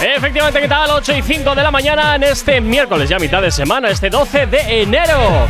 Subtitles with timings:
[0.00, 0.90] Efectivamente, ¿qué tal?
[0.90, 4.46] 8 y 5 de la mañana en este miércoles, ya mitad de semana, este 12
[4.46, 5.48] de enero.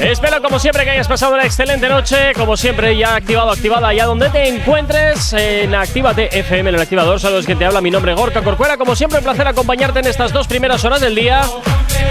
[0.00, 2.32] Espero, como siempre, que hayas pasado una excelente noche.
[2.34, 5.32] Como siempre, ya activado, activada, allá donde te encuentres.
[5.32, 7.18] En Actívate FM, en el activador.
[7.20, 8.76] Saludos que te habla mi nombre, Gorka Corcuera.
[8.76, 11.42] Como siempre, un placer acompañarte en estas dos primeras horas del día.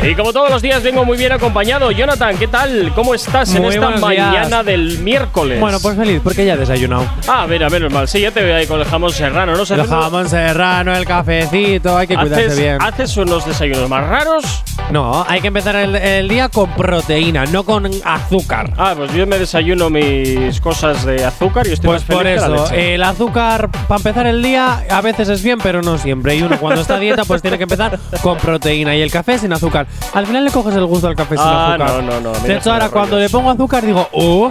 [0.03, 1.91] Y como todos los días, vengo muy bien acompañado.
[1.91, 2.93] Jonathan, ¿qué tal?
[2.95, 4.25] ¿Cómo estás en Muy esta buenos días.
[4.27, 5.59] mañana del miércoles?
[5.59, 7.05] Bueno, pues feliz, porque ya he desayunado.
[7.27, 8.07] Ah, mira, menos mal.
[8.07, 9.63] Sí, ya te veo ahí con el jamón serrano, ¿no?
[9.63, 12.77] El jamón serrano, el cafecito, hay que cuidarse ¿Haces, bien.
[12.81, 14.63] ¿Haces unos desayunos más raros?
[14.91, 18.71] No, hay que empezar el, el día con proteína, no con azúcar.
[18.77, 22.23] Ah, pues yo me desayuno mis cosas de azúcar y estoy Pues más feliz por
[22.25, 22.93] que la eso, leche.
[22.95, 26.35] el azúcar para empezar el día a veces es bien, pero no siempre.
[26.35, 29.37] Y uno cuando está a dieta pues tiene que empezar con proteína y el café
[29.39, 29.86] sin azúcar.
[30.13, 32.03] Al final le coges el gusto al café sin Ah, azúcar.
[32.03, 34.49] no, no, no, De hecho, ahora cuando le pongo azúcar digo, ¡uh!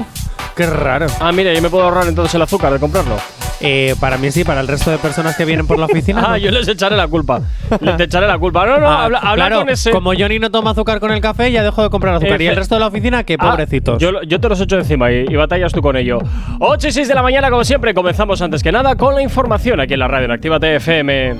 [0.54, 1.06] ¡Qué raro!
[1.20, 3.16] Ah, mira, yo me puedo ahorrar entonces el azúcar de comprarlo.
[3.60, 6.22] Eh, para mí sí, para el resto de personas que vienen por la oficina.
[6.26, 6.36] Ah, no.
[6.36, 7.40] yo les echaré la culpa.
[7.80, 8.66] les echaré la culpa.
[8.66, 9.90] No, no, Ah, habla, habla claro, con ese.
[9.92, 12.40] Como Johnny no toma azúcar con el café, ya dejo de comprar azúcar.
[12.40, 13.98] y el resto de la oficina, que Ah, pobrecitos.
[13.98, 16.18] yo, yo te los echo encima y, y batallas tú con ello.
[16.60, 19.80] 8 y 6 de la mañana, como siempre, comenzamos antes que nada con la información
[19.80, 21.36] aquí en la radio en Actívate FM.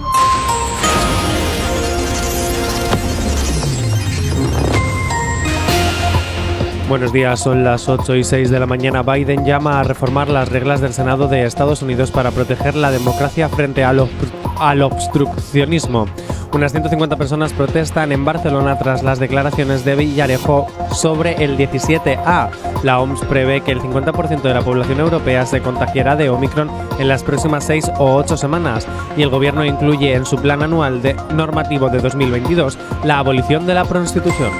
[6.89, 9.03] Buenos días, son las 8 y 6 de la mañana.
[9.03, 13.49] Biden llama a reformar las reglas del Senado de Estados Unidos para proteger la democracia
[13.49, 16.07] frente al, obstru- al obstruccionismo.
[16.53, 22.51] Unas 150 personas protestan en Barcelona tras las declaraciones de Villarejo sobre el 17A.
[22.85, 26.71] La OMS prevé que el 50% de la población europea se contagiará de Omicron
[27.01, 31.03] en las próximas 6 o 8 semanas y el gobierno incluye en su plan anual
[31.03, 34.51] de normativo de 2022 la abolición de la prostitución.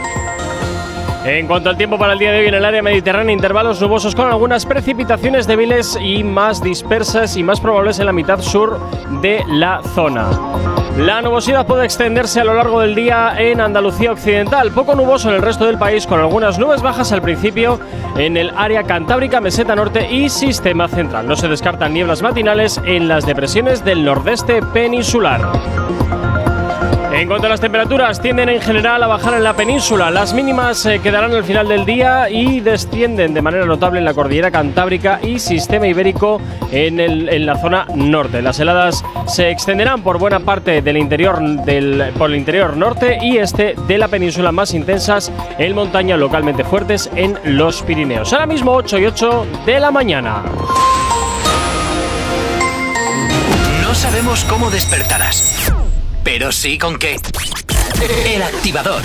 [1.27, 4.15] En cuanto al tiempo para el día de hoy en el área mediterránea, intervalos nubosos
[4.15, 8.79] con algunas precipitaciones débiles y más dispersas y más probables en la mitad sur
[9.23, 10.29] de la zona.
[10.99, 15.35] La nubosidad puede extenderse a lo largo del día en Andalucía Occidental, poco nuboso en
[15.35, 17.81] el resto del país con algunas nubes bajas al principio
[18.17, 21.27] en el área cantábrica, meseta norte y sistema central.
[21.27, 25.41] No se descartan nieblas matinales en las depresiones del nordeste peninsular.
[27.19, 30.11] En cuanto a las temperaturas, tienden en general a bajar en la península.
[30.11, 34.13] Las mínimas eh, quedarán al final del día y descienden de manera notable en la
[34.13, 36.41] cordillera cantábrica y sistema ibérico
[36.71, 38.43] en, el- en la zona norte.
[38.43, 43.39] Las heladas se extenderán por buena parte del interior, del, por el interior norte y
[43.39, 48.31] este de la península, más intensas en montaña localmente fuertes en los Pirineos.
[48.35, 50.43] Ahora mismo 8 y 8 de la mañana.
[53.83, 55.66] No sabemos cómo despertarás,
[56.27, 57.21] pero sí con qué.
[58.25, 59.05] El Activador.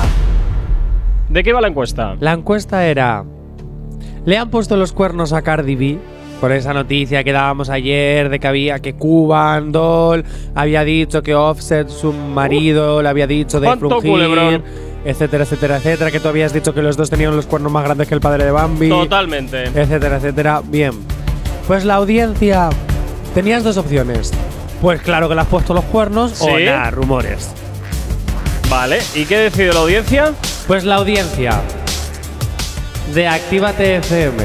[1.29, 2.17] ¿De qué va la encuesta?
[2.19, 3.25] La encuesta era:
[4.25, 5.99] ¿le han puesto los cuernos a Cardi B?
[6.41, 10.25] Por esa noticia que dábamos ayer de que había que Cuban Doll
[10.55, 14.62] había dicho que Offset, su marido, le había dicho de ¿Cuánto frungir,
[15.05, 16.11] etcétera, etcétera, etcétera.
[16.11, 18.44] Que tú habías dicho que los dos tenían los cuernos más grandes que el padre
[18.44, 18.88] de Bambi.
[18.88, 19.65] Totalmente.
[19.65, 20.61] etcétera, etcétera.
[20.62, 20.93] Bien.
[21.67, 22.71] Pues la audiencia.
[23.35, 24.31] Tenías dos opciones.
[24.81, 26.65] Pues claro que le has puesto los cuernos o Sí.
[26.65, 27.49] nada, rumores.
[28.71, 30.33] Vale, ¿y qué decide la audiencia?
[30.67, 31.61] Pues la audiencia
[33.15, 34.43] de Actívate FM,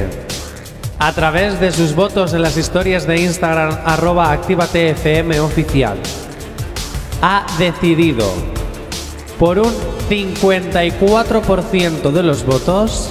[0.99, 5.97] a través de sus votos en las historias de Instagram, arroba Actívate FM oficial,
[7.21, 8.31] ha decidido
[9.39, 9.73] por un
[10.09, 13.09] 54% de los votos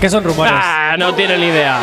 [0.00, 0.52] Que son rumores.
[0.54, 1.80] Ah, no tienen ni idea.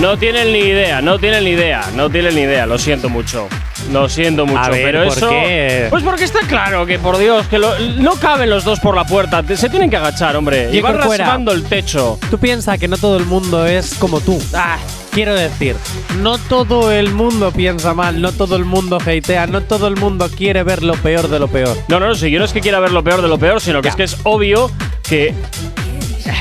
[0.00, 3.48] No tienen ni idea, no tienen ni idea, no tienen ni idea, lo siento mucho.
[3.90, 5.28] Lo siento mucho, A ver, pero ¿por eso.
[5.28, 5.86] qué?
[5.90, 9.04] Pues porque está claro que, por Dios, que lo- no caben los dos por la
[9.04, 9.42] puerta.
[9.42, 10.70] te- Se tienen que agachar, hombre.
[10.72, 12.18] Y van raspando el techo.
[12.30, 14.40] Tú piensas que no todo el mundo es como tú.
[14.54, 14.76] Ah,
[15.10, 15.76] quiero decir,
[16.20, 20.30] no todo el mundo piensa mal, no todo el mundo hatea, no todo el mundo
[20.34, 21.76] quiere ver lo peor de lo peor.
[21.88, 23.82] No, no, si yo no es que quiera ver lo peor de lo peor, sino
[23.82, 23.90] que Ya.
[23.90, 24.70] es que es obvio
[25.06, 25.34] que.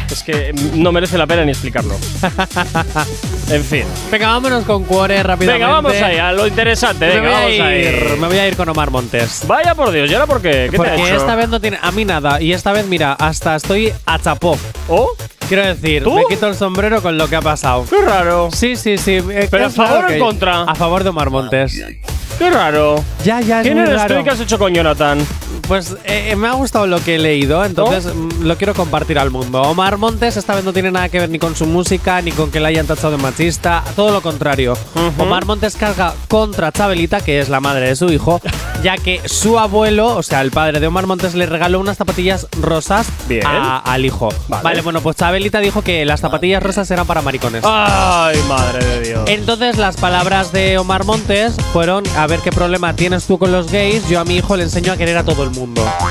[0.09, 1.95] Es que no merece la pena ni explicarlo.
[3.49, 3.83] en fin.
[4.11, 5.53] Venga, vámonos con Cuore rápidamente.
[5.65, 7.07] Venga, vamos ahí, a lo interesante.
[7.07, 8.19] Me Venga, voy, a vamos ir, ahí.
[8.19, 9.43] me voy a ir con Omar Montes.
[9.47, 10.67] Vaya por Dios, ¿y ahora por qué?
[10.69, 11.15] ¿Qué te ha Porque hecho?
[11.15, 12.41] esta vez no tiene a mí nada.
[12.41, 14.57] Y esta vez, mira, hasta estoy a chapó.
[14.89, 15.09] ¿Oh?
[15.47, 16.13] Quiero decir, ¿Tú?
[16.13, 17.85] me quito el sombrero con lo que ha pasado.
[17.89, 18.49] Qué raro.
[18.53, 19.19] Sí, sí, sí.
[19.49, 20.63] ¿Pero a favor o en contra?
[20.63, 21.81] A favor de Omar Montes.
[22.37, 23.03] Qué raro.
[23.23, 24.19] Ya, ya, es ¿Quién muy eres tú raro.
[24.21, 25.19] y qué has hecho con Jonathan?
[25.71, 29.31] Pues eh, me ha gustado lo que he leído, entonces mm, lo quiero compartir al
[29.31, 29.61] mundo.
[29.61, 32.51] Omar Montes esta vez no tiene nada que ver ni con su música, ni con
[32.51, 34.77] que le hayan tachado de machista, todo lo contrario.
[35.17, 38.41] Omar Montes carga contra Chabelita, que es la madre de su hijo,
[38.83, 42.47] ya que su abuelo, o sea, el padre de Omar Montes, le regaló unas zapatillas
[42.59, 43.07] rosas
[43.45, 44.27] a- al hijo.
[44.49, 44.81] Vale.
[44.81, 47.63] bueno, pues Chabelita dijo que las zapatillas rosas eran para maricones.
[47.65, 49.23] Ay, madre de Dios.
[49.27, 53.71] Entonces las palabras de Omar Montes fueron, a ver qué problema tienes tú con los
[53.71, 55.60] gays, yo a mi hijo le enseño a querer a todo el mundo.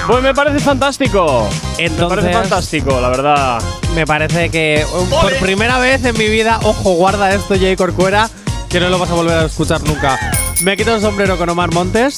[0.07, 1.49] Pues me parece fantástico.
[1.79, 3.63] me Entonces- parece fantástico, la verdad.
[3.95, 8.29] Me parece que um, por primera vez en mi vida, ojo, guarda esto, Jay Corcuera,
[8.69, 10.19] que no lo vas a volver a escuchar nunca.
[10.63, 12.17] Me quito el sombrero con Omar Montes.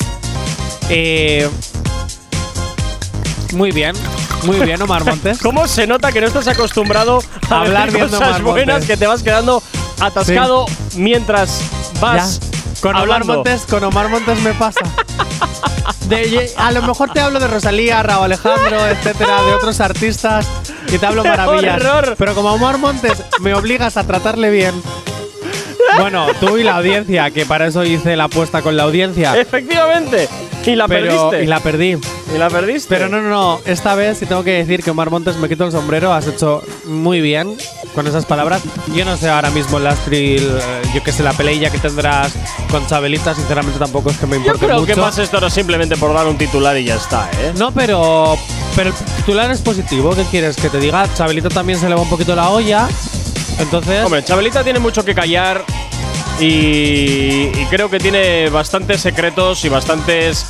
[0.91, 1.49] Eh,
[3.55, 3.95] muy bien,
[4.45, 5.39] muy bien, Omar Montes.
[5.39, 8.87] ¿Cómo se nota que no estás acostumbrado a Hablar decir cosas Omar buenas Montes.
[8.89, 9.63] que te vas quedando
[10.01, 11.61] atascado mientras
[12.01, 12.49] vas Ya.
[12.81, 13.35] Con Omar hablando?
[13.35, 14.81] Montes, con Omar Montes me pasa.
[16.09, 20.47] De- a lo mejor te hablo de Rosalía, Raúl Alejandro, etcétera, de otros artistas
[20.89, 21.81] y te hablo ¡Qué maravillas.
[21.85, 22.15] horror!
[22.19, 24.75] Pero como Omar Montes me obligas a tratarle bien.
[25.99, 29.39] Bueno, tú y la audiencia, que para eso hice la apuesta con la audiencia.
[29.39, 30.29] Efectivamente.
[30.65, 31.45] Y la pero, perdiste.
[31.45, 31.99] y la perdí.
[32.35, 32.87] Y la perdiste.
[32.89, 33.61] Pero no, no, no.
[33.65, 36.13] Esta vez sí tengo que decir que Omar Montes me quito el sombrero.
[36.13, 37.57] Has hecho muy bien
[37.97, 38.63] con esas palabras.
[38.95, 42.33] Yo no sé ahora mismo, Lastril, eh, yo que sé, la peleilla que tendrás
[42.71, 44.95] con Chabelita, sinceramente tampoco es que me Yo importe creo mucho.
[44.95, 47.53] que pasa esto ahora simplemente por dar un titular y ya está, ¿eh?
[47.57, 48.37] No, pero,
[48.77, 50.15] pero el titular es positivo.
[50.15, 51.07] ¿Qué quieres que te diga?
[51.15, 52.89] Chabelita también se le va un poquito la olla.
[53.59, 55.65] Entonces, Hombre, Chabelita tiene mucho que callar
[56.41, 60.47] y, y creo que tiene bastantes secretos y bastantes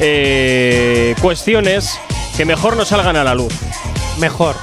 [0.00, 1.98] eh, cuestiones
[2.36, 3.52] que mejor no salgan a la luz.
[4.18, 4.54] mejor.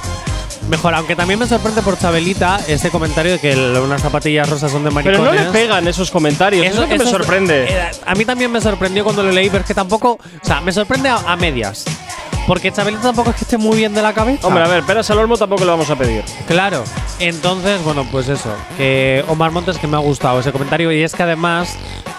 [0.68, 4.70] Mejor, aunque también me sorprende por Chabelita ese comentario de que el- unas zapatillas rosas
[4.70, 5.40] son de Pero maricones.
[5.40, 7.64] no le pegan esos comentarios, eso, es lo que me sorprende.
[7.68, 10.12] eh, a mí también me sorprendió cuando lo leí, pero es que tampoco.
[10.12, 11.84] O sea, me sorprende a, a medias.
[12.46, 14.46] Porque Chabelita tampoco es que esté muy bien de la cabeza.
[14.46, 16.24] Hombre, a ver, peras al olmo tampoco le vamos a pedir.
[16.46, 16.84] Claro.
[17.18, 18.50] Entonces, bueno, pues eso.
[18.76, 20.90] Que Omar Montes que me ha gustado ese comentario.
[20.90, 21.76] Y es que además,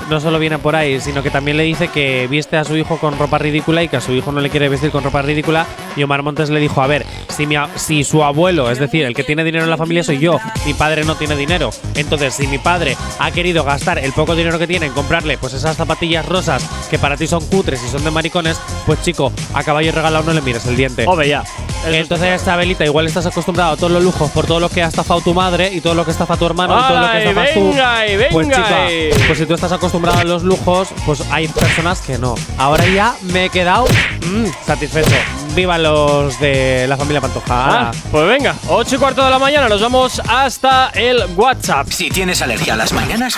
[0.10, 2.98] no solo viene por ahí, sino que también le dice que viste a su hijo
[2.98, 5.66] con ropa ridícula y que a su hijo no le quiere vestir con ropa ridícula.
[5.96, 9.16] Y Omar Montes le dijo, a ver, si, mi si su abuelo, es decir, el
[9.16, 11.72] que tiene dinero en la familia soy yo, mi padre no tiene dinero.
[11.96, 15.54] Entonces, si mi padre ha querido gastar el poco dinero que tiene en comprarle pues
[15.54, 19.64] esas zapatillas rosas que para ti son cutres y son de maricones, pues chico, a
[19.64, 21.06] caballo regalado no le mires el diente.
[21.08, 21.42] Hombre, ya.
[21.42, 24.84] Eso Entonces, esta velita, igual estás acostumbrado a todos los lujos por todo lo que
[24.84, 27.18] ha estafado tu madre y todo lo que estafa tu hermano y todo lo que
[27.18, 27.70] ¡Ay, estafas tú.
[27.72, 29.10] venga Pues venga chica, ahí!
[29.26, 32.36] pues si tú estás acostumbrado a los lujos, pues hay personas que no.
[32.58, 35.16] Ahora ya me he quedado mm, satisfecho.
[35.56, 37.46] Viva los de la familia Pantoja.
[37.50, 41.88] Ah, pues venga, 8 y cuarto de la mañana, nos vamos hasta el WhatsApp.
[41.90, 43.36] Si tienes alergia a las mañanas,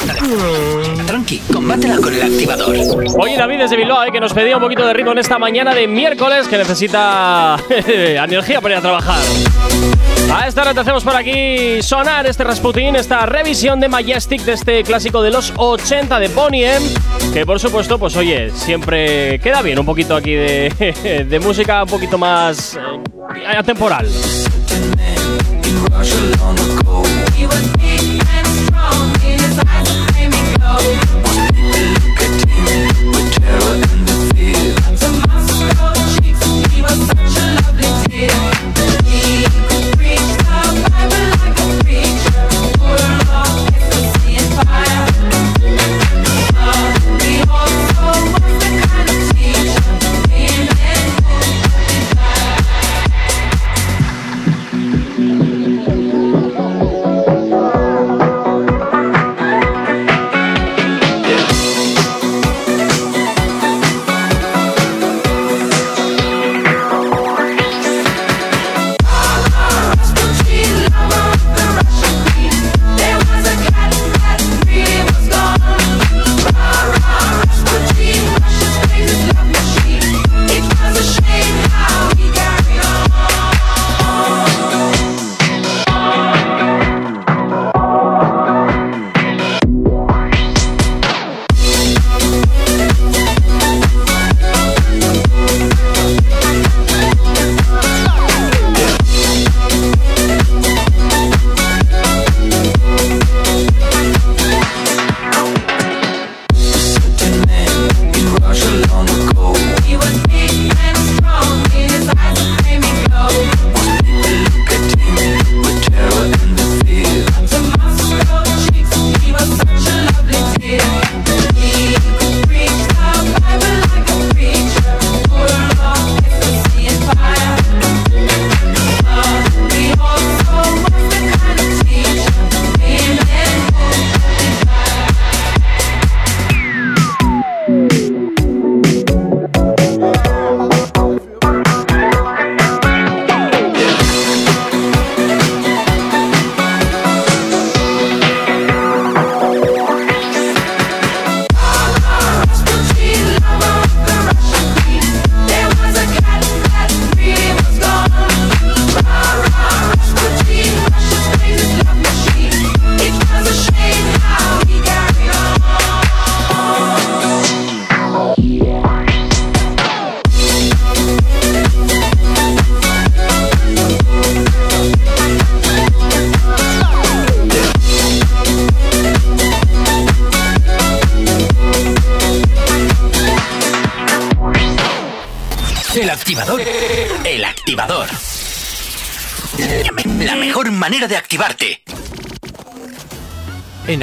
[1.08, 2.75] tranqui, combátela con el activador.
[3.17, 5.74] Oye, David desde Bilbao, eh, que nos pedía un poquito de ritmo en esta mañana
[5.74, 9.20] de miércoles, que necesita energía para ir a trabajar.
[10.32, 14.53] A esta hora te hacemos por aquí sonar este Rasputin, esta revisión de Majestic de
[14.53, 16.86] este clásico de los 80 de Bonnie M,
[17.34, 21.89] que por supuesto, pues oye, siempre queda bien un poquito aquí de, de música un
[22.03, 24.05] poquito más eh, atemporal.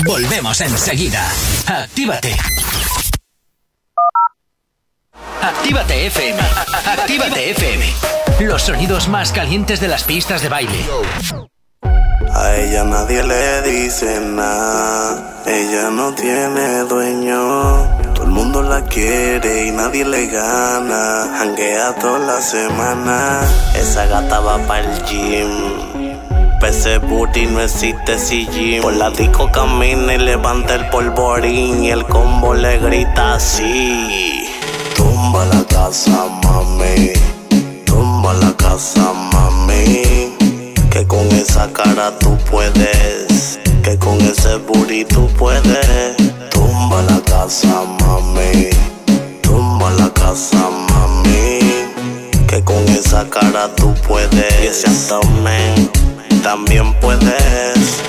[0.00, 1.22] Volvemos enseguida.
[1.66, 2.34] Actívate.
[5.40, 6.40] Actívate FM.
[6.86, 7.84] Actívate FM.
[8.40, 10.86] Los sonidos más calientes de las pistas de baile.
[12.34, 17.86] A ella nadie le dice nada, ella no tiene dueño.
[18.14, 21.38] Todo el mundo la quiere y nadie le gana.
[21.38, 23.42] Hanguea toda la semana,
[23.74, 25.91] esa gata va para el gym.
[26.62, 28.82] Pese booty no existe si gym.
[28.82, 34.44] Por la disco camina y levanta el polvorín y el combo le grita así.
[34.94, 37.14] Tumba la casa, mami.
[37.84, 40.36] Tumba la casa, mami.
[40.88, 43.58] Que con esa cara tú puedes.
[43.82, 46.16] Que con ese booty tú puedes.
[46.50, 48.70] Tumba la casa, mami.
[49.42, 51.58] Tumba la casa, mami.
[52.46, 54.62] Que con esa cara tú puedes.
[54.62, 54.94] Y ese
[56.42, 58.02] también puedes.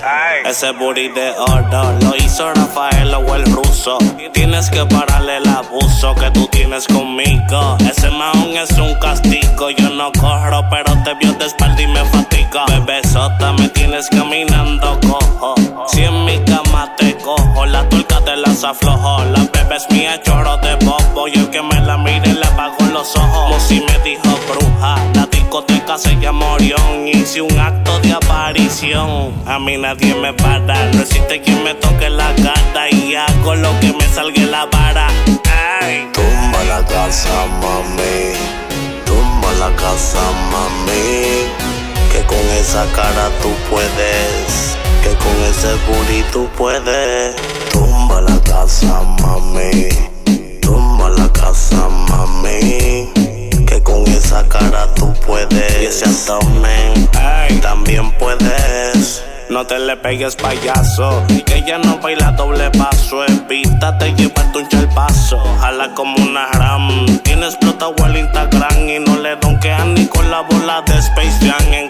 [0.46, 3.98] Ese booty de oro lo hizo Rafael o el ruso.
[4.34, 7.78] Tienes que pararle el abuso que tú tienes conmigo.
[7.90, 9.70] Ese maón es un castigo.
[9.70, 12.66] Yo no corro, pero te vio de espalda y me fatiga.
[12.68, 15.56] Bebesota, me tienes caminando cojo.
[15.88, 19.24] Si en mi cama te cojo, la tuerca te las aflojo.
[19.26, 21.28] La bebé es mía, chorro de bobo.
[21.28, 23.44] Y el que me la mire le apago los ojos.
[23.48, 24.98] Como si me dijo bruja.
[25.14, 26.93] La discoteca se llama Orión.
[27.34, 29.34] Hice un acto de aparición.
[29.48, 30.92] A mí nadie me para.
[30.92, 32.92] No existe quien me toque la cara.
[32.92, 35.08] Y hago lo que me salga la vara.
[35.82, 36.08] Ay.
[36.14, 38.36] Tumba la casa, mami.
[39.04, 40.22] Tumba la casa,
[40.52, 41.50] mami.
[42.12, 44.78] Que con esa cara tú puedes.
[45.02, 47.36] Que con ese booty tú puedes.
[47.72, 49.90] Tumba la casa, mami.
[50.62, 53.23] Tumba la casa, mami.
[53.84, 55.82] Con esa cara tú puedes.
[55.82, 57.10] Y ese abdomen
[57.62, 59.24] también puedes.
[59.50, 63.24] No te le pegues payaso, que ella no baila doble paso.
[63.26, 67.20] Evítate llevarte un chalpazo, jala como una ram.
[67.20, 71.74] Tiene explotado el Instagram y no le donkean ni con la bola de Space Jam.
[71.74, 71.90] En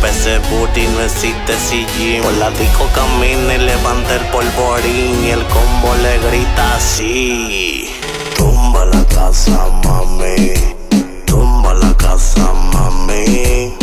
[0.00, 2.22] Pese booty no existe si gym.
[2.22, 7.90] Por la disco camina y levanta el polvorín y el combo le grita así.
[8.34, 10.54] Tumba la casa, mami.
[11.26, 13.76] Tumba la casa, mami.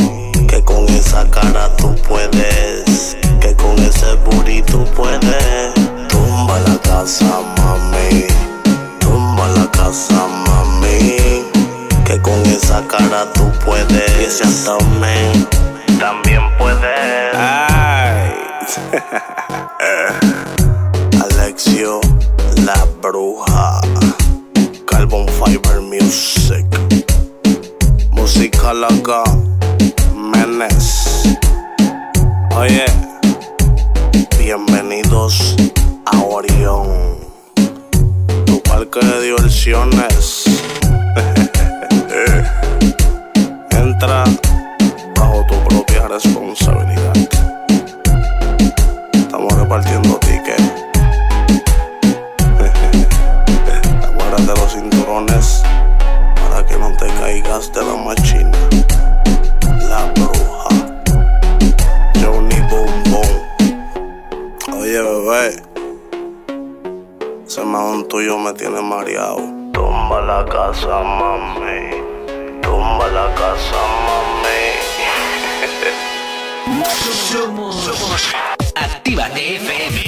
[0.48, 3.16] Que con esa cara tú puedes.
[3.40, 5.74] Que con ese booty tú puedes.
[6.10, 8.26] Tumba la casa, mami.
[9.00, 11.44] Tumba la casa, mami.
[12.06, 14.20] Que con esa cara tú puedes.
[14.20, 14.46] Y ese
[16.00, 17.36] también puedes.
[17.36, 18.34] Ay.
[21.24, 22.00] Alexio,
[22.66, 23.80] la bruja.
[24.86, 26.66] Carbon Fiber Music.
[28.12, 29.24] Música loca.
[30.16, 31.38] Menes.
[32.56, 32.86] Oye.
[34.38, 35.56] Bienvenidos
[36.06, 37.18] a Orión.
[38.46, 40.46] Tu parque de diversiones.
[43.72, 44.24] Entra
[46.08, 47.14] responsabilidad.
[49.14, 50.74] Estamos repartiendo tickets.
[54.04, 55.64] Aguárdate los cinturones
[56.36, 58.58] para que no te caigas de la machina.
[59.90, 60.70] La bruja.
[62.22, 63.04] Johnny Boom.
[64.80, 65.62] Oye, bebé.
[67.46, 69.42] Ese mahón tuyo me tiene mareado.
[69.74, 72.02] Tumba la casa, mami.
[72.62, 74.77] Tumba la casa, mami.
[76.86, 77.90] Somos
[78.76, 80.04] Actívate FM.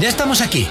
[0.00, 0.68] Ya estamos aquí.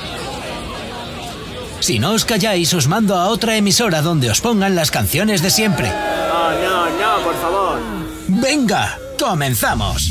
[1.80, 5.50] Si no os calláis, os mando a otra emisora donde os pongan las canciones de
[5.50, 5.90] siempre.
[5.90, 7.80] No, no, no, por favor.
[8.28, 10.08] Venga, comenzamos.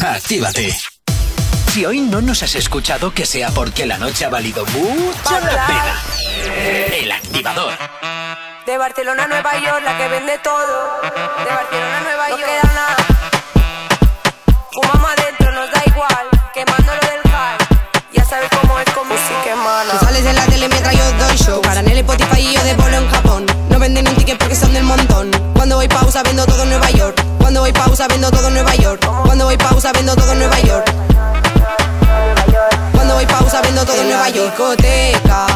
[0.00, 0.76] Actívate.
[1.72, 5.66] Si hoy no nos has escuchado, que sea porque la noche ha valido mucho la
[5.66, 6.02] pena.
[7.00, 7.72] El activador.
[8.66, 11.00] De Barcelona a Nueva York, la que vende todo.
[11.02, 12.96] De Barcelona a Nueva York, no queda nada.
[14.72, 16.26] Fumamos adentro, nos da igual.
[16.54, 17.58] Quemándolo del high.
[18.14, 19.90] Ya sabes cómo es con música hermana.
[19.90, 21.60] Tú sales en la tele mientras yo doy show.
[21.60, 23.46] Para en el Spotify y yo de bolo en Japón.
[23.68, 25.30] No venden un ticket porque son del montón.
[25.54, 27.22] Cuando voy pausa vendo todo en Nueva York.
[27.40, 29.06] Cuando voy pausa vendo todo en Nueva York.
[29.26, 30.94] Cuando voy pausa vendo todo en Nueva York.
[32.94, 34.56] Cuando voy pausa vendo todo en Nueva York.
[34.56, 35.53] discoteca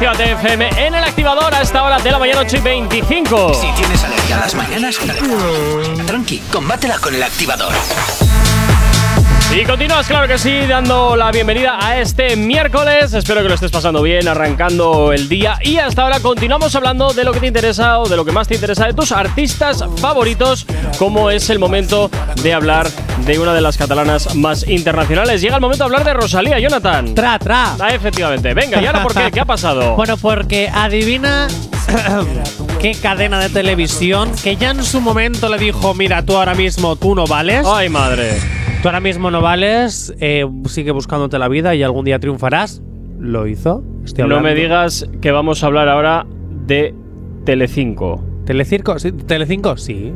[0.00, 3.52] Activa TFM en el activador a esta hora de la mañana 8 y 25.
[3.52, 4.98] Si tienes alergia a las mañanas,
[6.06, 7.70] tranqui, combátela con el activador.
[9.54, 13.12] Y continúas, claro que sí, dando la bienvenida a este miércoles.
[13.12, 15.58] Espero que lo estés pasando bien, arrancando el día.
[15.60, 18.48] Y hasta ahora continuamos hablando de lo que te interesa o de lo que más
[18.48, 20.66] te interesa de tus artistas favoritos,
[20.98, 22.10] como es el momento
[22.42, 22.88] de hablar
[23.30, 25.40] de una de las catalanas más internacionales.
[25.40, 27.14] Llega el momento de hablar de Rosalía, Jonathan.
[27.14, 27.76] Tra, tra.
[27.78, 28.52] Ah, efectivamente.
[28.54, 29.30] Venga, ¿y ahora por qué?
[29.30, 29.94] ¿Qué ha pasado?
[30.00, 31.46] Bueno, porque adivina
[32.80, 36.96] qué cadena de televisión que ya en su momento le dijo, mira, tú ahora mismo
[36.96, 37.64] tú no vales.
[37.66, 38.32] Ay, madre.
[38.82, 42.82] Tú ahora mismo no vales, eh, sigue buscándote la vida y algún día triunfarás.
[43.18, 43.84] Lo hizo.
[44.04, 46.26] Estoy No me digas que vamos a hablar ahora
[46.66, 46.94] de
[47.44, 48.24] Telecinco.
[48.46, 48.98] ¿Telecirco?
[48.98, 49.12] ¿Sí?
[49.12, 49.76] ¿Telecinco?
[49.76, 50.12] Sí.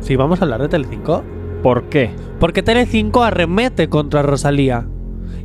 [0.00, 1.24] Sí, vamos a hablar de Telecinco.
[1.62, 2.10] ¿Por qué?
[2.38, 4.86] Porque Telecinco arremete contra Rosalía.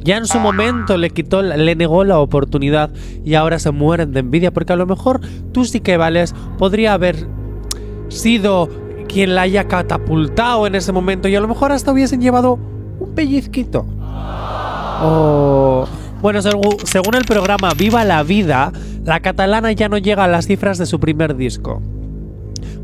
[0.04, 2.92] Ya en su momento le quitó, le negó la oportunidad
[3.24, 5.22] y ahora se mueren de envidia porque a lo mejor
[5.54, 7.26] tú sí que vales, podría haber
[8.10, 8.70] sido
[9.08, 12.60] quien la haya catapultado en ese momento y a lo mejor hasta hubiesen llevado
[13.00, 13.86] un pellizquito.
[16.22, 18.74] Bueno, según el programa Viva la Vida,
[19.06, 21.82] la catalana ya no llega a las cifras de su primer disco.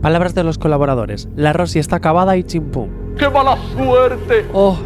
[0.01, 1.27] Palabras de los colaboradores.
[1.35, 2.98] La Rosy está acabada y chimpum.
[3.19, 4.45] ¡Qué mala suerte!
[4.53, 4.77] Oh.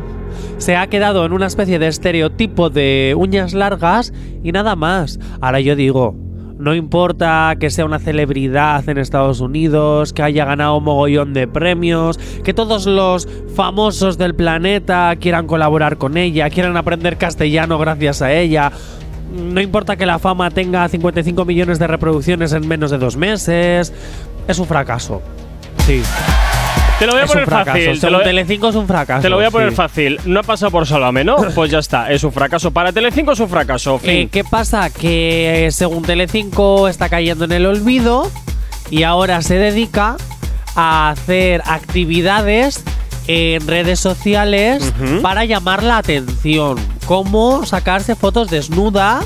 [0.58, 4.12] Se ha quedado en una especie de estereotipo de uñas largas
[4.44, 5.20] y nada más.
[5.40, 6.16] Ahora yo digo,
[6.58, 11.48] no importa que sea una celebridad en Estados Unidos, que haya ganado un mogollón de
[11.48, 18.24] premios, que todos los famosos del planeta quieran colaborar con ella, quieran aprender castellano gracias
[18.24, 18.72] a ella.
[19.32, 23.94] No importa que la fama tenga 55 millones de reproducciones en menos de dos meses.
[24.48, 25.22] Es un fracaso.
[25.86, 26.02] Sí.
[27.04, 27.78] Te lo voy a es un poner fracaso.
[27.78, 28.00] fácil.
[28.00, 29.22] Te lo, Telecinco es un fracaso.
[29.22, 29.76] te lo voy a poner sí.
[29.76, 30.20] fácil.
[30.26, 31.36] No ha pasado por Sálvame, ¿no?
[31.56, 32.12] Pues ya está.
[32.12, 32.72] Es un fracaso.
[32.72, 34.00] Para Telecinco es un fracaso.
[34.00, 34.10] Fin.
[34.12, 34.90] Eh, ¿Qué pasa?
[34.90, 38.30] Que eh, según Telecinco está cayendo en el olvido
[38.90, 40.16] y ahora se dedica
[40.76, 42.84] a hacer actividades
[43.28, 49.22] en redes sociales para llamar la atención, como sacarse fotos desnuda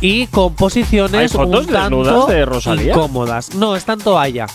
[0.00, 2.92] y con posiciones ¿Hay fotos un tanto desnudas de Rosalía?
[2.92, 3.54] incómodas.
[3.54, 4.46] No, está en toalla.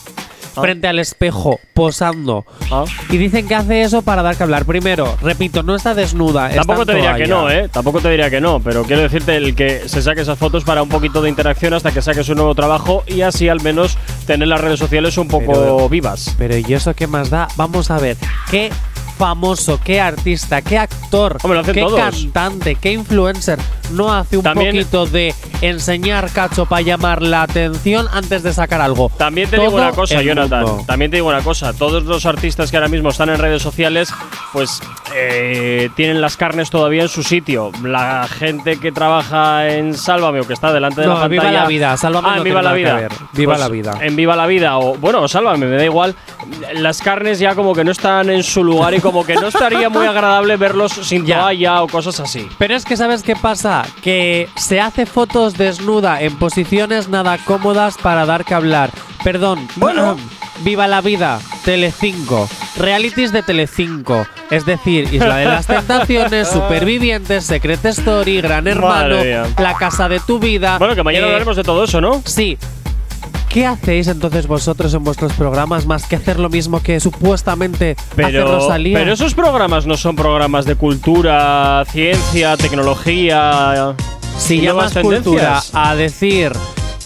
[0.62, 2.46] Frente al espejo, posando.
[2.72, 2.86] Ah.
[3.10, 4.66] Y dicen que hace eso para dar que hablar.
[4.66, 6.50] Primero, repito, no está desnuda.
[6.50, 7.70] Tampoco te diría que no, ¿eh?
[7.70, 10.84] Tampoco te diría que no, pero quiero decirte el que se saque esas fotos para
[10.84, 14.48] un poquito de interacción hasta que saque su nuevo trabajo y así al menos tener
[14.48, 16.36] las redes sociales un poco Pero- vivas.
[16.38, 17.48] Pero ¿y eso qué más da?
[17.56, 18.18] Vamos a ver,
[18.50, 18.70] qué
[19.18, 22.00] famoso, qué artista, qué actor, Hombre, qué todos.
[22.00, 23.60] cantante, qué influencer
[23.92, 28.82] no hace un También- poquito de enseñar cacho para llamar la atención antes de sacar
[28.82, 29.12] algo.
[29.18, 30.64] También te digo Todo una cosa, el Jonathan.
[30.64, 30.84] mundo.
[30.88, 31.74] También te digo una cosa.
[31.74, 34.12] Todos los artistas que ahora mismo están en redes sociales,
[34.52, 34.82] pues
[35.16, 37.72] eh, tienen las carnes todavía en su sitio.
[37.84, 41.42] La gente que trabaja en Sálvame o que está delante de No, la pantalla.
[41.50, 42.96] Viva la Vida, Sálvame Ah, no Viva tiene la nada que vida.
[42.96, 43.12] ver.
[43.34, 43.98] Viva Pues la vida.
[44.02, 46.16] En Viva la vida o bueno, Sálvame, me da igual.
[46.76, 49.90] Las carnes ya como que no están en su lugar y como que no estaría
[49.90, 51.42] muy agradable verlos sin Ya.
[51.42, 52.48] toalla o cosas así.
[52.58, 53.86] Pero es que ¿sabes qué pasa?
[54.02, 58.90] Que se hace fotos desnuda en posiciones nada cómodas para dar que hablar.
[59.24, 59.68] Perdón.
[59.76, 60.18] Bueno.
[60.60, 62.48] Viva la vida, Telecinco.
[62.78, 64.26] Realities de Telecinco.
[64.52, 69.18] Es decir, Isla de las Tentaciones, Supervivientes, Secret Story, Gran Hermano.
[69.58, 70.78] La Casa de tu Vida.
[70.78, 72.22] Bueno, que mañana eh, hablaremos de todo eso, ¿no?
[72.26, 72.58] Sí.
[73.54, 78.16] ¿Qué hacéis entonces vosotros en vuestros programas más que hacer lo mismo que supuestamente hace
[78.16, 78.98] Pero, Rosalía?
[78.98, 83.96] pero esos programas no son programas de cultura, ciencia, tecnología.
[84.40, 86.52] si llamas cultura a decir,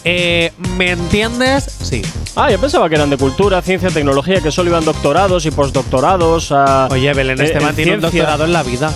[0.05, 1.65] eh, ¿me entiendes?
[1.65, 2.01] Sí.
[2.37, 6.53] Ah, yo pensaba que eran de cultura, ciencia, tecnología, que solo iban doctorados y postdoctorados
[6.53, 6.87] a.
[6.89, 8.93] Oye, Belén eh, Esteban en tiene un doctorado en la vida.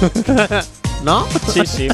[1.04, 1.28] ¿No?
[1.46, 1.88] Sí, sí.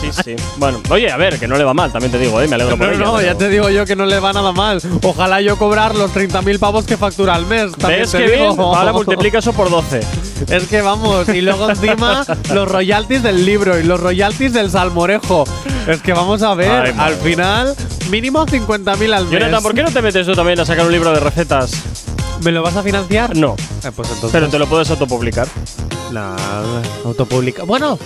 [0.00, 0.36] Sí, sí.
[0.58, 2.46] Bueno, oye, a ver, que no le va mal, también te digo, ¿eh?
[2.48, 4.32] Me alegro por No, ella, no, pero- ya te digo yo que no le va
[4.32, 4.80] nada mal.
[5.02, 7.72] Ojalá yo cobrar los 30.000 pavos que factura al mes.
[7.78, 8.54] ¿Ves que bien?
[8.58, 10.00] Ahora multiplica eso por 12.
[10.48, 15.44] Es que vamos, y luego encima los royalties del libro y los royalties del salmorejo.
[15.86, 17.74] Es que vamos a ver, Ay, al final,
[18.10, 19.32] mínimo 50.000 al mes.
[19.32, 21.72] Jonathan, ¿por qué no te metes tú también a sacar un libro de recetas?
[22.42, 23.34] ¿Me lo vas a financiar?
[23.34, 24.30] No, Eh, pues entonces.
[24.30, 25.48] pero te lo puedes autopublicar.
[26.12, 26.36] Nada,
[27.04, 27.64] autopublica.
[27.64, 27.98] Bueno,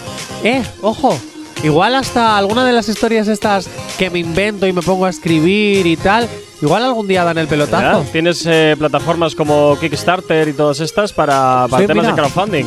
[0.44, 1.18] eh, ojo.
[1.62, 3.68] Igual hasta alguna de las historias estas
[3.98, 6.26] que me invento y me pongo a escribir y tal,
[6.62, 7.98] igual algún día dan el pelotazo.
[7.98, 8.12] ¿Verdad?
[8.12, 12.16] Tienes eh, plataformas como Kickstarter y todas estas para, para Sí, temas mira.
[12.16, 12.64] de crowdfunding.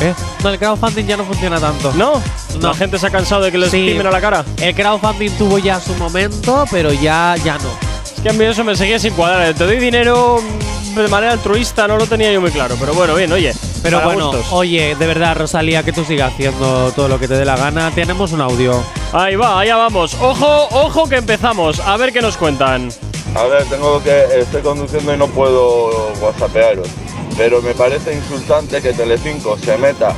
[0.00, 1.92] Eh, No, el crowdfunding ya no funciona tanto.
[1.94, 2.22] ¿No?
[2.60, 2.68] No.
[2.68, 3.98] La gente se ha cansado de que les Sí.
[3.98, 4.44] a la cara.
[4.62, 7.87] El crowdfunding tuvo ya su momento, pero ya, ya no.
[8.18, 9.54] Es que a mí eso me seguía sin cuadrar.
[9.54, 10.42] Te doy dinero
[10.96, 12.74] de manera altruista, no lo tenía yo muy claro.
[12.80, 13.54] Pero bueno, bien, oye.
[13.80, 14.46] Pero bueno, gustos.
[14.50, 17.92] oye, de verdad, Rosalía, que tú sigas haciendo todo lo que te dé la gana.
[17.94, 18.82] Tenemos un audio.
[19.12, 20.14] Ahí va, allá vamos.
[20.14, 21.78] Ojo, ojo que empezamos.
[21.78, 22.88] A ver qué nos cuentan.
[23.36, 24.24] A ver, tengo que.
[24.36, 26.88] Estoy conduciendo y no puedo whatsappearos.
[27.36, 30.12] Pero me parece insultante que Telecinco se meta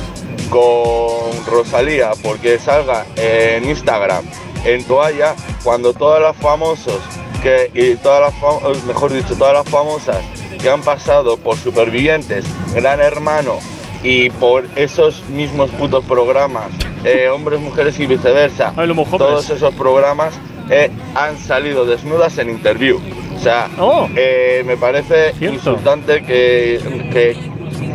[0.49, 4.25] con Rosalía porque salga en Instagram
[4.65, 6.99] en toalla cuando todas las famosos
[7.41, 10.17] que y todas las fam- mejor dicho todas las famosas
[10.61, 13.59] que han pasado por supervivientes, Gran Hermano
[14.03, 16.67] y por esos mismos putos programas,
[17.03, 20.33] eh, hombres, mujeres y viceversa, Ay, todos esos programas
[20.69, 22.99] eh, han salido desnudas en interview.
[23.35, 24.07] O sea, Oh.
[24.15, 25.55] eh, me parece Cierto.
[25.55, 26.79] insultante que,
[27.11, 27.35] que,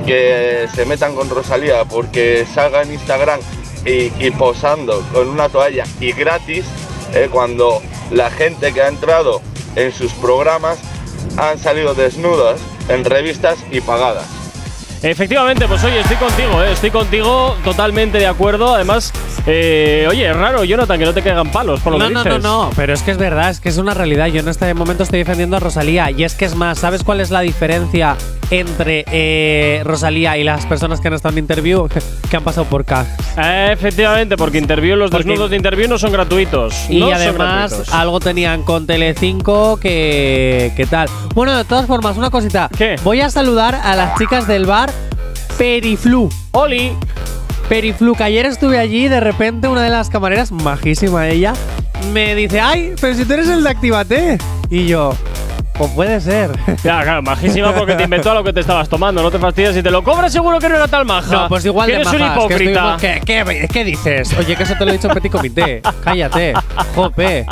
[0.05, 3.41] que se metan con Rosalía porque salga en Instagram
[3.85, 6.65] y, y posando con una toalla y gratis
[7.15, 9.41] eh, cuando la gente que ha entrado
[9.75, 10.79] en sus programas
[11.37, 14.36] han salido desnudas en revistas y pagadas.
[15.03, 16.73] Efectivamente, pues oye, estoy contigo, ¿eh?
[16.73, 18.75] estoy contigo totalmente de acuerdo.
[18.75, 19.13] Además,
[19.47, 22.25] eh, oye, es raro, Jonathan, que no te caigan palos por lo No, que no,
[22.25, 22.43] dices.
[22.43, 24.27] no, no, pero es que es verdad, es que es una realidad.
[24.27, 26.11] Yo en este momento estoy defendiendo a Rosalía.
[26.11, 28.17] Y es que es más, ¿sabes cuál es la diferencia
[28.51, 31.89] entre eh, Rosalía y las personas que han estado en interview
[32.31, 33.07] que han pasado por CAG?
[33.39, 36.75] Eh, efectivamente, porque interview, los Porque- desnudos de interview no son gratuitos.
[36.89, 37.95] Y no además gratuitos.
[37.95, 41.09] algo tenían con Telecinco que, que tal.
[41.35, 42.69] Bueno, de todas formas, una cosita.
[42.77, 42.97] ¿Qué?
[43.05, 44.91] Voy a saludar a las chicas del bar
[45.59, 46.29] Periflu.
[46.53, 46.93] Oli,
[47.69, 51.55] Periflu, que ayer estuve allí y de repente una de las camareras, majísima ella,
[52.13, 54.39] me dice, ay, pero si tú eres el de Actívate.
[54.69, 55.15] Y yo,
[55.79, 56.51] pues puede ser.
[56.85, 59.21] Ya, claro, majísima porque te inventó a lo que te estabas tomando.
[59.23, 59.75] No te fastidies.
[59.75, 61.33] Si te lo cobras, seguro que no era tal maja.
[61.33, 62.97] No, pues igual de eres un majas, que hipócrita.
[63.01, 64.33] ¿qué, qué, qué dices?
[64.39, 65.83] Oye, que eso te lo he dicho en Petit Comité.
[66.05, 66.55] Cállate.
[66.95, 67.47] Jope.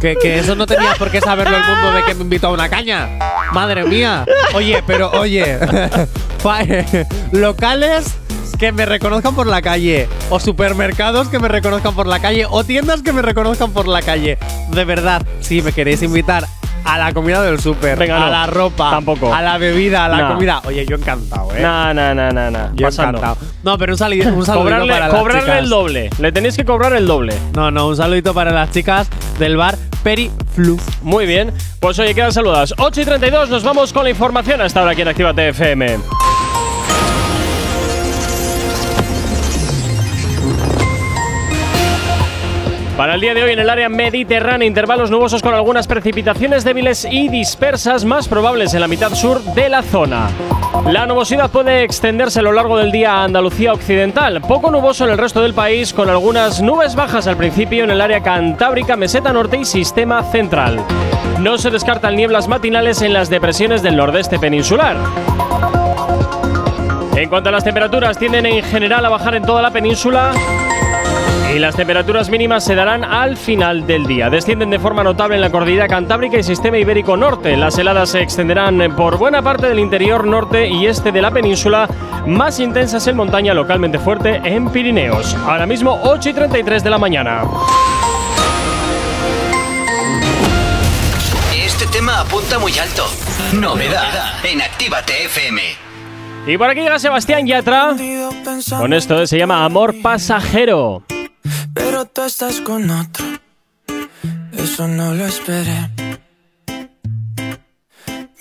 [0.00, 2.50] Que, que eso no tenía por qué saberlo el mundo de que me invitó a
[2.50, 3.08] una caña.
[3.52, 4.26] Madre mía.
[4.54, 5.58] Oye, pero oye.
[7.32, 8.14] Locales
[8.58, 10.08] que me reconozcan por la calle.
[10.28, 12.46] O supermercados que me reconozcan por la calle.
[12.50, 14.38] O tiendas que me reconozcan por la calle.
[14.70, 16.46] De verdad, si me queréis invitar
[16.84, 18.30] a la comida del súper, a no.
[18.30, 19.32] la ropa, Tampoco.
[19.34, 20.60] a la bebida, a la comida.
[20.66, 21.60] Oye, yo encantado, ¿eh?
[21.62, 22.74] No, no, no, no, no.
[22.74, 23.18] Yo Pasando.
[23.18, 23.46] encantado.
[23.62, 25.58] No, pero un, sali- un saludito Cobrarle, para las cobrarle chicas.
[25.60, 26.10] el doble.
[26.18, 27.34] Le tenéis que cobrar el doble.
[27.54, 30.78] No, no, un saludito para las chicas del bar Periflu.
[31.02, 31.52] Muy bien.
[31.80, 32.74] Pues oye, quedan saludadas.
[32.76, 35.98] 8 y 32, nos vamos con la información hasta ahora aquí en Actívate FM.
[42.96, 47.04] Para el día de hoy en el área mediterránea, intervalos nubosos con algunas precipitaciones débiles
[47.04, 50.28] y dispersas más probables en la mitad sur de la zona.
[50.86, 55.10] La nubosidad puede extenderse a lo largo del día a Andalucía occidental, poco nuboso en
[55.10, 59.32] el resto del país con algunas nubes bajas al principio en el área cantábrica, meseta
[59.32, 60.78] norte y sistema central.
[61.40, 64.96] No se descartan nieblas matinales en las depresiones del nordeste peninsular.
[67.16, 70.32] En cuanto a las temperaturas, tienden en general a bajar en toda la península
[71.54, 74.28] y las temperaturas mínimas se darán al final del día.
[74.28, 77.56] Descienden de forma notable en la cordillera cantábrica y sistema ibérico norte.
[77.56, 81.88] Las heladas se extenderán por buena parte del interior norte y este de la península,
[82.26, 85.34] más intensas en montaña, localmente fuerte en Pirineos.
[85.46, 87.42] Ahora mismo 8 y 33 de la mañana.
[91.54, 93.04] Este tema apunta muy alto.
[93.52, 95.62] Novedad en Actívate FM.
[96.46, 97.94] Y por aquí llega Sebastián Yatra.
[98.76, 101.04] Con esto se llama Amor Pasajero.
[101.74, 103.24] Pero tú estás con otro.
[104.52, 105.90] Eso no lo esperé.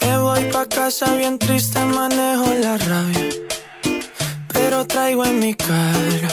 [0.02, 3.30] Me voy pa' casa bien triste, manejo la rabia.
[4.54, 6.30] Pero traigo en mi cara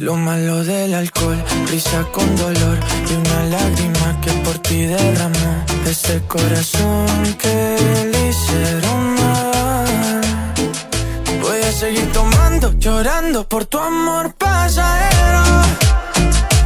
[0.00, 5.64] lo malo del alcohol, risa con dolor y una lágrima que por ti derramó.
[5.84, 10.20] Este corazón que le hicieron mal.
[11.42, 15.42] Voy a seguir tomando, llorando por tu amor pasajero.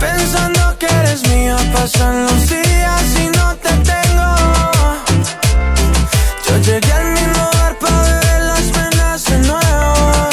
[0.04, 4.30] Pensando que eres mía, pasan los días y no te tengo.
[6.46, 10.28] Yo llegué al mismo bar para beber las penas de nuevo.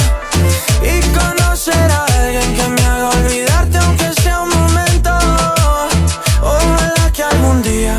[0.91, 5.11] Y conocer a alguien que me haga olvidarte, aunque sea un momento.
[6.41, 7.95] Ojalá que algún día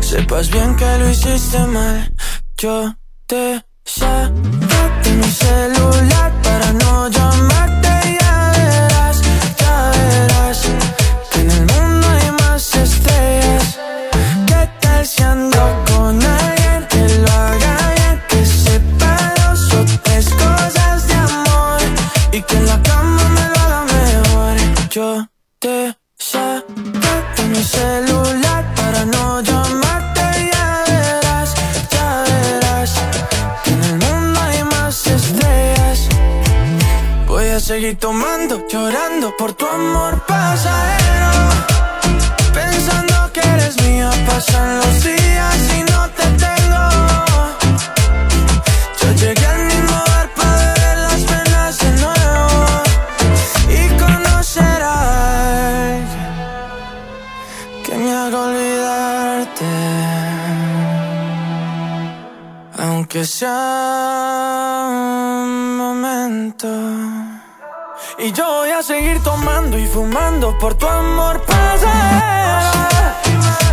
[0.00, 2.12] sepas bien que lo hiciste mal.
[2.58, 2.94] Yo
[3.26, 6.37] te saqué mi celular
[37.88, 41.30] Seguir tomando, llorando por tu amor pasajero.
[42.52, 46.84] Pensando que eres mía, pasan los días y no te tengo.
[49.00, 52.66] Yo llegué al mismo bar para beber las penas de nuevo
[53.78, 54.96] y conocer a
[55.94, 56.34] alguien
[57.84, 59.70] que me haga olvidarte.
[62.76, 64.67] Aunque sea
[68.20, 71.86] Y yo voy a seguir tomando y fumando por tu amor pasajero.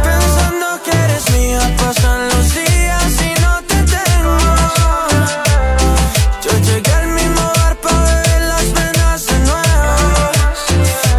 [0.04, 4.38] Pensando que eres mía, pasan los días y no te tengo.
[6.44, 10.32] Yo llegué al mismo bar para beber las penas de nuevo.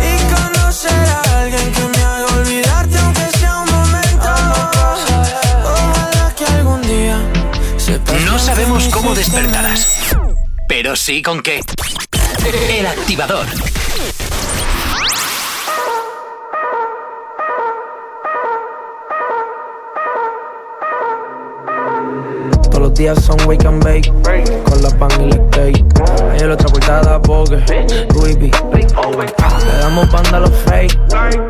[0.08, 4.28] Y conocer a alguien que me haga olvidarte, aunque sea un momento.
[5.64, 7.18] Ojalá que algún día
[7.76, 10.14] sepas No sabemos cómo despertarás,
[10.68, 11.60] pero sí con qué.
[12.46, 13.44] El activador.
[22.62, 24.12] Todos los días son wake and bake
[24.62, 25.84] Con la pan y la cake
[26.34, 27.64] Ayer otra portada Vogue
[28.14, 28.52] Louis V.
[29.64, 30.96] Le damos banda a los fake.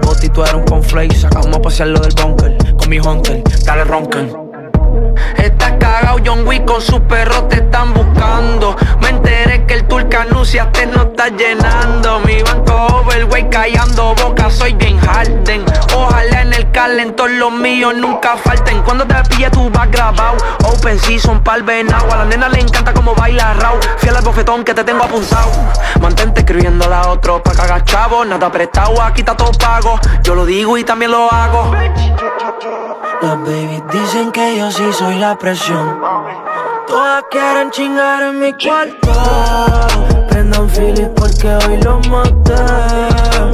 [0.00, 1.14] Boti tú eres un conflake.
[1.14, 4.32] Sacamos a pasear lo del bunker Con mi hunter, dale roncan
[5.37, 8.76] Estás cagado John Wick con su perro te están buscando.
[9.00, 12.20] Me enteré que el tour que anunciaste no está llenando.
[12.20, 15.64] Mi banco overweight callando boca soy bien Harden.
[15.94, 18.82] Ojalá en el calentor los míos nunca falten.
[18.82, 22.92] Cuando te pille tú vas grabado Open season pa'l venado A la nena le encanta
[22.92, 25.50] como baila raw Fiel al bofetón que te tengo apuntado
[26.00, 28.24] Mantente escribiendo a otro pa' cagar chavo.
[28.24, 29.98] Nada prestado, aquí está todo pago.
[30.22, 31.72] Yo lo digo y también lo hago
[33.22, 36.00] Las babies dicen que yo sí soy la presión.
[36.87, 39.12] Todas quieren chingar en mi cuarto.
[40.29, 42.55] Prendan Philip porque hoy lo maté.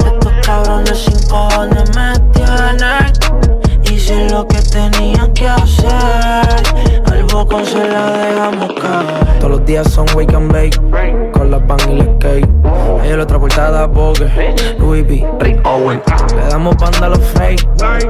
[0.05, 3.22] Estos cabrones sin cojones me tienen.
[4.13, 5.91] Hice lo que tenía que hacer.
[7.11, 9.39] Al bocón se la dejamos caer.
[9.39, 11.31] Todos los días son wake and bake.
[11.31, 12.47] Con la pan y la cake.
[13.03, 14.29] Ella la otra portada Vogue.
[14.77, 15.27] Louis V.
[15.39, 16.01] Rick Owen.
[16.35, 17.67] Le damos banda a los fake.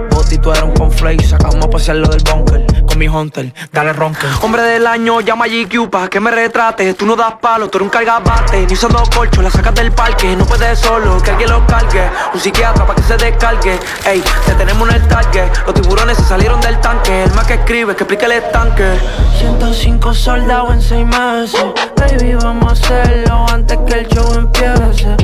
[0.09, 1.23] Boti, tú eres un conflake.
[1.23, 2.65] Sacamos a pasearlo del bunker.
[2.85, 3.53] Con mi hunter.
[3.71, 4.27] Dale ronque.
[4.41, 6.93] Hombre del año, llama a GQ pa' que me retrate.
[6.95, 8.65] Tú no das palo, tú eres un cargabate.
[8.67, 10.35] Ni usando colcho, la sacas del parque.
[10.35, 12.03] No puedes solo, que alguien lo cargue.
[12.33, 13.79] Un psiquiatra pa' que se descargue.
[14.05, 15.47] Ey, te tenemos en el target.
[15.65, 17.23] Los tiburones se salieron del tanque.
[17.23, 18.97] El más que escribe, que explique el estanque.
[19.37, 21.65] 105 soldados en 6 meses.
[21.95, 25.15] Baby, vamos a hacerlo antes que el show empiece.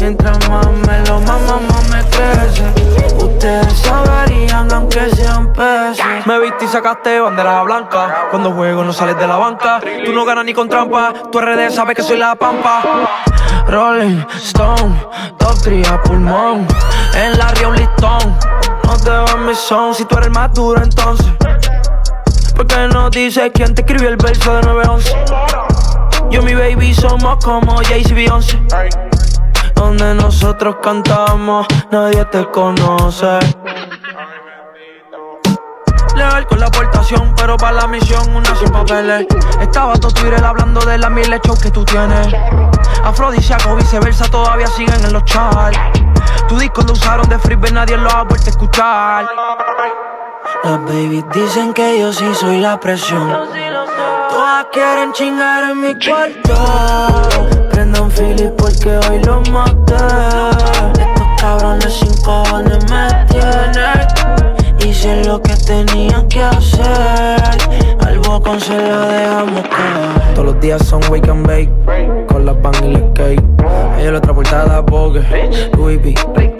[0.00, 2.64] Mientras más me lo mama, más me crece.
[3.22, 6.26] Ustedes saberían aunque sean peces.
[6.26, 8.28] Me viste y sacaste bandera blanca.
[8.30, 9.78] Cuando juego no sales de la banca.
[10.06, 11.12] Tú no ganas ni con trampa.
[11.30, 12.82] Tu RD sabe que soy la pampa.
[13.68, 16.66] Rolling Stone, top 3 a pulmón.
[17.14, 18.38] En la ría un listón.
[19.92, 21.26] Si tú eres más duro entonces.
[22.54, 25.14] Porque no dice quién te escribió el verso de 911.
[26.30, 28.60] Yo y mi baby somos como Jay-Z Beyoncé.
[29.74, 33.38] Donde nosotros cantamos, nadie te conoce.
[36.28, 39.26] Legal con la aportación, pero para la misión una sin papeles.
[39.62, 42.28] Estaba todo Twitter hablando de las mil shows que tú tienes.
[43.02, 45.78] Afrodisíaco, viceversa, todavía siguen en los charts.
[46.46, 49.26] Tu disco lo usaron de freebie, nadie lo ha vuelto a escuchar.
[50.64, 53.32] Las babies dicen que yo sí soy la presión.
[54.28, 57.48] Todas quieren chingar en mi cuarto.
[57.70, 59.94] Prendan Philip porque hoy lo maté.
[61.00, 64.57] Estos cabrones sin cojones me tienen.
[64.84, 67.40] Hice lo que tenía que hacer.
[68.06, 70.34] Al bocón se la dejamos caer.
[70.34, 71.70] Todos los días son wake and bake.
[72.26, 73.42] Con la pan y la cake.
[73.98, 75.22] Ella la otra portada Vogue.
[75.76, 75.98] Louis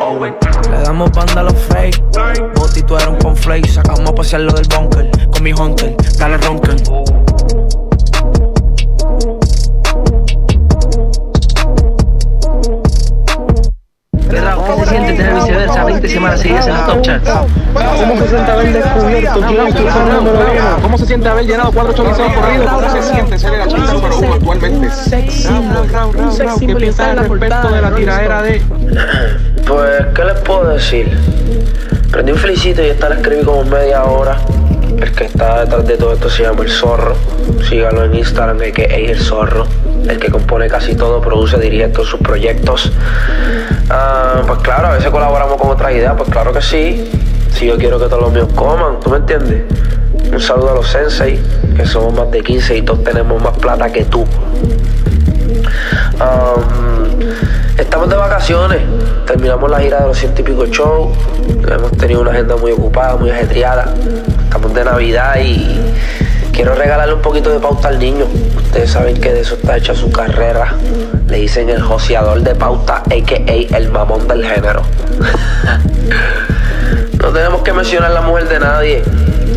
[0.01, 0.35] Owen.
[0.71, 2.03] Le damos banda a los fake.
[2.55, 3.19] Boti, tú eres un.
[3.69, 5.11] Sacamos a pasearlo del bunker.
[5.31, 5.97] Con mi hunter.
[6.19, 6.77] Dale ronquen.
[14.29, 17.31] ¿Qué se siente tener viceversa 20 semanas seguidas en los top charts?
[17.73, 20.33] ¿Cómo se siente haber descubierto Ronaldo?
[20.83, 22.71] ¿Cómo se siente haber llenado cuatro chorizados corridos?
[22.71, 24.91] ¿Cómo se siente ser el artista número uno actualmente?
[24.91, 25.49] Sexy,
[26.67, 28.63] ¿Qué piensas al respecto de la tiraera de...?
[29.67, 31.17] Pues, ¿qué les puedo decir?
[32.11, 34.39] Prendí un felicito y esta la escribí como media hora.
[34.97, 37.15] El que está detrás de todo esto se llama El Zorro.
[37.69, 39.67] Sígalo en Instagram, que es El Zorro.
[40.09, 42.93] El que compone casi todo, produce, dirige todos sus proyectos.
[43.91, 47.11] Ah, pues claro, a veces colaboramos con otras ideas, pues claro que sí.
[47.53, 49.63] Si yo quiero que todos los míos coman, ¿tú me entiendes?
[50.33, 51.41] Un saludo a los sensei,
[51.77, 54.25] que somos más de 15 y todos tenemos más plata que tú.
[57.79, 58.81] Estamos de vacaciones,
[59.27, 61.17] terminamos la gira de los pico shows,
[61.71, 63.95] hemos tenido una agenda muy ocupada, muy ajetreada,
[64.49, 65.79] estamos de Navidad y
[66.53, 68.25] quiero regalarle un poquito de pauta al niño.
[68.57, 70.73] Ustedes saben que de eso está hecha su carrera.
[71.29, 73.77] Le dicen el joseador de pauta, a.k.a.
[73.77, 74.83] el mamón del género.
[77.23, 79.03] no tenemos que mencionar la mujer de nadie.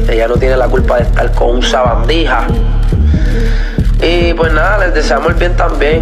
[0.10, 2.48] Ella no tiene la culpa de estar con un sabandija.
[4.02, 6.02] Y pues nada, les deseamos el bien también.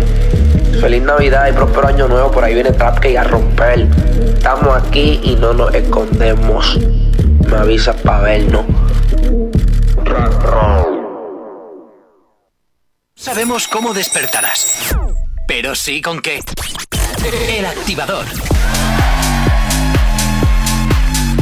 [0.82, 2.32] Feliz Navidad y próspero año nuevo.
[2.32, 3.86] Por ahí viene Trapke y a romper.
[4.34, 6.80] Estamos aquí y no nos escondemos.
[7.50, 8.66] Me avisas para vernos.
[13.16, 14.96] Sabemos cómo despertarás,
[15.48, 16.42] pero sí con qué.
[17.58, 18.26] El activador.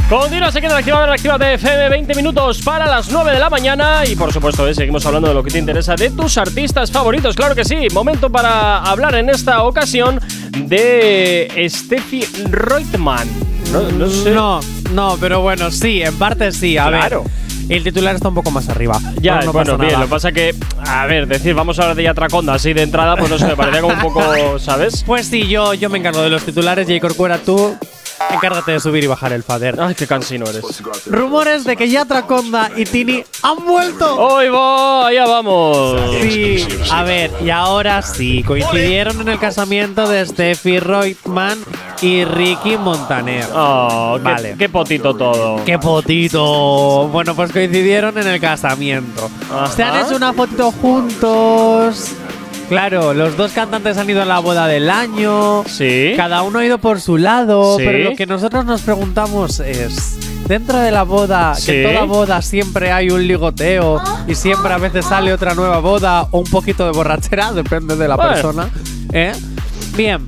[0.08, 4.04] Continúa aquí en el activador, Actívate FM, 20 minutos para las 9 de la mañana.
[4.06, 7.36] Y por supuesto, eh, seguimos hablando de lo que te interesa de tus artistas favoritos.
[7.36, 10.18] Claro que sí, momento para hablar en esta ocasión
[10.64, 13.28] de Steffi Reutemann.
[13.70, 14.30] No, no sé.
[14.30, 14.60] No,
[14.94, 16.78] no, pero bueno, sí, en parte sí.
[16.78, 17.24] A Claro.
[17.24, 17.76] ver.
[17.76, 18.98] El titular está un poco más arriba.
[19.20, 19.98] Ya, Bueno, no bueno, pasa bien, nada.
[20.00, 20.54] lo que pasa que,
[20.86, 23.56] a ver, decir, vamos a hablar de Yatraconda así de entrada, pues no sé, me
[23.56, 25.04] parecía como un poco, ¿sabes?
[25.04, 26.86] Pues sí, yo, yo me encargo de los titulares.
[26.88, 26.98] J.
[26.98, 27.76] Corcuera, tú
[28.30, 29.80] encárgate de subir y bajar el fader.
[29.80, 30.64] Ay, qué cansino eres.
[31.06, 34.16] Rumores de que Yatraconda y Tini han vuelto.
[34.18, 35.12] ¡Hoy va!
[35.12, 36.00] ¡Ya vamos!
[36.20, 41.58] Sí, a ver, y ahora sí, coincidieron en el casamiento de Steffi Reutemann
[42.00, 43.46] y Ricky Montaner.
[43.54, 44.54] Oh, qué, Vale.
[44.58, 45.64] qué potito todo.
[45.64, 47.08] ¡Qué potito!
[47.08, 49.30] Bueno, pues coincidieron en el casamiento.
[49.52, 49.68] Ajá.
[49.68, 52.12] Se han hecho una fotito juntos.
[52.68, 55.64] Claro, los dos cantantes han ido a la boda del año.
[55.66, 56.12] Sí.
[56.16, 57.78] Cada uno ha ido por su lado.
[57.78, 57.84] Sí.
[57.86, 62.42] Pero lo que nosotros nos preguntamos es: dentro de la boda, que en toda boda
[62.42, 66.84] siempre hay un ligoteo y siempre a veces sale otra nueva boda o un poquito
[66.84, 68.32] de borrachera, depende de la Bueno.
[68.32, 68.68] persona.
[69.12, 69.32] ¿eh?
[69.96, 70.26] Bien.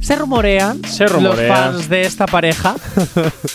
[0.00, 2.74] Se rumorean Se los fans de esta pareja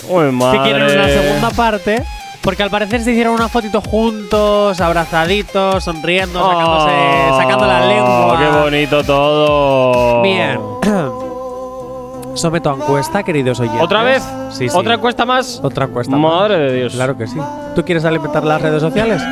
[0.10, 0.60] Uy, que madre.
[0.64, 2.04] quieren una segunda parte.
[2.42, 6.92] Porque al parecer se hicieron una fotito juntos, abrazaditos, sonriendo, sacándose,
[7.32, 8.38] Oh, sacando la lengua.
[8.40, 10.22] Qué bonito todo.
[10.22, 10.60] Bien.
[12.36, 13.84] Someto a encuesta, queridos oyentes.
[13.84, 14.24] ¿Otra vez?
[14.52, 14.78] Sí, sí.
[14.78, 15.60] ¿Otra encuesta más?
[15.62, 16.16] Otra encuesta.
[16.16, 16.72] Madre más.
[16.72, 16.94] de Dios.
[16.94, 17.38] Claro que sí.
[17.76, 19.22] ¿Tú quieres alimentar las redes sociales?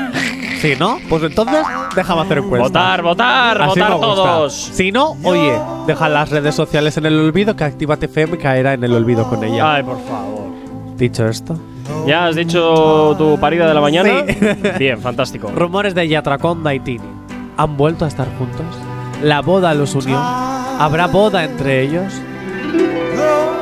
[0.58, 0.98] Sí, ¿no?
[1.08, 1.64] Pues entonces
[1.96, 2.68] déjame hacer encuesta.
[2.68, 4.54] Votar, votar, Así votar todos.
[4.56, 5.56] Si no, oye,
[5.86, 9.44] deja las redes sociales en el olvido, que Actívate FM caerá en el olvido con
[9.44, 9.76] ella.
[9.76, 10.48] Ay, por favor.
[10.96, 11.56] Dicho esto,
[12.06, 14.24] ¿Ya has dicho tu parida de la mañana?
[14.80, 15.52] Bien, fantástico.
[15.56, 17.08] rumores de Yatraconda y Tini.
[17.58, 18.66] ¿Han vuelto a estar juntos?
[19.24, 20.18] ¿La boda los unió?
[20.18, 22.14] ¿Habrá boda entre ellos?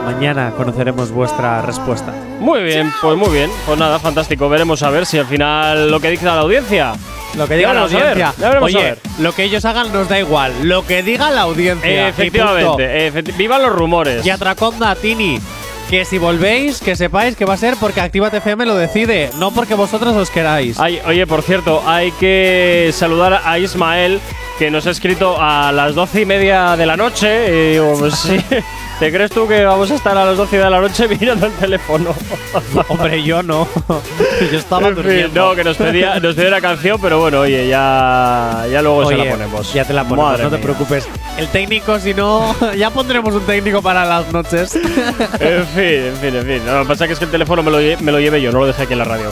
[0.06, 2.14] Mañana conoceremos vuestra respuesta.
[2.40, 3.50] Muy bien, pues muy bien.
[3.66, 4.48] Pues nada, fantástico.
[4.50, 6.94] Veremos a ver si al final lo que dice la audiencia.
[7.36, 8.34] Lo que diga la a ver, audiencia.
[8.48, 9.00] a ver.
[9.20, 10.54] lo que ellos hagan nos da igual.
[10.64, 12.08] Lo que diga la audiencia.
[12.10, 14.26] Efectivamente, efecti- vivan los rumores.
[14.26, 15.40] Y Atraconda, Tini.
[15.90, 19.52] Que si volvéis, que sepáis que va a ser porque Actívate FM lo decide, no
[19.52, 20.80] porque vosotros os queráis.
[20.80, 24.20] Ay, oye, por cierto, hay que saludar a Ismael,
[24.58, 27.48] que nos ha escrito a las doce y media de la noche.
[27.50, 28.40] Y digo, pues sí.
[29.00, 31.52] ¿Te crees tú que vamos a estar a las doce de la noche mirando el
[31.54, 32.16] teléfono?
[32.88, 33.68] Hombre, yo no.
[34.52, 35.50] yo estaba En fin, durmiendo.
[35.50, 39.16] no, que nos pedía, nos pedía una canción, pero bueno, oye, ya, ya luego se
[39.16, 39.74] Oye, la ponemos.
[39.74, 40.64] Ya te la ponemos, Madre no te mía.
[40.64, 41.10] preocupes.
[41.38, 44.74] El técnico, si no, ya pondremos un técnico para las noches.
[44.76, 46.66] En fin, en fin, en fin.
[46.66, 48.60] No, lo que pasa es que el teléfono me lo, me lo llevé yo, no
[48.60, 49.30] lo dejé aquí en la radio.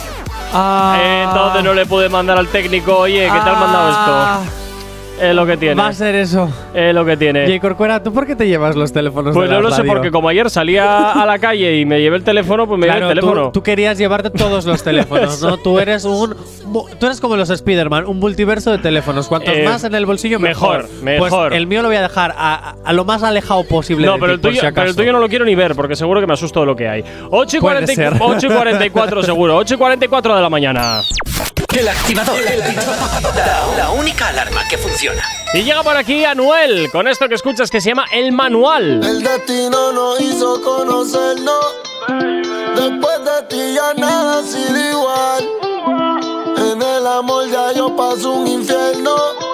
[0.52, 4.63] Ah, Entonces no le pude mandar al técnico, oye, ¿qué te has mandado ah, esto?
[5.20, 5.74] Es lo que tiene.
[5.80, 6.50] Va a ser eso.
[6.74, 7.46] Es lo que tiene.
[7.46, 7.60] J.
[7.60, 9.92] Corcuera, ¿tú por qué te llevas los teléfonos Pues de no lo sé, radio?
[9.92, 13.00] porque como ayer salía a la calle y me llevé el teléfono, pues me Claro,
[13.02, 13.52] llevé el tú- teléfono.
[13.52, 15.56] Tú, querías llevarte todos los teléfonos, ¿no?
[15.58, 16.34] Tú eres un.
[16.98, 19.28] Tú eres como los Spider-Man, un multiverso de teléfonos.
[19.28, 20.88] Cuantos Eh, más en el bolsillo, mejor.
[20.88, 21.48] mejor, mejor.
[21.48, 24.06] Pues el mío lo voy a dejar a, a- lo más alejado posible.
[24.06, 25.54] No, de pero ti, el, por tuyo, si pero el tuyo no lo quiero ni
[25.54, 27.04] ver, porque seguro que me asusto de lo que hay.
[27.30, 28.14] 8 y, Puede 40 ser.
[28.20, 29.56] 8 y 44 seguro.
[29.56, 31.00] 8 y 44 de la mañana.
[31.76, 32.34] El activador.
[33.34, 35.03] La, la única alarma que funciona.
[35.52, 39.04] Y llega por aquí Anuel con esto que escuchas que se llama El Manual.
[39.04, 41.64] El destino nos hizo conocernos.
[42.74, 45.48] Después de ti ya nada ha sido igual.
[46.56, 49.53] En el amor ya yo paso un infierno.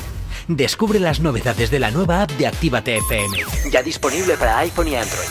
[0.55, 3.37] Descubre las novedades de la nueva app de Actívate FM.
[3.71, 5.29] Ya disponible para iPhone y Android.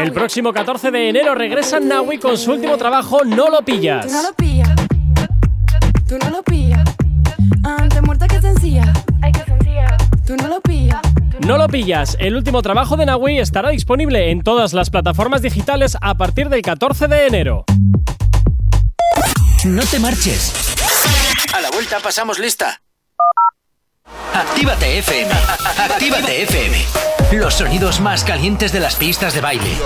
[0.00, 4.06] El próximo 14 de enero regresa Naui con su último trabajo No lo pillas.
[4.06, 4.74] Tú no lo pillas.
[6.08, 6.96] Tú no lo pillas.
[7.62, 8.92] Antes muerta que sencilla.
[9.22, 9.96] Ay, que sencilla.
[10.26, 11.00] Tú no lo pillas.
[11.46, 12.16] No lo pillas.
[12.18, 16.62] El último trabajo de Naui estará disponible en todas las plataformas digitales a partir del
[16.62, 17.64] 14 de enero.
[19.64, 20.54] No te marches.
[21.52, 22.80] A la vuelta pasamos lista.
[24.32, 25.30] Actívate FM.
[25.76, 26.86] Actívate FM.
[27.32, 29.76] Los sonidos más calientes de las pistas de baile.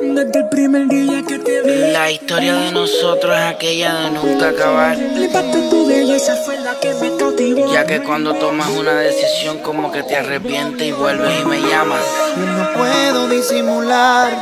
[0.00, 1.92] Desde el primer día que te vi.
[1.92, 4.96] La historia de nosotros es aquella de nunca acabar.
[4.96, 7.72] Tu belleza fue la que me cautivó.
[7.72, 12.04] Ya que cuando tomas una decisión como que te arrepientes y vuelves y me llamas.
[12.36, 14.38] No puedo disimular.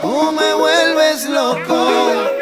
[0.00, 2.41] Tú me vuelves loco.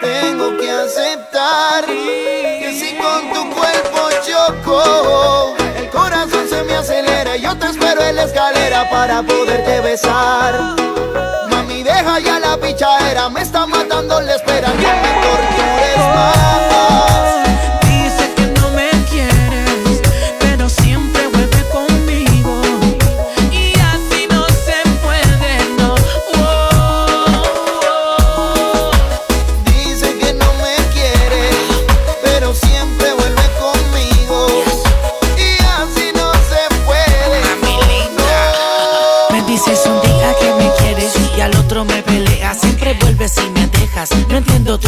[0.00, 7.36] Tengo que aceptar que si con tu cuerpo choco, el corazón se me acelera.
[7.36, 10.76] y Yo te espero en la escalera para poderte besar.
[11.50, 14.68] Mami, deja ya la pichadera, me está matando la espera.
[14.68, 16.65] No me tortures.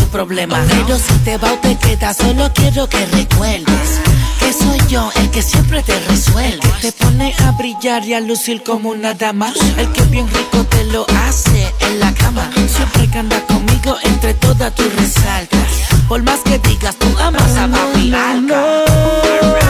[0.08, 0.64] Entiendo tu problema.
[0.68, 4.00] Pero si te va o te quedas, solo quiero que recuerdes
[4.38, 6.60] que soy yo el que siempre te resuelve.
[6.80, 9.52] Que te pone a brillar y a lucir como una dama.
[9.76, 12.50] El que bien rico te lo hace en la cama.
[12.68, 15.68] Siempre que anda conmigo, entre todas tú resaltas.
[16.08, 18.84] Por más que digas, tú amas a papi Alca.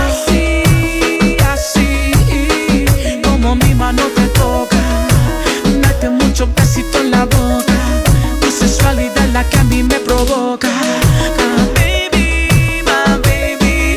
[0.06, 2.12] Así, así,
[3.22, 4.76] como mi mano te toca.
[5.82, 7.74] Date muchos besitos en la boca.
[8.40, 10.68] Tu sensualidad es la que a mí me provoca.
[11.74, 13.96] Baby, my baby.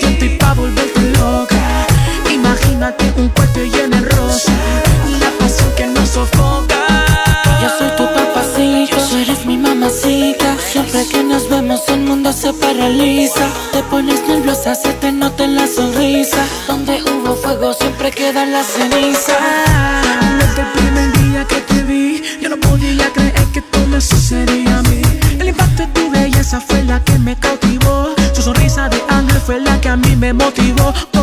[0.00, 1.86] Yo estoy pa' volverte loca.
[2.30, 4.52] Imagínate un cuarto lleno de rosa.
[5.20, 6.80] La pasión que nos sofoca.
[7.60, 10.56] Yo soy tu papacito, tú eres mi mamacita.
[10.70, 13.46] Siempre que nos vemos el mundo se paraliza.
[13.72, 16.44] Te pones nerviosa, se te nota en la sonrisa.
[16.66, 20.21] Donde hubo fuego siempre queda la ceniza.
[30.32, 31.21] Me motivó.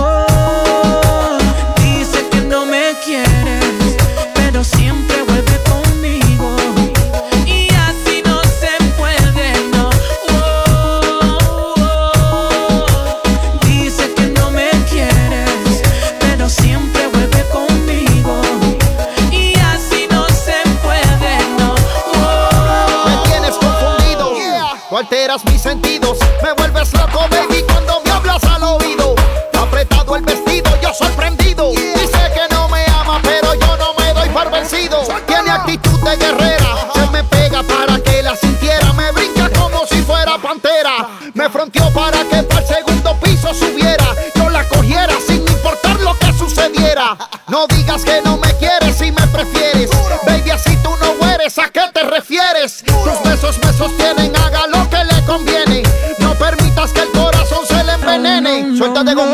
[47.50, 49.90] No digas que no me quieres y me prefieres.
[50.26, 52.84] Baby, así tú no eres, ¿a qué te refieres?
[52.86, 55.84] Tus besos me sostienen, haga lo que le conviene.
[56.20, 58.78] No permitas que el corazón se le envenene.
[58.78, 59.29] Suéltate conmigo.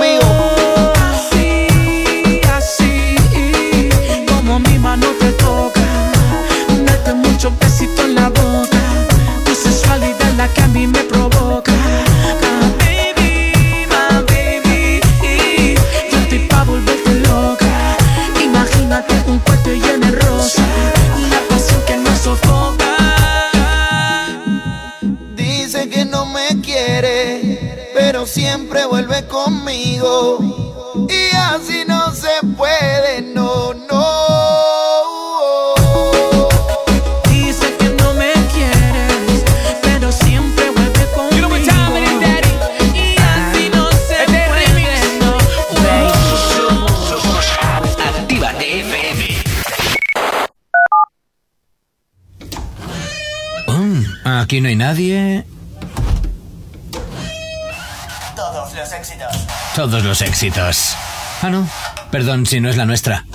[60.22, 60.95] Éxitos.
[61.41, 61.70] Ah, no.
[62.11, 63.26] Perdón si no es la nuestra.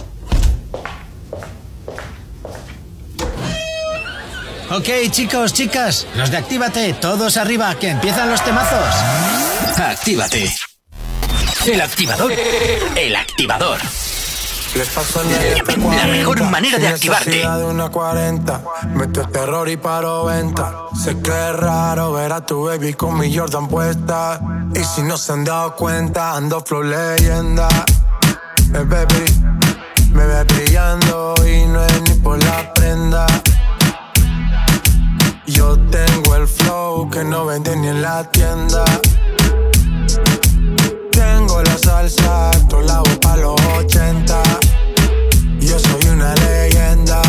[4.71, 8.95] Ok, chicos, chicas, los de Actívate, todos arriba, que empiezan los temazos.
[9.77, 10.55] Actívate.
[11.67, 12.33] El activador.
[12.95, 13.81] El activador.
[14.75, 17.31] La mejor manera de activarte.
[17.31, 18.63] de una 40.
[18.95, 20.73] Meto terror y paro venta.
[21.03, 24.41] Sé que es raro ver a tu baby con mi Jordan puesta.
[24.75, 27.69] Y si no se han dado cuenta, ando flow leyenda.
[28.73, 29.25] Eh, baby,
[30.13, 33.27] me ve brillando y no es ni por la prenda.
[35.47, 38.85] Yo tengo el flow que no venden ni en la tienda.
[41.83, 44.43] Salsa, tu lado pa' los 80.
[45.61, 47.23] Yo soy una leyenda.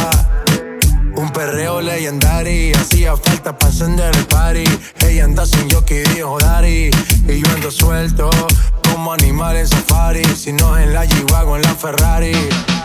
[1.16, 2.76] Un perreo legendario.
[2.78, 4.64] Hacía falta para encender el party.
[5.06, 6.92] Ella anda sin jockey, dijo Dari.
[7.28, 8.30] Y yo ando suelto
[8.92, 10.24] como animal en safari.
[10.26, 12.34] Si no es en la G-Wagon, en la Ferrari.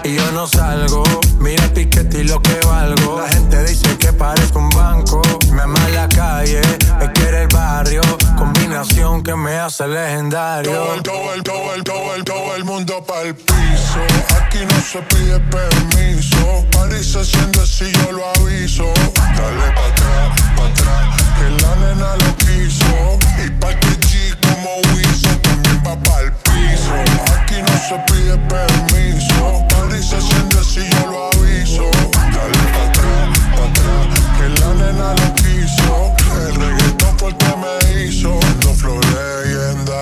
[0.04, 1.02] Y yo no salgo.
[1.40, 3.20] Mira el piquete y lo que valgo.
[3.20, 5.22] La gente dice que parezco un banco.
[5.52, 6.61] Me ama la calle,
[6.98, 8.00] me quiere el barrio.
[8.36, 10.72] Combinación que me hace legendario.
[10.72, 14.00] Todo el, todo el, todo el, todo el, todo el mundo pa'l piso.
[14.40, 16.64] Aquí no se pide permiso.
[16.72, 18.84] París se enciende si yo lo aviso.
[19.14, 23.18] Dale pa' atrás, pa' atrás, que la nena lo quiso.
[23.44, 26.94] Y pa' que G como Wiso también va pa'l piso.
[27.36, 29.66] Aquí no se pide permiso.
[29.68, 31.90] París se enciende si yo lo aviso.
[32.32, 36.14] Dale pa' atrás, pa' atrás, que la nena lo quiso.
[36.48, 38.40] El reggaetón fue el que me hizo.
[38.64, 40.00] No flow leyenda.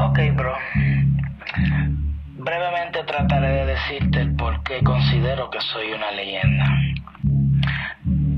[0.00, 0.54] Ok, bro.
[2.38, 6.64] Brevemente trataré de decirte el por qué considero que soy una leyenda.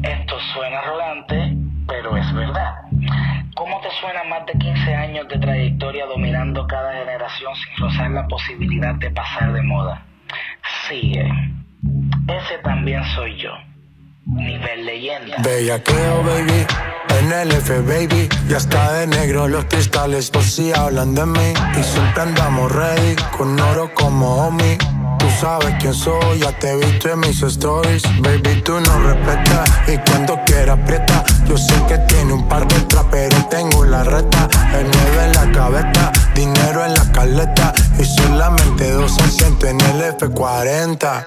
[0.03, 1.57] Esto suena arrogante,
[1.89, 2.86] pero es verdad.
[3.57, 8.27] ¿Cómo te suenan más de 15 años de trayectoria dominando cada generación sin rozar la
[8.29, 10.05] posibilidad de pasar de moda?
[10.87, 11.27] Sigue.
[12.29, 13.53] Ese también soy yo.
[14.27, 15.37] Nivel leyenda.
[15.43, 16.67] Bellaqueo, baby.
[17.19, 18.29] En el F, baby.
[18.47, 21.55] Ya está de negro los cristales por si hablan de mí.
[21.79, 24.77] Y siempre andamos ready, con oro como homie.
[25.19, 28.03] Tú sabes quién soy, ya te he visto en mis stories.
[28.21, 31.25] Baby, tú no respetas y cuando quieras aprieta.
[31.49, 33.15] Yo sé que tiene un par de trap,
[40.13, 41.27] F40.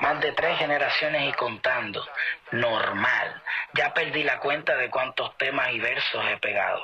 [0.00, 2.04] Más de tres generaciones y contando.
[2.52, 3.42] Normal.
[3.74, 6.80] Ya perdí la cuenta de cuántos temas y versos he pegado.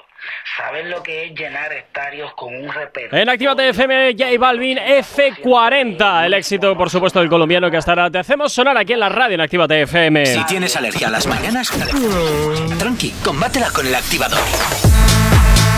[0.56, 3.22] ¿Sabes lo que es llenar estadios con un repertorio?
[3.22, 6.26] En Actívate FM, J Balvin F40.
[6.26, 9.08] El éxito, por supuesto, del colombiano que hasta ahora te hacemos sonar aquí en la
[9.08, 10.26] radio en Actívate FM.
[10.26, 11.70] Si tienes alergia a las mañanas,
[12.78, 14.38] tranqui, combátela con el activador.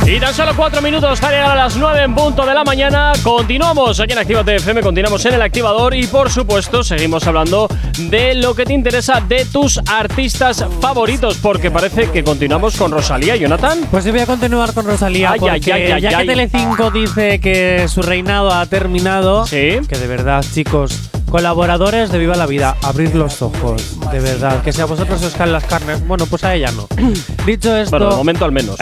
[0.07, 3.13] Y tan solo cuatro minutos para llegar a las 9 en punto de la mañana.
[3.23, 8.35] Continuamos aquí en Actívate FM, continuamos en el activador y por supuesto seguimos hablando de
[8.35, 13.79] lo que te interesa de tus artistas favoritos, porque parece que continuamos con Rosalía, Jonathan.
[13.91, 17.41] Pues yo voy a continuar con Rosalía Ay, porque ay, ay, ya que Telecinco dice
[17.41, 23.15] que su reinado ha terminado, que de verdad, chicos, colaboradores de Viva la Vida, abrir
[23.15, 26.55] los ojos, de verdad, que si a vosotros os caen las carnes, bueno, pues a
[26.55, 26.87] ella no.
[27.47, 28.77] Dicho esto, Bueno, de momento al menos.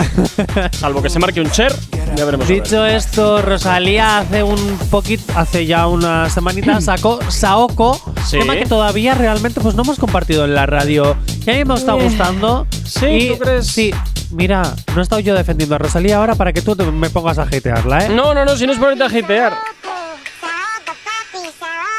[0.72, 1.74] Salvo que se marque un share,
[2.16, 2.46] ya veremos.
[2.46, 2.62] a ver.
[2.62, 8.38] Dicho esto, Rosalía hace un poquito, hace ya unas semanitas sacó Saoko, Sí.
[8.38, 11.16] tema que todavía realmente pues no hemos compartido en la radio.
[11.46, 12.66] Y a mí me está Eh, gustando.
[12.84, 13.66] sí, Y ¿tú crees?
[13.66, 13.92] Sí,
[14.30, 14.62] mira,
[14.94, 17.42] no he estado yo defendiendo a Rosalía ahora para que tú te- me pongas a
[17.42, 18.08] hatearla, ¿eh?
[18.08, 19.52] No, no, no, si no es ponerte a hitear.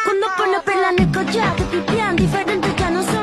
[0.06, 3.23] Cuando pone perla en el collar, te pipián diferentes ya no son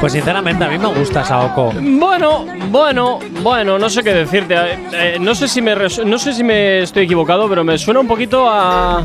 [0.00, 1.72] Pues sinceramente a mí me gusta Saoko.
[1.72, 4.54] Bueno, bueno, bueno, no sé qué decirte.
[4.54, 8.00] Eh, eh, no sé si me no sé si me estoy equivocado, pero me suena
[8.00, 9.04] un poquito a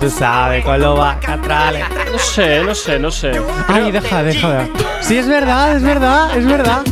[0.00, 1.84] Tú sabes, con lo va catrales.
[2.12, 3.32] no sé, no sé, no sé.
[3.66, 4.68] Ay, deja, deja.
[5.00, 6.82] Sí, es verdad, es verdad, es verdad.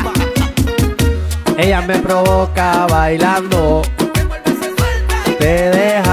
[1.56, 3.82] Ella me provoca bailando.
[5.38, 6.05] Te deja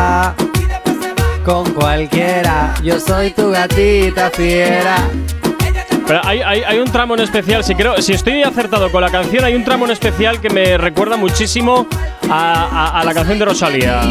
[1.44, 2.74] con cualquiera.
[2.84, 4.96] Yo soy tu gatita fiera.
[6.08, 9.10] Pero hay, hay- hay un tramo en especial, si creo, si estoy acertado con la
[9.10, 11.88] canción, hay un tramo en especial que me recuerda muchísimo
[12.30, 14.02] a, a- a la canción de Rosalía.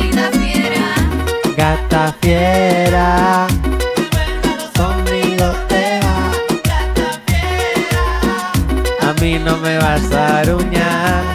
[1.56, 3.46] Gata fiera.
[4.76, 6.30] Conmigo te va.
[9.10, 11.31] A mí no me vas a aruñar.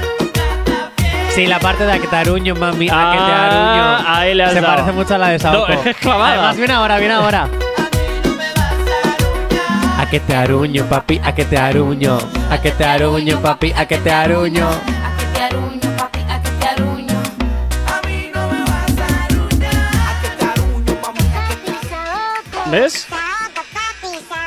[1.38, 2.88] Sí, la parte de a que te aruño, mami.
[2.90, 4.10] a que te Ah, aruño.
[4.10, 4.74] ahí le has Se dado.
[4.74, 5.68] parece mucho a la de Saoko.
[5.68, 6.34] No, es que es clavada.
[6.34, 7.48] Además, viene ahora, viene ahora.
[10.00, 12.18] A que te aruño, papi, a que te aruño.
[12.50, 14.68] A que te aruño, papi, a que te aruño.
[15.36, 17.22] te aruño, papi, a que te aruño.
[22.72, 23.08] ¿Ves?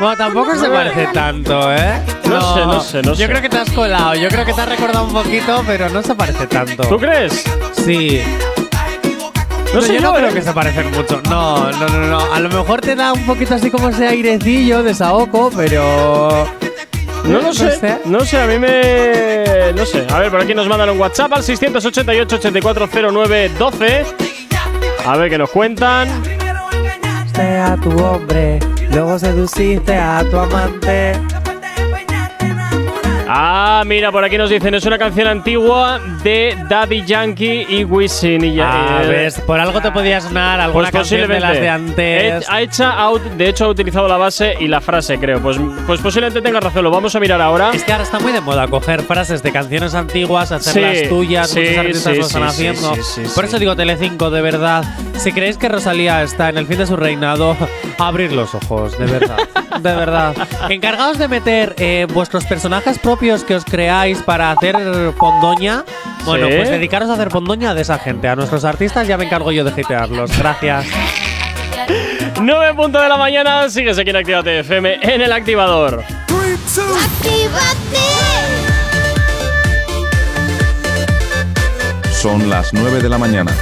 [0.00, 2.00] Bueno, tampoco se parece tanto, ¿eh?
[2.30, 3.26] No sé, no sé, no Yo sé.
[3.28, 4.14] creo que te has colado.
[4.14, 6.82] Yo creo que te has recordado un poquito, pero no se parece tanto.
[6.88, 7.44] ¿Tú crees?
[7.84, 8.20] Sí.
[9.74, 10.34] No sé yo yo, no creo ¿eh?
[10.34, 11.20] que se parecen mucho.
[11.28, 12.20] No, no, no, no.
[12.32, 16.48] A lo mejor te da un poquito así como ese airecillo de Saoko, pero.
[17.24, 19.72] No lo sé, no sé, a mí me.
[19.74, 20.06] No sé.
[20.10, 24.04] A ver, por aquí nos mandan un WhatsApp al 688-8409-12.
[25.06, 26.08] A ver qué nos cuentan.
[27.38, 28.58] A tu hombre,
[28.90, 31.12] luego seduciste a tu amante.
[33.32, 38.44] Ah, mira, por aquí nos dicen, es una canción antigua de Daddy Yankee y Wisin.
[38.44, 41.52] Y ya- Ah, eh, ves, por algo te podía sonar alguna Pues canción de las
[41.60, 42.44] de antes.
[42.48, 45.38] Ha ut- de hecho, ha utilizado la base y la frase, creo.
[45.40, 46.82] Pues, pues posiblemente tenga razón.
[46.82, 47.70] Lo vamos a mirar ahora.
[47.72, 51.50] Es que ahora está muy de moda coger frases de canciones antiguas, hacerlas Sí, tuyas,
[51.50, 52.92] sí, muchos artistas sí, lo están haciendo.
[53.36, 54.82] Por eso digo Telecinco, de verdad.
[55.18, 57.56] Si creéis que Rosalía está en el fin de su reinado,
[57.98, 59.36] abrir los ojos, de verdad.
[59.80, 60.34] de verdad.
[60.68, 64.74] Encargados de meter eh, vuestros personajes propios que os creáis para hacer
[65.18, 65.84] pondoña.
[66.24, 66.54] Bueno, Sí.
[66.56, 68.28] pues dedicaros a hacer pondoña de esa gente.
[68.28, 70.36] A nuestros artistas ya me encargo yo de hitearlos.
[70.38, 70.86] Gracias.
[72.40, 76.02] 9 punto de la mañana, sigues aquí en Actívate FM en el activador.
[82.12, 83.52] Son las 9 de la mañana.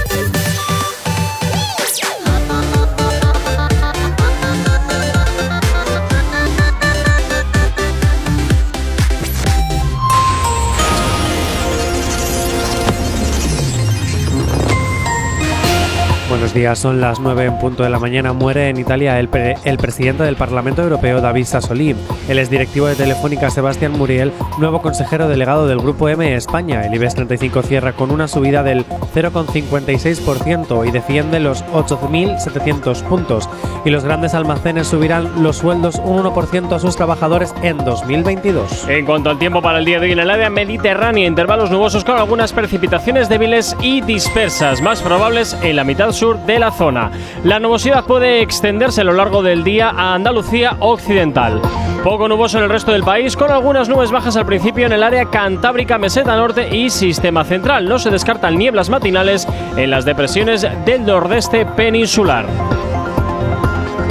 [16.49, 18.33] Buenos días, son las 9 en punto de la mañana.
[18.33, 21.95] Muere en Italia el, pre- el presidente del Parlamento Europeo, David Sassoli.
[22.27, 26.87] El exdirectivo de Telefónica, Sebastián Muriel, nuevo consejero delegado del Grupo M España.
[26.87, 33.47] El IBEX 35 cierra con una subida del 0,56% y defiende los 8.700 puntos.
[33.85, 38.89] Y los grandes almacenes subirán los sueldos un 1% a sus trabajadores en 2022.
[38.89, 42.05] En cuanto al tiempo para el día de hoy en el área mediterránea, intervalos nubosos
[42.05, 47.11] con algunas precipitaciones débiles y dispersas, más probables en la mitad sur de la zona.
[47.45, 51.61] La nubosidad puede extenderse a lo largo del día a Andalucía occidental.
[52.05, 55.03] Poco nuboso en el resto del país, con algunas nubes bajas al principio en el
[55.03, 57.89] área cantábrica, meseta norte y sistema central.
[57.89, 62.47] No se descartan nieblas matinales en las depresiones del nordeste peninsular.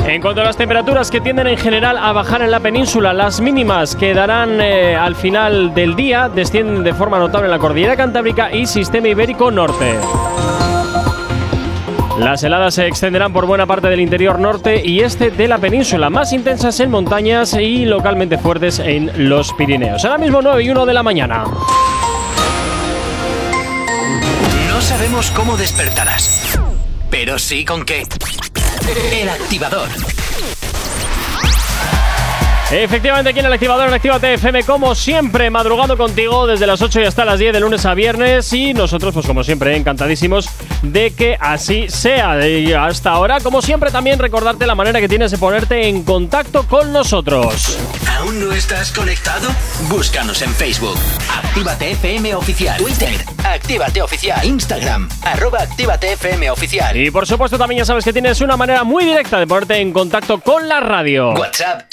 [0.08, 3.42] En cuanto a las temperaturas que tienden en general a bajar en la península, las
[3.42, 8.54] mínimas quedarán eh, al final del día, descienden de forma notable en la cordillera cantábrica
[8.54, 9.98] y sistema ibérico norte.
[12.20, 16.10] Las heladas se extenderán por buena parte del interior norte y este de la península,
[16.10, 20.04] más intensas en montañas y localmente fuertes en los Pirineos.
[20.04, 21.44] Ahora mismo 9 y 1 de la mañana.
[24.68, 26.60] No sabemos cómo despertarás,
[27.12, 28.04] pero sí con qué.
[29.14, 29.90] El activador.
[32.70, 37.00] Efectivamente, aquí en el activador en Actívate FM, como siempre, madrugando contigo desde las 8
[37.00, 38.52] y hasta las 10 de lunes a viernes.
[38.52, 40.50] Y nosotros, pues como siempre, encantadísimos
[40.82, 42.46] de que así sea.
[42.46, 46.68] Y hasta ahora, como siempre, también recordarte la manera que tienes de ponerte en contacto
[46.68, 47.78] con nosotros.
[48.18, 49.48] ¿Aún no estás conectado?
[49.88, 50.98] Búscanos en Facebook.
[51.32, 52.78] Actívate FM Oficial.
[52.78, 53.14] Twitter.
[53.46, 54.46] Actívate Oficial.
[54.46, 55.08] Instagram.
[55.22, 56.98] Arroba Actívate FM Oficial.
[56.98, 59.94] Y por supuesto, también ya sabes que tienes una manera muy directa de ponerte en
[59.94, 61.32] contacto con la radio.
[61.32, 61.84] WhatsApp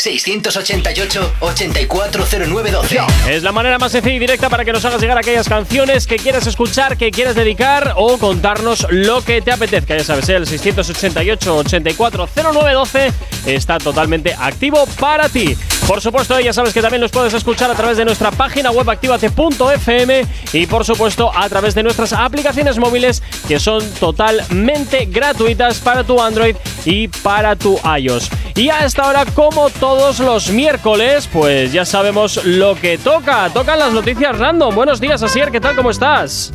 [0.64, 3.28] 688-840912.
[3.28, 6.16] Es la manera más sencilla y directa para que nos hagas llegar aquellas canciones que
[6.16, 9.96] quieras escuchar, que quieres dedicar o contarnos lo que te apetezca.
[9.96, 10.36] Ya sabes, ¿eh?
[10.36, 13.12] el 688-840912
[13.46, 15.56] está totalmente activo para ti.
[15.86, 18.88] Por supuesto, ya sabes que también nos puedes escuchar a través de nuestra página web
[18.88, 20.24] activate.fm
[20.54, 26.20] y por supuesto a través de nuestras aplicaciones móviles que son totalmente gratuitas para tu
[26.22, 26.56] Android
[26.86, 28.30] y para tu iOS.
[28.54, 33.50] Y a esta hora, como todos los miércoles, pues ya sabemos lo que toca.
[33.50, 34.74] Tocan las noticias random.
[34.74, 35.76] Buenos días, Asier, ¿qué tal?
[35.76, 36.52] ¿Cómo estás?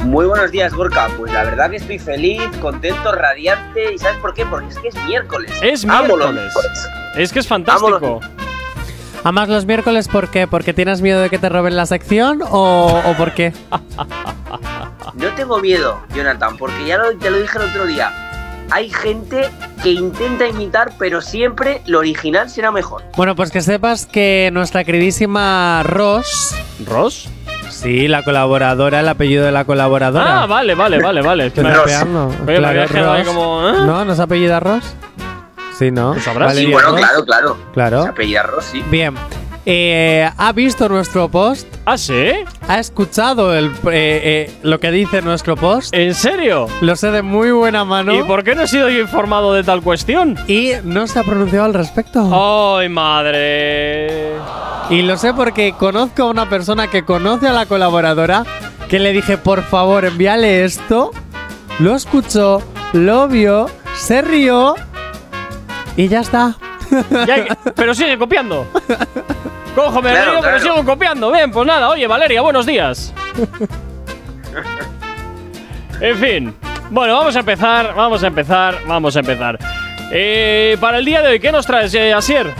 [0.00, 1.08] Muy buenos días, Gorka.
[1.16, 3.94] Pues la verdad que estoy feliz, contento, radiante.
[3.94, 4.46] ¿Y sabes por qué?
[4.46, 5.52] Porque es que es miércoles.
[5.62, 6.88] Es Amo los miércoles.
[7.16, 7.90] Es que es fantástico.
[7.90, 8.47] Los
[9.66, 10.46] miércoles, ¿por qué?
[10.46, 13.52] ¿Porque tienes miedo de que te roben la sección o, o por qué?
[15.14, 18.12] No tengo miedo, Jonathan, porque ya lo- te lo dije el otro día.
[18.70, 19.48] Hay gente
[19.82, 23.02] que intenta imitar, pero siempre lo original será mejor.
[23.16, 26.54] Bueno, pues que sepas que nuestra queridísima Ross.
[26.86, 27.28] ¿Ross?
[27.70, 30.42] Sí, la colaboradora, el apellido de la colaboradora.
[30.42, 31.46] Ah, vale, vale, vale, vale.
[31.46, 32.26] Es que Estoy me- rapeando.
[32.28, 33.34] Oye, me Claro, había quedado ahí Ross.
[33.34, 33.68] como.
[33.68, 33.72] ¿eh?
[33.86, 34.04] ¿No?
[34.04, 34.94] ¿No se apellida Ross?
[35.78, 36.12] Sí, ¿no?
[36.12, 36.54] Pues sabrás.
[36.54, 36.98] Sí, Valeria bueno, Ross.
[36.98, 37.56] claro, claro.
[37.72, 38.02] Claro.
[38.02, 38.82] Se apellida Ross, sí.
[38.90, 39.14] Bien.
[39.70, 41.66] Eh, ¿Ha visto nuestro post?
[41.84, 42.30] ¿Ah, sí?
[42.68, 45.94] ¿Ha escuchado el, eh, eh, lo que dice nuestro post?
[45.94, 46.68] ¿En serio?
[46.80, 48.14] Lo sé de muy buena mano.
[48.14, 50.36] ¿Y por qué no he sido yo informado de tal cuestión?
[50.48, 52.78] Y no se ha pronunciado al respecto.
[52.78, 54.32] ¡Ay, madre!
[54.88, 58.44] Y lo sé porque conozco a una persona que conoce a la colaboradora
[58.88, 61.10] que le dije, por favor, envíale esto.
[61.78, 62.62] Lo escuchó,
[62.94, 63.66] lo vio,
[63.96, 64.76] se rió
[65.98, 66.56] y ya está.
[67.26, 68.66] Ya que- pero sigue copiando.
[69.74, 70.60] Cojo, me Claro, río, pero claro.
[70.60, 71.30] sigo copiando.
[71.30, 71.90] Bien, pues nada.
[71.90, 73.12] Oye, Valeria, buenos días.
[76.00, 76.54] en fin.
[76.90, 79.58] Bueno, vamos a empezar, vamos a empezar, vamos a empezar.
[80.10, 82.54] Eh, para el día de hoy, ¿qué nos traes, eh, Asier?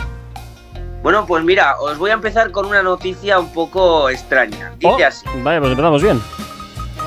[1.01, 4.73] Bueno, pues mira, os voy a empezar con una noticia un poco extraña.
[4.77, 5.25] Dice Oh, así.
[5.41, 6.21] Vale, pues empezamos bien.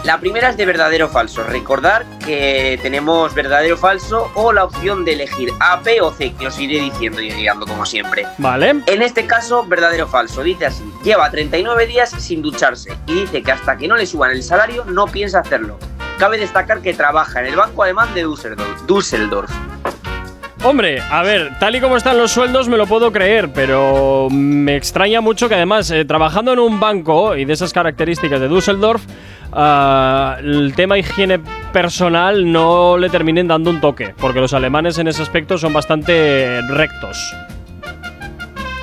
[0.04, 1.44] La primera es de verdadero o falso.
[1.44, 6.34] Recordar que tenemos verdadero o falso o la opción de elegir A, B o C,
[6.38, 8.26] que os iré diciendo y guiando como siempre.
[8.38, 8.82] Vale.
[8.86, 10.42] En este caso, verdadero o falso.
[10.42, 14.32] Dice así, lleva 39 días sin ducharse y dice que hasta que no le suban
[14.32, 15.78] el salario no piensa hacerlo.
[16.18, 18.82] Cabe destacar que trabaja en el banco alemán de Düsseldorf.
[18.86, 19.50] Düsseldorf.
[20.64, 24.76] Hombre, a ver, tal y como están los sueldos me lo puedo creer, pero me
[24.76, 29.02] extraña mucho que además, eh, trabajando en un banco y de esas características de Düsseldorf,
[29.52, 31.40] ah, el tema higiene
[31.72, 36.60] personal no le terminen dando un toque, porque los alemanes en ese aspecto son bastante
[36.68, 37.34] rectos.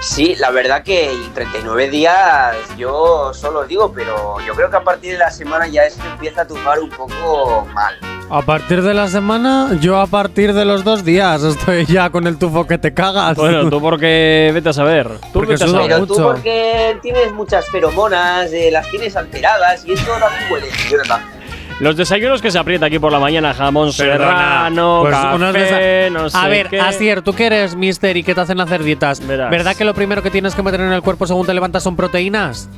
[0.02, 4.84] Sí, la verdad que 39 días yo solo os digo, pero yo creo que a
[4.84, 7.96] partir de la semana ya esto empieza a tufar un poco mal.
[8.32, 12.28] A partir de la semana, yo a partir de los dos días estoy ya con
[12.28, 13.36] el tufo que te cagas.
[13.36, 15.08] Bueno, tú porque vete a saber.
[15.34, 15.88] Tú Porque vete a saber.
[15.90, 20.68] Pero tú porque tienes muchas feromonas, eh, las tienes alteradas y esto también huele.
[20.90, 21.39] Jonathan.
[21.80, 26.38] Los desayunos que se aprieta aquí por la mañana, jamón serrano, Pues café, no sé
[26.38, 26.80] A ver, qué.
[26.80, 29.50] Asier, tú que eres mister y que te hacen hacer dietas, Verás.
[29.50, 31.96] ¿verdad que lo primero que tienes que meter en el cuerpo según te levantas son
[31.96, 32.70] proteínas?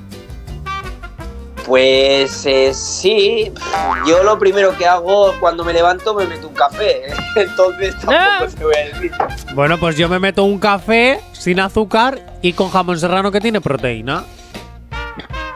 [1.65, 3.51] Pues eh, sí,
[4.07, 7.13] yo lo primero que hago cuando me levanto me meto un café, ¿eh?
[7.37, 9.11] entonces tampoco te voy a decir.
[9.55, 13.61] Bueno, pues yo me meto un café sin azúcar y con jamón serrano que tiene
[13.61, 14.23] proteína.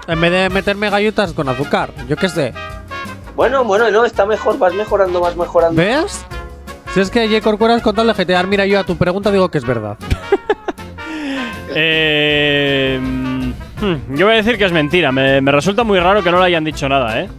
[0.07, 2.53] En vez de meterme galletas con azúcar, yo qué sé.
[3.35, 5.81] Bueno, bueno, no, está mejor, vas mejorando, vas mejorando.
[5.81, 6.25] ¿Ves?
[6.93, 7.41] Si es que J.
[7.41, 9.97] Corcuera es con tal de jetear, mira, yo a tu pregunta digo que es verdad.
[11.77, 15.11] Eh, mm, yo voy a decir que es mentira.
[15.11, 17.29] Me, me resulta muy raro que no le hayan dicho nada, ¿eh?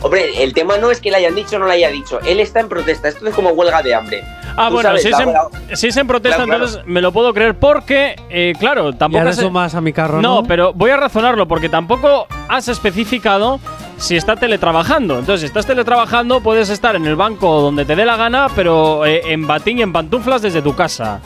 [0.00, 2.40] Hombre, el tema no es que le hayan dicho o no le haya dicho, él
[2.40, 4.24] está en protesta, esto es como huelga de hambre.
[4.56, 6.64] Ah, Tú bueno, sabes, si es, en, la- si es en protesta, Claro, claro.
[6.64, 9.22] entonces me lo puedo creer porque, eh, claro, tampoco.
[9.22, 10.40] Ya has- le sumas a mi carro, ¿no?
[10.40, 13.60] No, pero voy a razonarlo porque tampoco has especificado
[14.02, 15.20] si está teletrabajando.
[15.20, 19.06] Entonces, si estás teletrabajando, puedes estar en el banco donde te dé la gana, pero
[19.06, 21.20] eh, en batín y en pantuflas desde tu casa.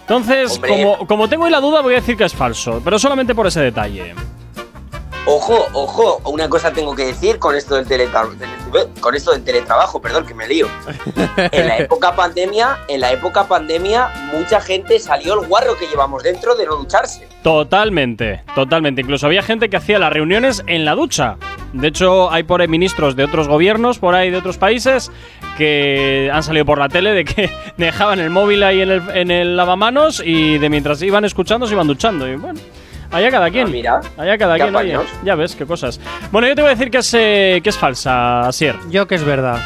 [0.00, 3.34] Entonces, como, como tengo ahí la duda, voy a decir que es falso, pero solamente
[3.34, 4.14] por ese detalle.
[5.24, 8.34] Ojo, ojo, una cosa tengo que decir con esto del teletrabajo,
[9.00, 10.66] con esto del teletrabajo, perdón, que me lío.
[11.52, 16.22] En la época pandemia, en la época pandemia, mucha gente salió el guarro que llevamos
[16.24, 17.28] dentro de no ducharse.
[17.42, 19.02] Totalmente, totalmente.
[19.02, 21.36] Incluso había gente que hacía las reuniones en la ducha.
[21.72, 25.10] De hecho, hay por ahí ministros de otros gobiernos, por ahí de otros países,
[25.56, 29.30] que han salido por la tele de que dejaban el móvil ahí en el, en
[29.30, 32.28] el lavamanos y de mientras iban escuchando se iban duchando.
[32.28, 32.60] Y bueno,
[33.12, 33.66] allá cada quien.
[33.66, 34.98] Ah, mira, allá cada quien, oye.
[35.24, 36.00] Ya ves, qué cosas.
[36.30, 38.76] Bueno, yo te voy a decir que es, eh, que es falsa, Asier.
[38.90, 39.58] Yo que es verdad.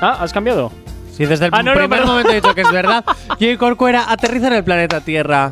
[0.00, 0.70] Ah, ¿has cambiado?
[1.16, 2.06] Si desde el Ah, no, no, primer perdón.
[2.08, 3.04] momento he dicho que es verdad.
[3.28, 3.56] J.
[3.58, 5.50] Corcuera aterriza en el planeta Tierra.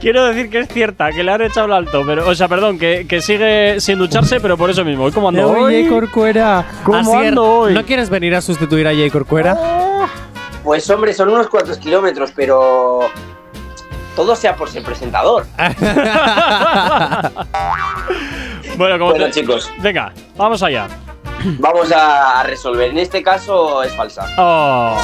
[0.00, 2.76] Quiero decir que es cierta, que le han echado el alto, pero, o sea, perdón,
[2.76, 5.04] que, que sigue sin ducharse, pero por eso mismo.
[5.04, 5.86] ¿Hoy cómo ando hoy?
[5.88, 6.64] Corcuera.
[6.82, 7.74] ¿Cómo Asier, ando hoy?
[7.74, 9.08] ¿No quieres venir a sustituir a J.
[9.12, 9.56] Corcuera?
[10.64, 13.08] Pues hombre, son unos cuantos kilómetros, pero
[14.16, 15.46] todo sea por ser presentador.
[18.76, 19.70] Bueno, como Bueno, te- chicos.
[19.78, 20.86] Venga, vamos allá.
[21.58, 22.90] Vamos a resolver.
[22.90, 24.26] En este caso es falsa.
[24.36, 24.96] Oh.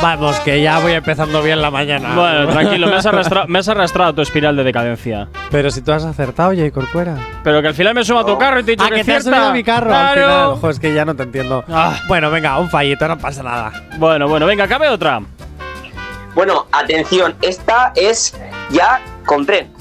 [0.00, 2.14] Vamos, que ya voy empezando bien la mañana.
[2.14, 5.28] Bueno, tranquilo, me has, arrastra- me has arrastrado a tu espiral de decadencia.
[5.50, 6.70] Pero si tú has acertado, J.
[6.70, 7.16] Corcuera.
[7.44, 8.96] Pero que al final me subo a tu carro y te he dicho Ah, que,
[8.96, 9.38] que te has cierta.
[9.38, 10.46] subido a mi carro al final.
[10.52, 11.64] Ojo, es que ya no te entiendo.
[11.68, 11.98] Ah.
[12.08, 13.72] Bueno, venga, un fallito, no pasa nada.
[13.98, 15.20] Bueno, bueno, venga, cabe otra.
[16.34, 18.34] Bueno, atención, esta es
[18.70, 19.72] ya con tren.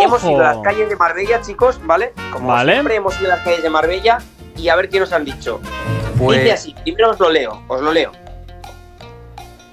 [0.00, 2.12] Hemos ido a las calles de Marbella, chicos, ¿vale?
[2.32, 2.72] Como Vale.
[2.72, 4.18] siempre hemos ido a las calles de Marbella
[4.56, 5.60] y a ver qué nos han dicho.
[6.18, 8.12] Pues- Dice así, primero os lo leo, os lo leo.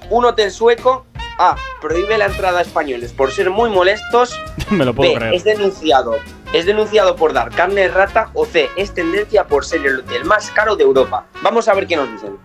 [0.09, 1.05] Un hotel sueco
[1.37, 1.55] A.
[1.79, 4.37] Prohíbe la entrada a españoles por ser muy molestos.
[4.71, 5.17] Me lo puedo B.
[5.17, 5.33] creer.
[5.35, 6.17] Es denunciado.
[6.51, 8.29] Es denunciado por dar carne de rata.
[8.33, 8.67] O C.
[8.75, 11.25] Es tendencia por ser el hotel más caro de Europa.
[11.43, 12.37] Vamos a ver qué nos dicen.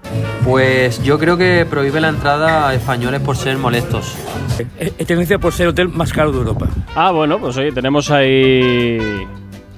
[0.44, 4.14] Pues yo creo que prohíbe la entrada a españoles por ser molestos.
[4.78, 6.68] Es tendencia por ser el hotel más caro de Europa.
[6.94, 9.26] Ah, bueno, pues oye, tenemos ahí.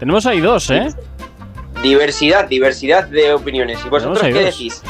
[0.01, 0.89] Tenemos ahí dos, ¿eh?
[1.83, 3.79] Diversidad, diversidad de opiniones.
[3.87, 4.45] ¿Y vosotros qué dos.
[4.45, 4.83] decís?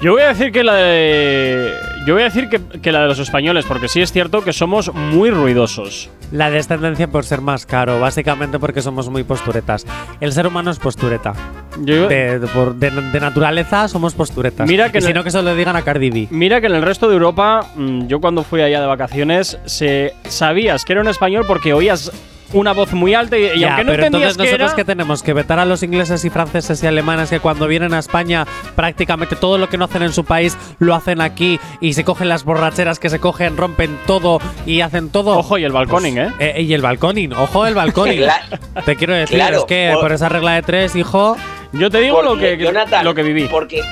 [0.00, 1.72] Yo voy a decir que la de.
[2.06, 4.52] Yo voy a decir que, que la de los españoles, porque sí es cierto que
[4.52, 6.10] somos muy ruidosos.
[6.32, 9.86] La descendencia por ser más caro, básicamente porque somos muy posturetas.
[10.20, 11.32] El ser humano es postureta.
[11.80, 14.68] Yo- de, de- por- de- de naturaleza somos posturetas.
[14.68, 16.28] Mira que y si en el- no, que se lo digan a Cardi B.
[16.30, 20.12] Mira que en el resto de Europa, mm, yo cuando fui allá de vacaciones, se
[20.28, 22.12] sabías que era un español porque oías
[22.52, 24.76] una voz muy alta y, y Ya, aunque no pero entendías entonces que nosotros era,
[24.76, 27.98] que tenemos que vetar a los ingleses y franceses y alemanes que cuando vienen a
[27.98, 32.04] España prácticamente todo lo que no hacen en su país lo hacen aquí y se
[32.04, 35.38] cogen las borracheras que se cogen, rompen todo y hacen todo.
[35.38, 36.32] Ojo, y el balconing, ¿eh?
[36.38, 38.22] Eh, Y el balconing, ojo el balconing.
[38.84, 41.36] Te quiero decir, Claro, es que por- por esa regla de tres, hijo.
[41.72, 43.48] Yo te digo lo que, Jonathan, lo que viví.
[43.50, 43.82] Porque,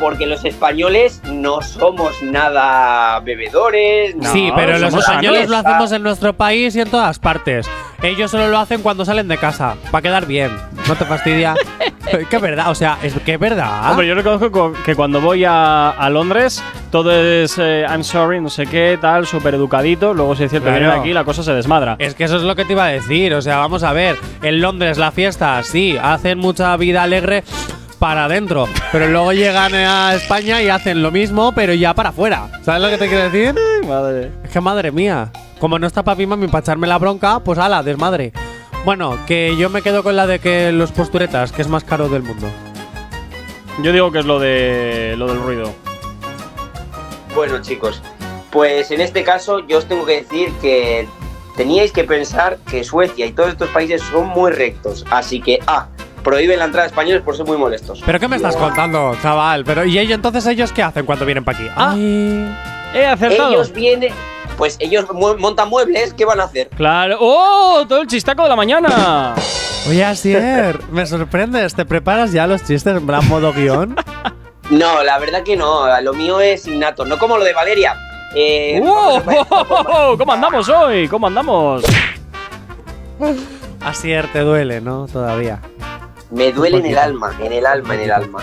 [0.00, 4.14] porque los españoles no somos nada bebedores.
[4.32, 7.68] sí, no, pero los españoles lo hacemos en nuestro país y en todas partes.
[8.02, 10.50] Ellos solo lo hacen cuando salen de casa, para quedar bien.
[10.88, 11.54] ¿No te fastidia?
[12.30, 13.90] que es verdad, o sea, es que es verdad.
[13.90, 18.40] Hombre, yo reconozco co- que cuando voy a, a Londres, todo es eh, I'm sorry,
[18.40, 20.14] no sé qué, tal, súper educadito.
[20.14, 20.80] Luego, si es cierto, Claro.
[20.80, 21.96] vienen aquí, la cosa se desmadra.
[21.98, 23.34] Es que eso es lo que te iba a decir.
[23.34, 24.16] O sea, vamos a ver.
[24.42, 27.44] En Londres la fiesta, sí, hacen mucha vida alegre
[28.00, 28.66] para adentro.
[28.90, 32.48] Pero luego llegan a España y hacen lo mismo, pero ya para afuera.
[32.62, 33.54] ¿Sabes lo que te quiero decir?
[33.86, 34.32] madre.
[34.42, 35.30] Es que madre mía.
[35.60, 38.32] Como no está papi mami para echarme la bronca, pues ala, desmadre.
[38.84, 42.08] Bueno, que yo me quedo con la de que los posturetas, que es más caro
[42.08, 42.48] del mundo.
[43.82, 45.70] Yo digo que es lo de lo del ruido.
[47.34, 48.02] Bueno, chicos,
[48.50, 51.06] pues en este caso yo os tengo que decir que
[51.56, 55.04] teníais que pensar que Suecia y todos estos países son muy rectos.
[55.10, 55.88] Así que A.
[56.22, 58.02] Prohíben la entrada a españoles por ser muy molestos.
[58.04, 59.64] ¿Pero qué me estás contando, chaval?
[59.64, 61.68] Pero ¿y ellos entonces ellos qué hacen cuando vienen para aquí?
[61.76, 61.94] Ah,
[62.94, 63.50] he acertado.
[63.52, 64.12] Ellos vienen.
[64.58, 66.68] Pues ellos mu- montan muebles, ¿qué van a hacer?
[66.76, 67.16] Claro.
[67.20, 67.84] ¡Oh!
[67.88, 69.34] Todo el chistaco de la mañana.
[69.88, 71.74] Oye, Asier, me sorprendes.
[71.74, 73.96] ¿Te preparas ya los chistes en plan modo guion?
[74.70, 76.00] No, la verdad que no.
[76.00, 77.96] Lo mío es innato, no como lo de Valeria.
[78.36, 80.14] Eh, ¡Oh!
[80.16, 81.08] ¿Cómo andamos hoy?
[81.08, 81.82] ¿Cómo andamos?
[83.84, 85.06] Asier, te duele, ¿no?
[85.12, 85.60] Todavía.
[86.30, 88.38] Me duele en el alma, en el alma, en el alma.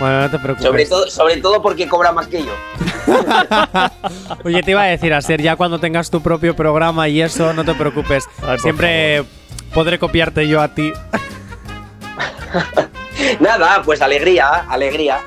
[0.00, 0.66] Bueno, no te preocupes.
[0.66, 2.52] Sobre todo, sobre todo porque cobra más que yo.
[4.44, 7.64] Oye, te iba a decir, Asier, ya cuando tengas tu propio programa y eso, no
[7.64, 8.28] te preocupes.
[8.58, 9.24] Siempre
[9.74, 10.92] podré copiarte yo a ti.
[13.40, 15.20] Nada, pues alegría, alegría.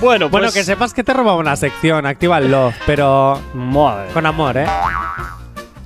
[0.00, 4.12] Bueno, Bueno, pues- que sepas que te robaba una sección, activa el love, pero Madre.
[4.12, 4.66] con amor, ¿eh?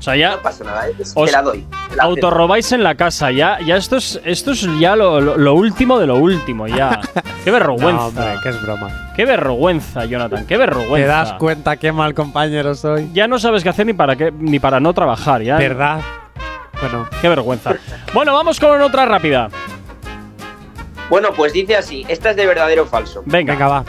[0.06, 0.92] O sea, ya No pasa nada, ¿eh?
[1.00, 1.62] Os te la doy.
[1.62, 2.02] te la acepto.
[2.04, 3.32] autorrobáis en la casa.
[3.32, 7.00] Ya, ya esto es, esto es ya lo, lo- lo último de lo último, ya.
[7.44, 7.90] Qué vergüenza.
[7.92, 9.10] No, hombre, que es broma.
[9.16, 10.46] Qué vergüenza, Jonathan.
[10.46, 10.94] Qué vergüenza.
[10.94, 13.10] ¿Te das cuenta qué mal compañero soy?
[13.14, 15.56] Ya no sabes qué hacer ni para qué, ni para no trabajar, ya.
[15.56, 16.00] ¿Verdad?
[16.80, 17.74] Bueno, Qué vergüenza.
[18.14, 19.48] bueno, vamos con otra rápida.
[21.10, 23.22] Bueno, pues dice así, esta es de verdadero o falso.
[23.26, 23.54] Venga.
[23.54, 23.84] venga, va.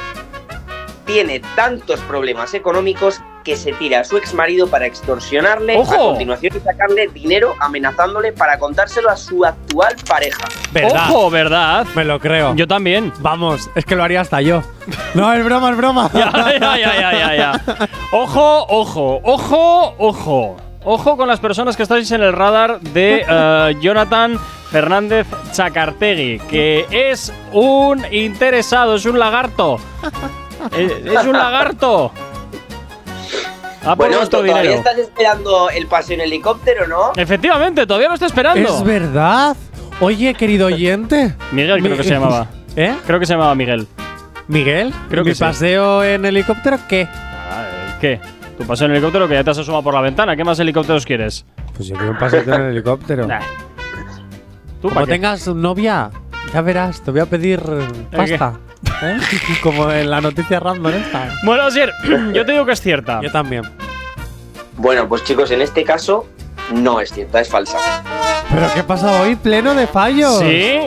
[1.05, 5.93] Tiene tantos problemas económicos que se tira a su ex marido para extorsionarle, ¡Ojo!
[5.93, 10.43] a continuación de sacarle dinero amenazándole para contárselo a su actual pareja.
[10.73, 11.09] ¿Verdad?
[11.09, 11.87] Ojo, ¿verdad?
[11.95, 12.53] Me lo creo.
[12.55, 13.13] Yo también.
[13.19, 14.63] Vamos, es que lo haría hasta yo.
[15.13, 16.11] No, es broma, es broma.
[16.13, 16.29] ya,
[16.59, 17.89] ya, ya, ya, ya, ya.
[18.11, 20.57] Ojo, ojo, ojo, ojo.
[20.83, 24.37] Ojo con las personas que estáis en el radar de eh, Jonathan
[24.71, 29.79] Fernández Chacartegui, que es un interesado, es un lagarto.
[30.77, 32.11] es, es un lagarto.
[33.87, 34.79] Ha por bueno, nuestro ¿todavía dinero.
[34.79, 37.11] estás esperando el paseo en helicóptero, no?
[37.15, 38.67] Efectivamente, todavía lo está esperando.
[38.69, 39.55] Es verdad.
[39.99, 41.35] Oye, querido oyente.
[41.51, 42.47] Miguel creo que se llamaba.
[42.75, 42.95] ¿Eh?
[43.05, 43.87] Creo que se llamaba Miguel.
[44.47, 44.93] ¿Miguel?
[45.09, 45.39] Creo ¿Mi que sí.
[45.43, 47.07] paseo en helicóptero qué?
[47.11, 48.19] Ah, eh, ¿Qué?
[48.57, 50.35] Tu paseo en helicóptero que ya te has asomado por la ventana.
[50.35, 51.45] ¿Qué más helicópteros quieres?
[51.75, 53.27] Pues yo quiero un paseo en helicóptero.
[53.27, 53.39] Nah.
[54.81, 56.11] ¿Tú Como tengas novia,
[56.57, 57.87] ya verás, te voy a pedir eh,
[58.17, 58.59] pasta.
[59.03, 59.19] ¿eh?
[59.61, 61.31] Como en la noticia random esta.
[61.43, 61.93] Bueno, Asier,
[62.33, 63.21] yo te digo que es cierta.
[63.21, 63.61] Yo también.
[64.75, 66.25] Bueno, pues chicos, en este caso
[66.73, 67.77] no es cierta, es falsa.
[68.51, 69.35] ¿Pero qué pasa hoy?
[69.35, 70.39] Pleno de fallos.
[70.39, 70.79] Sí.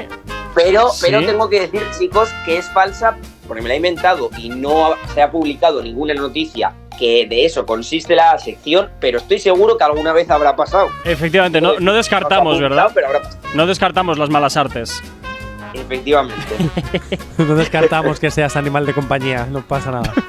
[0.56, 1.06] Pero, Sí.
[1.06, 3.16] pero tengo que decir, chicos, que es falsa
[3.46, 7.64] porque me la he inventado y no se ha publicado ninguna noticia que de eso
[7.64, 10.88] consiste la sección, pero estoy seguro que alguna vez habrá pasado.
[11.04, 12.86] Efectivamente, no, no descartamos, ¿verdad?
[12.86, 13.40] apuntado, pero habrá pasado.
[13.54, 15.00] No descartamos las malas artes.
[15.74, 16.42] Efectivamente.
[17.38, 20.12] No descartamos que seas animal de compañía, no pasa nada.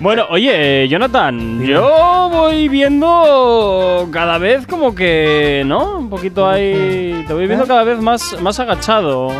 [0.00, 5.98] Bueno, oye, Jonathan, yo voy viendo cada vez como que, ¿no?
[5.98, 7.24] Un poquito ahí.
[7.28, 9.30] Te voy viendo cada vez más, más agachado.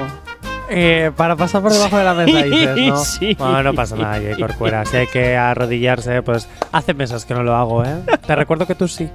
[0.68, 2.96] Eh, para pasar por debajo de la mesa, dices, ¿no?
[2.96, 3.34] Sí.
[3.36, 4.84] Bueno, no pasa nada, Jay Corcuera.
[4.84, 7.96] Si hay que arrodillarse, pues hace meses que no lo hago, ¿eh?
[8.24, 9.10] Te recuerdo que tú sí.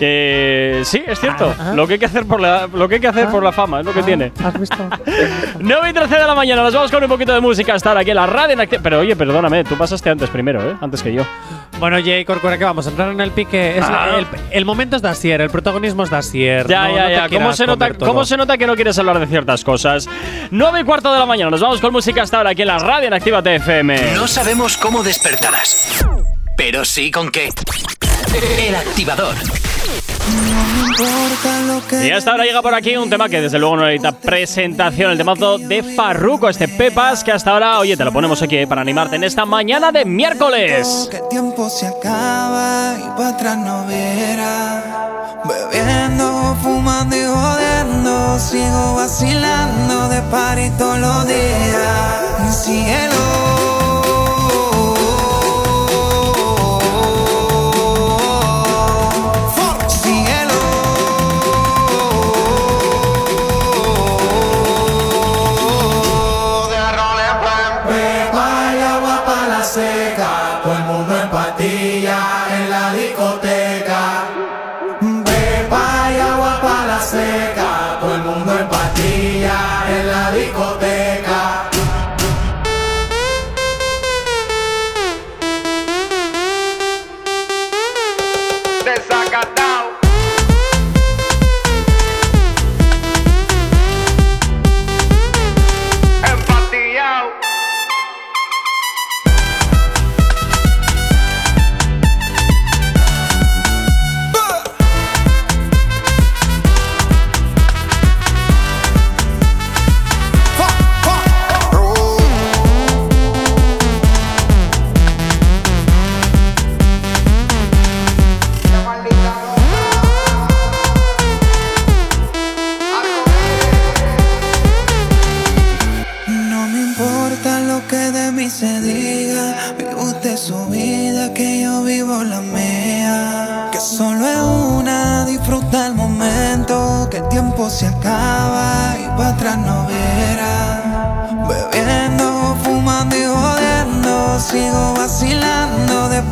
[0.00, 1.54] Eh, sí, es cierto.
[1.58, 1.72] Ah, ah.
[1.74, 3.80] Lo que hay que hacer por la, lo que hay que hacer por la fama
[3.80, 4.32] es lo que tiene.
[4.44, 4.76] ¿Has visto?
[5.60, 8.00] 9 y 13 de la mañana, nos vamos con un poquito de música hasta ahora
[8.02, 8.60] aquí en la radio.
[8.60, 10.76] en Pero oye, perdóname, tú pasaste antes primero, ¿eh?
[10.80, 11.22] Antes que yo.
[11.78, 13.78] Bueno, Jay Corcuera, que vamos a entrar en el pique.
[13.78, 14.10] Es Ah.
[14.18, 16.66] el, el momento es de Asier, el protagonismo es de Asier.
[16.68, 17.28] Ya, no- ya, no te ya.
[17.38, 17.92] ¿Cómo se, nota.
[17.94, 20.08] ¿Cómo se nota que no quieres hablar de ciertas cosas?
[20.50, 22.78] 9 y cuarto de la mañana, nos vamos con música hasta ahora aquí en la
[22.78, 24.14] radio en Activa TFM.
[24.14, 26.04] No sabemos cómo despertarás,
[26.56, 27.48] pero sí con qué.
[28.58, 29.34] El activador.
[32.02, 35.18] Y hasta ahora llega por aquí un tema que desde luego no necesita presentación, el
[35.18, 39.16] temazo de Farruko, este Pepas, que hasta ahora, oye, te lo ponemos aquí para animarte
[39.16, 41.08] en esta mañana de miércoles.
[41.10, 45.40] Que tiempo se acaba y para atrás no verá.
[45.44, 52.64] Bebiendo, fumando y jodiendo, sigo vacilando de party todos los días.
[52.64, 53.51] Cielo.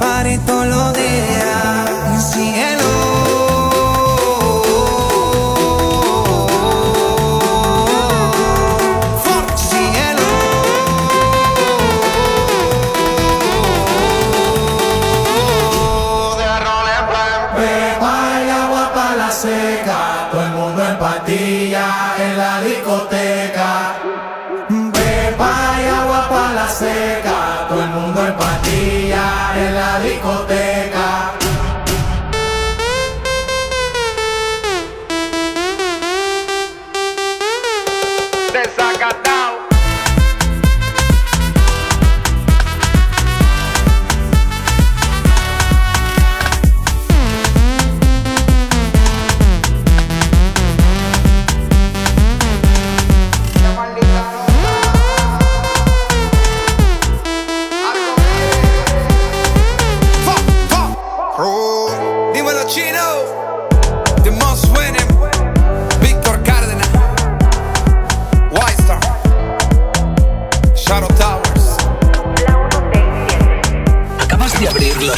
[0.00, 0.38] Party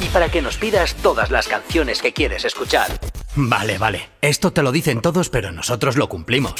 [0.00, 2.98] y para que nos pidas todas las canciones que quieres escuchar.
[3.34, 4.08] Vale, vale.
[4.20, 6.54] Esto te lo dicen todos, pero nosotros lo cumplimos.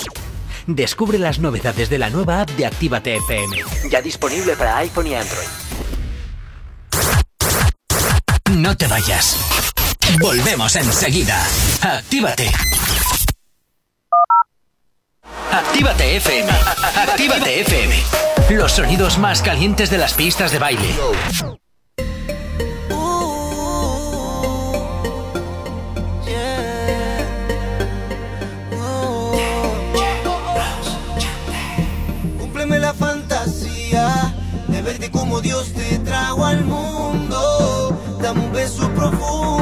[0.66, 3.56] Descubre las novedades de la nueva app de Actívate FM.
[3.90, 5.48] Ya disponible para iPhone y Android.
[8.50, 9.36] No te vayas.
[10.20, 11.46] Volvemos enseguida.
[11.82, 12.50] Actívate.
[15.52, 16.50] Actívate FM.
[16.50, 17.94] Actívate FM.
[18.50, 20.94] Los sonidos más calientes de las pistas de baile.
[39.22, 39.59] Oh.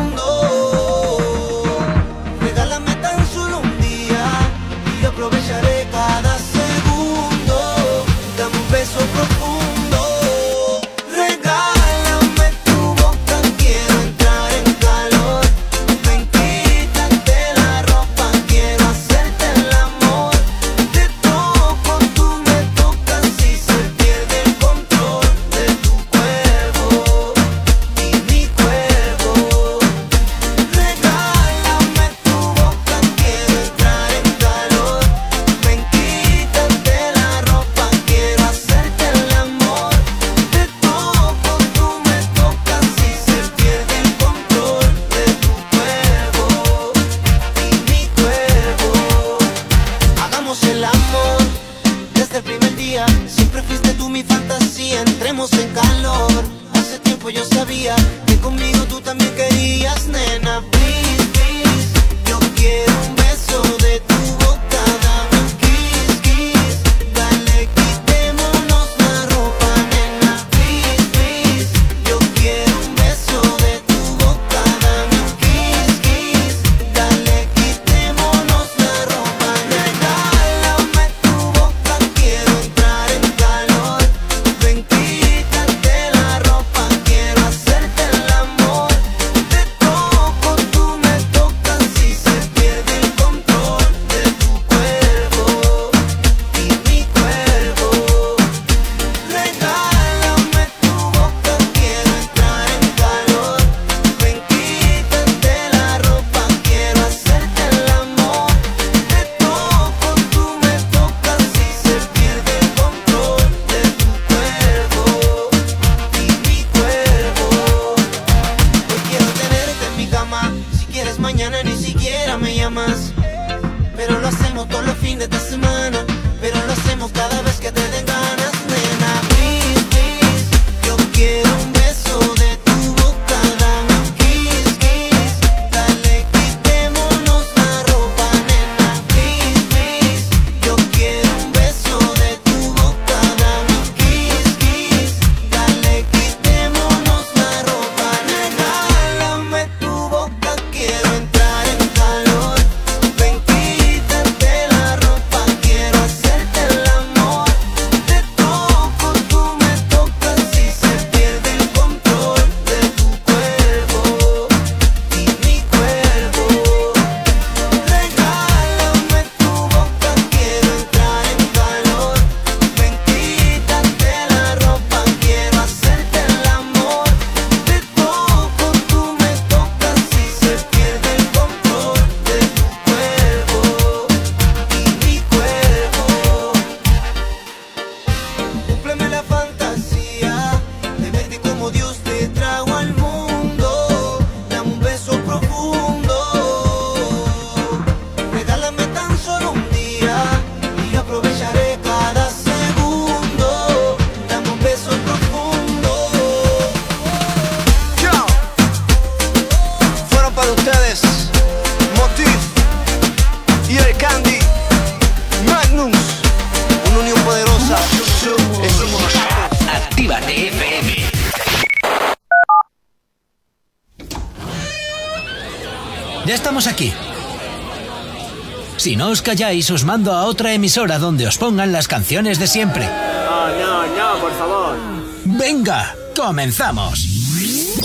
[229.18, 232.86] os calláis, os mando a otra emisora donde os pongan las canciones de siempre.
[232.86, 234.76] No, no, no, por favor.
[235.24, 237.04] Venga, comenzamos.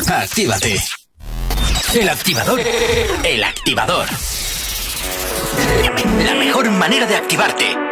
[0.08, 0.78] Actívate.
[1.96, 2.62] El activador.
[3.24, 4.06] El activador.
[6.24, 7.83] La mejor manera de activarte.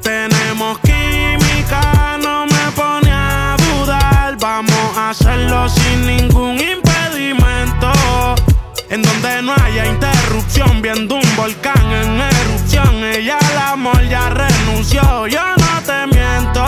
[0.00, 4.36] Tenemos química, no me pone a dudar.
[4.40, 7.92] Vamos a hacerlo sin ningún impedimento.
[8.88, 13.04] En donde no haya interrupción, viendo un volcán en erupción.
[13.04, 16.64] Ella al amor ya renunció, yo no te miento.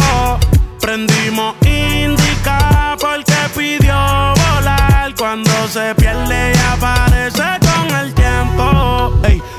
[0.78, 5.14] Prendimos indica porque pidió volar.
[5.16, 7.65] Cuando se pierde y aparece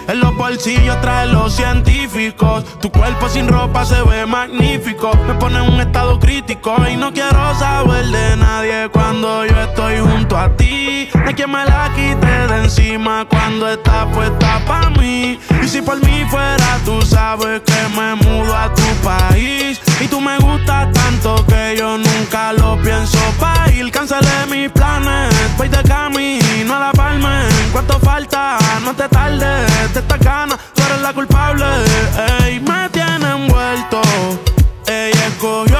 [0.07, 2.63] en los bolsillos trae los científicos.
[2.79, 5.11] Tu cuerpo sin ropa se ve magnífico.
[5.27, 9.99] Me pone en un estado crítico y no quiero saber de nadie cuando yo estoy
[9.99, 11.09] junto a ti.
[11.13, 15.39] No hay me la quite de encima cuando está puesta pa' mí.
[15.61, 19.79] Y si por mí fuera, tú sabes que me mudo a tu país.
[19.99, 23.91] Y tú me gustas tanto que yo nunca lo pienso pa' ir.
[23.91, 27.43] Cancelé mis planes, voy de camino a la palma.
[27.71, 28.59] ¿Cuánto falta?
[28.83, 31.65] No te tardes, de esta gana, tú eres la culpable.
[32.43, 34.01] Ey, me tiene envuelto.
[34.85, 35.77] Ella escogió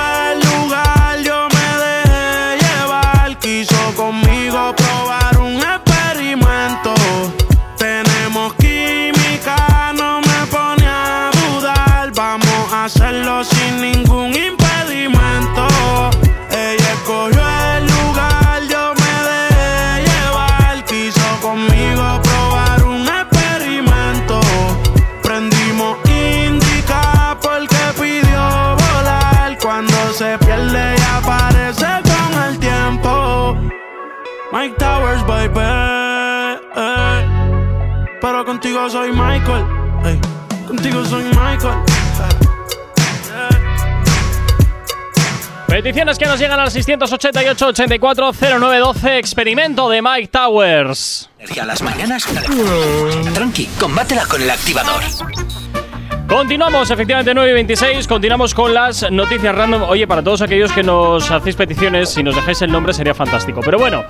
[38.88, 39.66] contigo soy Michael.
[40.66, 41.84] Contigo soy Michael.
[45.68, 49.18] Peticiones que nos llegan al 688-840912.
[49.18, 51.30] Experimento de Mike Towers.
[51.38, 52.26] Energía a las mañanas.
[53.34, 55.04] Tranqui, combátela con el activador.
[56.30, 58.08] Continuamos, efectivamente, 9 y 26.
[58.08, 59.84] Continuamos con las noticias random.
[59.84, 63.60] Oye, para todos aquellos que nos hacéis peticiones, si nos dejáis el nombre sería fantástico.
[63.64, 64.06] Pero bueno,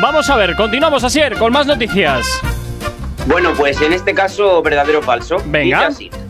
[0.00, 2.40] vamos a ver, continuamos, Asier, con más noticias.
[3.26, 5.36] Bueno, pues en este caso, verdadero o falso.
[5.46, 5.88] Venga.
[5.88, 6.23] Dice así.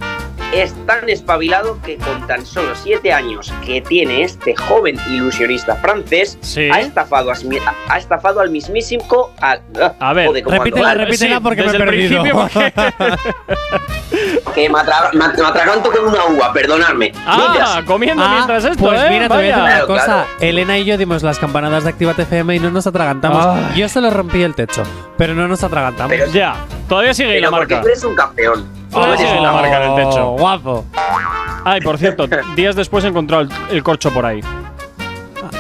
[0.55, 6.39] Es tan espabilado que con tan solo 7 años que tiene este joven ilusionista francés,
[6.73, 7.35] ha, estafado a,
[7.89, 9.05] ha estafado al mismísimo.
[9.41, 9.59] A,
[9.99, 12.23] A ver, repítela, repítela porque me he perdido.
[14.55, 17.11] Que me, atra- me, at- me atraganto con una uva, perdonadme.
[17.27, 19.07] Ah, Mientras- comiendo mientras esto, Pues ¿eh?
[19.11, 20.05] mira, te voy a decir una cosa.
[20.05, 20.27] Claro.
[20.39, 23.45] Elena y yo dimos las campanadas de Actívate FM y no nos atragantamos.
[23.45, 23.81] Ay.
[23.81, 24.85] Yo solo rompí el techo,
[25.19, 26.11] pero no nos atragantamos.
[26.17, 26.55] Pero- Ya,
[26.89, 27.83] todavía sigue Pero la porque marca.
[27.83, 28.84] tú eres un campeón.
[28.95, 30.33] La marca en el techo.
[30.33, 30.85] Oh, guapo.
[31.65, 32.27] Ay, por cierto,
[32.57, 34.41] días después he encontrado el, el corcho por ahí.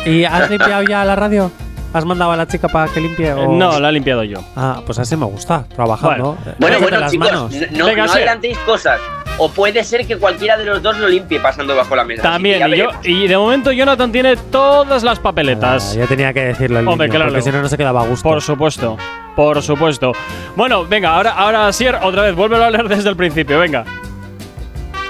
[0.05, 1.51] ¿Y has limpiado ya la radio?
[1.95, 3.29] ¿Has mandado a la chica para que limpie?
[3.29, 4.39] Eh, o- No, la he limpiado yo.
[4.57, 6.35] Ah, pues así me gusta, trabajando.
[6.35, 6.51] Bueno.
[6.51, 7.53] Eh, Bueno, bueno, las chicos, manos.
[7.71, 9.01] no, Venga, no adelantéis cosas.
[9.39, 12.23] O puede ser que cualquiera de los dos lo limpie pasando bajo la mesa.
[12.23, 15.93] También, y, yo, y de momento Jonathan tiene todas las papeletas.
[15.95, 17.31] Ah, yo tenía que decirlo al Hombre, niño, claro.
[17.33, 18.29] porque si no, no se quedaba a gusto.
[18.29, 18.97] Por supuesto,
[19.37, 20.13] por supuesto.
[20.57, 23.85] Bueno, venga, ahora, ahora Sier, otra vez, vuélvelo a leer desde el principio, venga.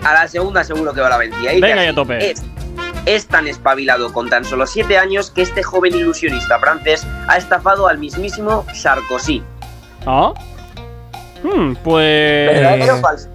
[0.04, 1.50] A la segunda seguro que va la vencida.
[1.52, 2.30] Venga, ya tope.
[2.30, 2.42] Es,
[3.06, 7.88] es tan espabilado con tan solo 7 años que este joven ilusionista francés ha estafado
[7.88, 9.42] al mismísimo Sarkozy.
[10.06, 10.32] ¿Ah?
[11.42, 12.50] Hmm, pues.
[12.52, 13.28] ¿Verdadero o falso?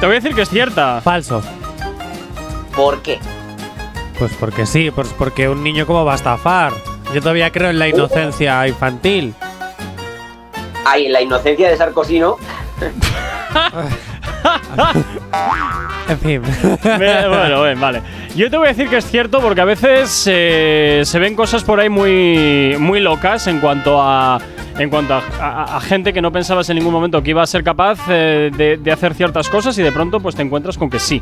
[0.00, 1.00] Te voy a decir que es cierta.
[1.00, 1.42] falso.
[2.74, 3.18] ¿Por qué?
[4.18, 6.72] Pues porque sí, pues porque un niño cómo va a estafar.
[7.12, 9.34] Yo todavía creo en la inocencia infantil.
[10.84, 12.36] Ay, en la inocencia de Sarkozy, ¿no?
[16.08, 16.42] En fin.
[16.82, 18.02] Bueno, vale.
[18.34, 21.62] Yo te voy a decir que es cierto porque a veces eh, se ven cosas
[21.64, 24.38] por ahí muy, muy locas en cuanto a
[24.78, 27.46] en cuanto a, a- a gente que no pensabas en ningún momento que iba a
[27.46, 30.88] ser capaz eh, de, de hacer ciertas cosas y de pronto pues te encuentras con
[30.88, 31.20] que sí.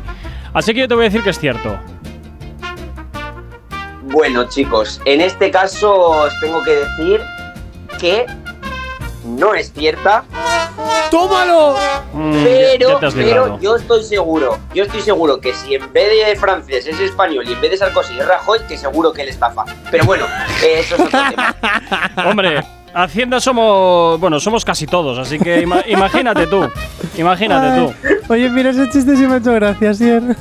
[0.53, 1.77] Así que yo te voy a decir que es cierto.
[4.03, 7.21] Bueno, chicos, en este caso os tengo que decir
[7.99, 8.25] que
[9.27, 10.23] no es cierta
[11.11, 11.75] ¡Tómalo!
[12.13, 16.09] Mm, ya- Pero, ya pero yo estoy seguro, yo estoy seguro que si en vez
[16.27, 19.29] de francés es español y en vez de Sarkozy es Rajoy, que seguro que él
[19.29, 19.63] estafa.
[19.89, 20.25] Pero bueno,
[20.63, 21.55] eh, eso es otro tema.
[22.29, 22.63] Hombre,
[22.93, 24.19] Hacienda somos.
[24.19, 26.67] Bueno, somos casi todos, así que ima- imagínate tú.
[27.17, 27.93] Imagínate tú.
[28.33, 30.23] Oye, mira, ese chiste sí me ha hecho gracia, Sier.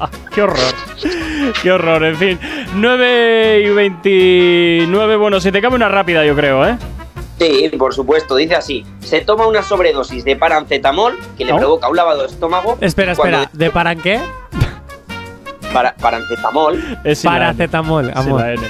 [0.34, 0.58] Qué horror.
[1.62, 2.38] Qué horror, en fin.
[2.74, 5.16] 9 y 29.
[5.16, 6.76] Bueno, si te cabe una rápida, yo creo, ¿eh?
[7.38, 8.84] Sí, por supuesto, dice así.
[9.00, 11.58] Se toma una sobredosis de parancetamol que le ¿No?
[11.58, 12.76] provoca un lavado de estómago.
[12.80, 13.48] Espera, espera.
[13.52, 14.20] ¿De paran qué?
[15.72, 16.98] Para, parancetamol.
[17.04, 17.30] Es sin.
[17.30, 18.40] Paracetamol, Sin amor.
[18.40, 18.62] la N.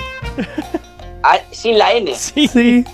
[1.23, 2.15] Ah, sin la N.
[2.15, 2.85] Sí.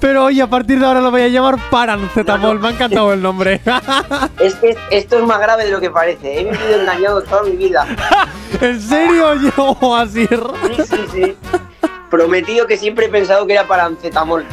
[0.00, 2.60] Pero oye, a partir de ahora lo voy a llamar Parancetamol.
[2.60, 3.60] Me ha encantado el nombre.
[4.40, 6.40] Es que esto es más grave de lo que parece.
[6.40, 7.86] He vivido engañado toda mi vida.
[8.60, 9.34] ¿En serio?
[9.56, 10.26] Yo así.
[10.26, 11.36] Sí, sí, sí.
[12.10, 14.44] Prometido que siempre he pensado que era parancetamol.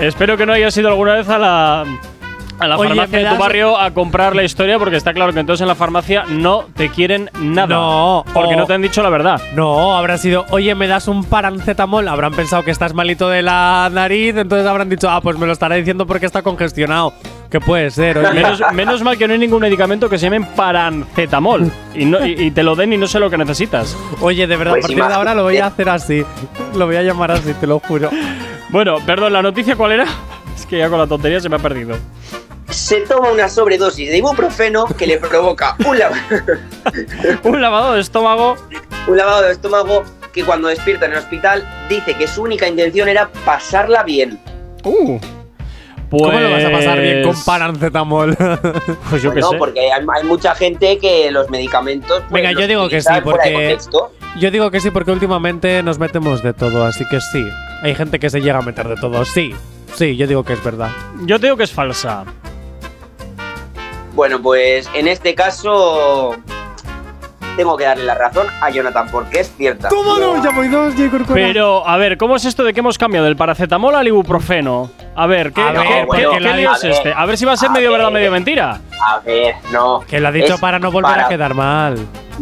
[0.00, 1.84] Espero que no hayas ido alguna vez a la.
[2.58, 5.32] A la Oye, farmacia de tu das- barrio a comprar la historia porque está claro
[5.34, 7.66] que entonces en la farmacia no te quieren nada.
[7.74, 9.40] No, Porque o- no te han dicho la verdad.
[9.54, 12.08] No, habrá sido, oye, me das un parancetamol.
[12.08, 15.52] Habrán pensado que estás malito de la nariz, entonces habrán dicho, ah, pues me lo
[15.52, 17.12] estará diciendo porque está congestionado.
[17.50, 18.30] Que puede ser, oye.
[18.32, 22.32] Menos, menos mal que no hay ningún medicamento que se llame parancetamol y, no- y-
[22.46, 23.96] y te lo den y no sé lo que necesitas.
[24.20, 26.24] Oye, de verdad, Pues a partir de ahora lo voy a hacer así.
[26.74, 28.10] Lo voy a llamar así, te lo juro.
[28.70, 30.06] Bueno, perdón, ¿la noticia cuál era?
[30.56, 31.96] Es que ya con la tontería se me ha perdido.
[32.76, 35.96] Se toma una sobredosis de ibuprofeno que le provoca un,
[37.52, 38.54] Un lavado de estómago.
[39.08, 43.08] un lavado de estómago que cuando despierta en el hospital dice que su única intención
[43.08, 44.38] era pasarla bien.
[44.84, 45.18] Uh.
[46.10, 48.36] ¿Cómo lo vas a pasar bien con Pues- parancetamol?
[49.10, 49.56] Pues yo no, sé.
[49.56, 52.20] porque hay, hay mucha gente que los medicamentos.
[52.28, 53.78] pues, Venga, los yo digo que sí, porque.
[54.38, 57.42] Yo digo que sí, porque últimamente nos metemos de todo, así que sí.
[57.82, 59.54] Hay gente que se llega a meter de todo, sí.
[59.94, 60.90] Sí, yo digo que es verdad.
[61.24, 62.24] Yo digo que es falsa.
[64.16, 66.34] Bueno, pues en este caso.
[67.56, 69.88] Tengo que darle la razón a Jonathan porque es cierta.
[69.88, 70.42] ¡Tómalo!
[70.42, 71.08] Ya voy dos, J.
[71.10, 71.46] Corcuera.
[71.46, 74.90] Pero, a ver, ¿cómo es esto de que hemos cambiado del paracetamol al ibuprofeno?
[75.14, 77.14] A ver, ¿qué, A ver, qué- bueno, qué- lío es este?
[77.14, 78.12] A ver si va a ser a medio verdad, ver.
[78.14, 78.78] medio mentira.
[79.00, 80.00] A ver, no.
[80.06, 81.96] Que lo ha dicho para no volver para- a quedar mal.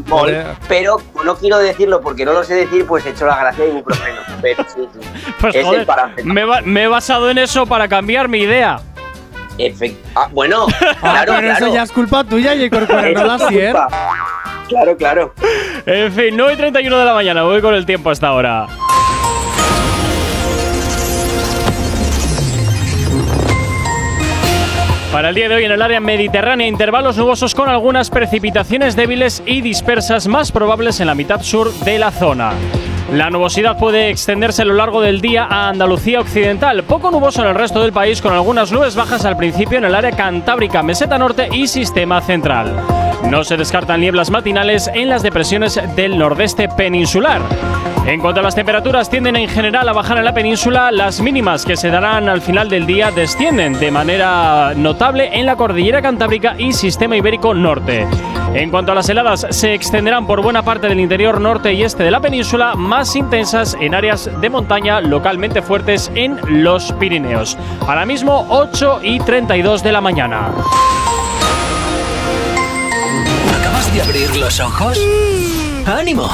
[0.09, 0.35] Mol,
[0.67, 3.71] pero no quiero decirlo porque no lo sé decir, pues he hecho la gracia de
[3.71, 4.21] ibuprofeno.
[4.43, 4.99] Pero sí, sí.
[5.41, 6.35] Pues es el joder, paracetamol.
[6.35, 8.81] me, va- me he basado en eso para cambiar mi idea.
[9.59, 11.67] Efect- ah, bueno, Ah, claro, pero claro.
[11.67, 12.71] eso ya es culpa tuya, J.
[12.71, 13.73] Corcuera, Eso no la es Sier.
[13.73, 13.89] culpa.
[14.69, 15.35] Claro, claro.
[15.87, 18.67] En fin, 9 y 31 de la mañana, voy con el tiempo hasta ahora.
[25.13, 29.43] Para el día de hoy en el área mediterránea, intervalos nubosos con algunas precipitaciones débiles
[29.47, 32.53] y dispersas más probables en la mitad sur de la zona.
[33.13, 37.49] La nubosidad puede extenderse a lo largo del día a Andalucía Occidental, poco nuboso en
[37.49, 41.19] el resto del país con algunas nubes bajas al principio en el área cantábrica, meseta
[41.19, 42.75] norte y sistema central.
[43.31, 47.43] No se descartan nieblas matinales en las depresiones del nordeste peninsular.
[48.07, 50.93] En cuanto a las temperaturas, tienden en general a bajar en la península.
[50.93, 55.57] Las mínimas que se darán al final del día descienden de manera notable en la
[55.57, 58.07] cordillera cantábrica y sistema ibérico norte.
[58.53, 62.05] En cuanto a las heladas, se extenderán por buena parte del interior norte y este
[62.05, 67.57] de la península, más intensas en áreas de montaña localmente fuertes en los Pirineos.
[67.81, 70.51] Ahora mismo 8 y 32 de la mañana.
[73.59, 74.99] ¿Acabas de abrir los ojos?
[75.87, 76.29] ¡Ánimo!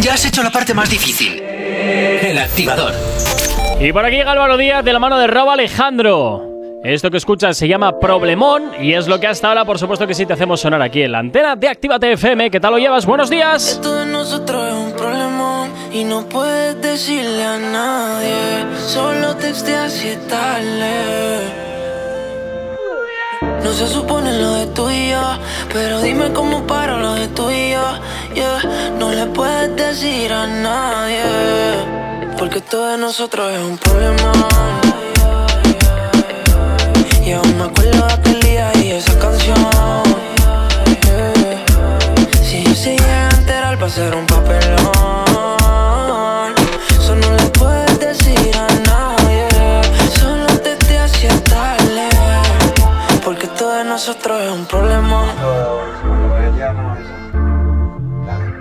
[0.00, 1.40] Ya has hecho la parte más difícil.
[1.42, 2.92] El activador.
[3.80, 6.46] Y por aquí llega Álvaro Díaz de la mano de Rob Alejandro.
[6.84, 10.14] Esto que escuchas se llama Problemón y es lo que hasta ahora, por supuesto que
[10.14, 12.50] sí te hacemos sonar aquí en la antena de Actívate FM.
[12.50, 13.06] ¿Qué tal lo llevas?
[13.06, 13.72] Buenos días.
[13.72, 18.64] Esto de nosotros es un problemón y no puedes decirle a nadie.
[18.86, 21.69] Solo texteas y.
[23.62, 25.22] No se supone lo de tú y yo,
[25.72, 27.84] pero dime cómo paro lo de tú y yo.
[28.34, 28.60] Yeah.
[28.98, 31.22] No le puedes decir a nadie,
[32.38, 34.48] porque esto de nosotros es un problemón.
[37.24, 39.56] Y aún me acuerdo de aquel día y esa canción.
[42.42, 45.29] Si yo se llega a enterar va a ser un papelón
[54.08, 55.26] es un problema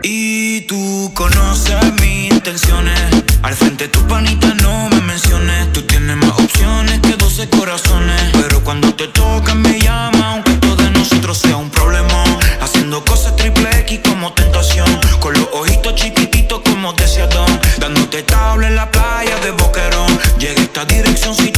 [0.03, 2.99] Y tú conoces mis intenciones.
[3.41, 5.71] Al frente de tu panita no me menciones.
[5.71, 8.21] Tú tienes más opciones que 12 corazones.
[8.33, 12.21] Pero cuando te tocan me llama, aunque todo de nosotros sea un problema.
[12.59, 14.89] Haciendo cosas triple X como tentación.
[15.21, 17.59] Con los ojitos chiquititos como deseadón.
[17.77, 20.19] Dándote tabla en la playa de Boquerón.
[20.37, 21.49] Llegué a esta dirección si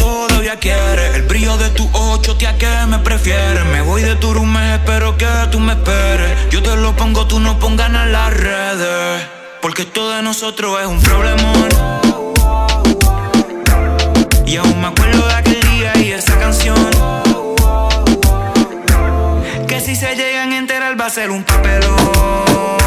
[0.43, 3.63] El brillo de tu ocho, tía, que me prefieres.
[3.65, 6.49] Me voy de tu room, espero que tú me esperes.
[6.49, 9.23] Yo te lo pongo, tú no pongas en las redes.
[9.61, 11.69] Porque esto de nosotros es un problemón.
[14.47, 16.89] Y aún me acuerdo de aquel día y esa canción.
[19.68, 22.80] Que si se llegan a enterar va a ser un papelón.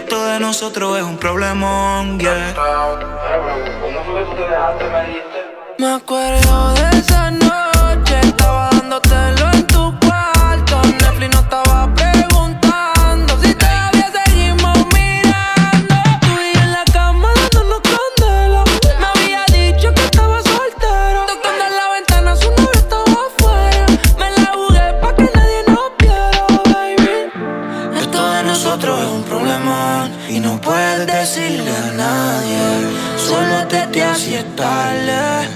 [0.00, 2.18] Porque esto de nosotros es un problemón.
[2.18, 2.54] Yeah.
[5.78, 9.29] Me acuerdo de esa noche, estaba dándotelo
[33.70, 35.48] Solo te te así es tarde.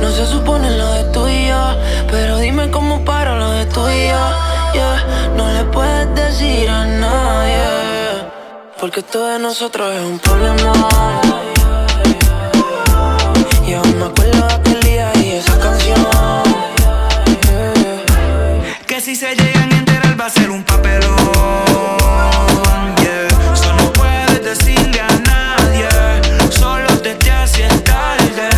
[0.00, 1.76] No se supone lo de tú y yo,
[2.10, 4.96] pero dime cómo paro lo de tú y yo.
[5.36, 7.62] No le puedes decir a nadie,
[8.80, 10.72] porque esto de nosotros es un problema.
[13.66, 16.06] Y aún me acuerdo de aquel día y esa canción.
[18.86, 21.14] Que si se llegan a enterar va a ser un papelón.
[23.00, 23.28] Yeah.
[23.52, 24.58] Eso puedes.
[24.58, 24.87] Solo
[27.58, 28.48] así es tarde.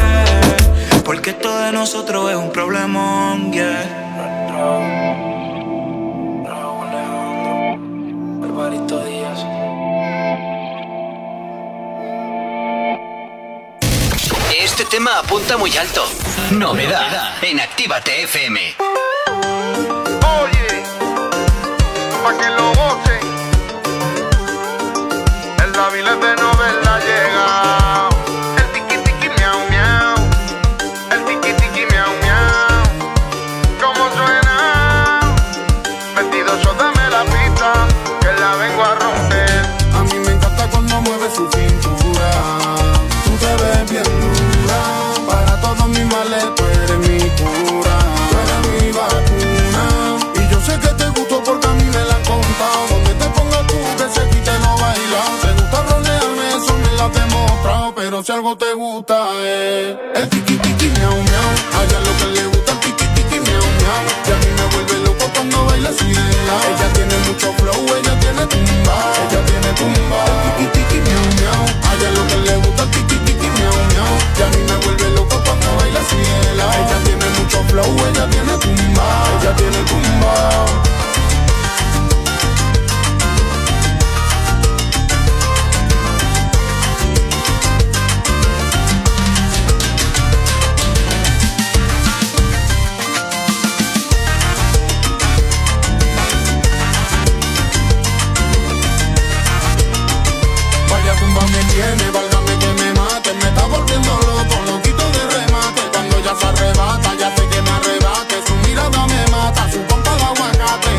[1.04, 3.52] Porque esto de nosotros es un problemón.
[3.52, 4.06] Yeah.
[8.42, 9.44] Alvarito Díaz.
[14.62, 16.04] Este tema apunta muy alto.
[16.52, 18.60] Novedad en Actívate FM.
[20.42, 20.82] Oye,
[22.22, 23.20] pa' que lo gocen.
[25.64, 26.39] El David es de
[58.30, 61.50] si algo te gusta es el tiki tiki miau miau.
[61.74, 64.02] A ella lo que le gusta el tiki tiki miau miau.
[64.26, 66.22] Y a mí me vuelve loco cuando baila así de.
[66.70, 68.96] Ella tiene mucho flow, ella tiene tumba.
[69.22, 70.20] Ella tiene tumba.
[70.46, 71.64] El tiki tiki miau miau.
[71.82, 74.14] A ella lo que le gusta el tiki tiki miau miau.
[74.38, 76.52] Y a mí me vuelve loco cuando baila así de.
[76.54, 79.06] Ella tiene mucho flow, ella tiene tumba.
[79.40, 80.34] Ella tiene tumba.
[101.70, 105.82] Tiene, válgame que me mate Me está volviendo loco, loquito de remate.
[105.92, 110.14] Cuando ella se arrebata, ya sé que me arrebate Su mirada me mata, su pompa
[110.16, 110.94] de aguacate.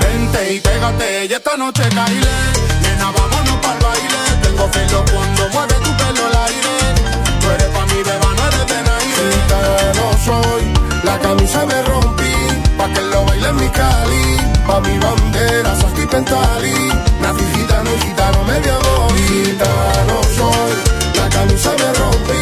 [0.00, 2.36] Vente y pégate, y esta noche caile.
[2.82, 6.76] Nena, vámonos pa'l baile Tengo pelo cuando mueve tu pelo al aire.
[7.40, 9.28] Tú eres pa' mi beba, no eres de Naire
[9.98, 10.64] no soy,
[11.04, 12.32] la camisa me rompí
[12.78, 14.36] Pa' que lo baile en mi cali.
[14.66, 15.74] Pa' mi bandera,
[16.12, 17.11] Pentali Nací
[17.82, 18.78] gitano gitano medio
[19.26, 20.72] Gitano soy,
[21.16, 22.38] la camisa me rompí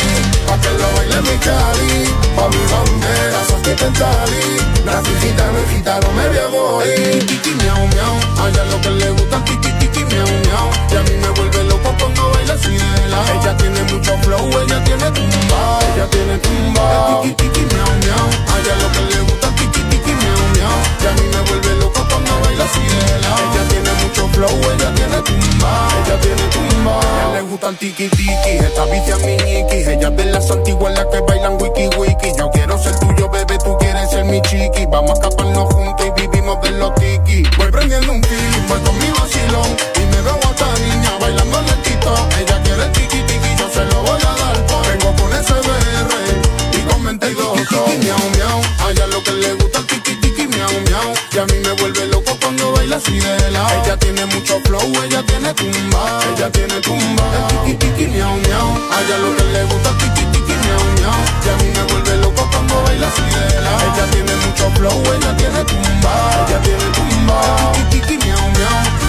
[0.46, 2.14] Pa' que lo baile mi cali.
[2.36, 8.64] Pa' mi bandera, Sasti Pentali Nací gitano gitano medio voy Tiki miau miau, a ella
[8.64, 10.68] lo que le gusta tiki tiki miau miau.
[10.90, 14.48] Y a mí me vuelve loco cuando baila así de lado Ella tiene mucho flow,
[14.60, 15.78] ella tiene tumba.
[15.94, 17.20] Ella tiene tumba.
[17.22, 20.78] Tiki tiki miau miau, a ella lo que le gusta tiki tiki miau miau.
[21.00, 23.99] Y a mí me vuelve loco cuando baila así de lado Ella tiene
[24.40, 28.84] flow, ella tiene tumba Ella tiene tumba A ella le gusta el tiki tiki, esta
[28.86, 32.32] vicia mi ñiqui Ella es de las antiguas las que bailan wiki wiki.
[32.38, 34.86] Yo quiero ser tuyo, bebé, tú quieres ser mi chiqui.
[34.86, 37.42] Vamos a escaparnos juntos y vivimos de los tiki.
[37.58, 39.68] Voy prendiendo un tiki, voy con mi vacilón.
[39.96, 44.02] Y me veo a esta niña bailando lentito Ella quiere tiki tiki, yo se lo
[44.02, 44.56] voy a dar.
[44.88, 46.10] Vengo con SBR
[46.72, 48.60] y con 22 tiki, tiki, miau, miau.
[48.86, 51.14] A ella lo que le gusta el tiki tiki, miau, miau.
[51.32, 52.09] Y a mí me vuelve
[52.92, 57.22] Ella tiene mucho flow, ella tiene tumba Ella tiene tumba
[57.64, 60.84] El tiki tiki, miau, miau A ella lo que le gusta el tiki tiki, miau
[60.98, 61.20] miau.
[61.44, 63.94] Y a mí me vuelve loco cuando baila así de lado.
[63.94, 66.46] Ella tiene mucho flow, ella tiene tumba.
[66.48, 67.72] Ella tiene tumba.
[67.74, 68.99] Tiki, tiki, miau, miau.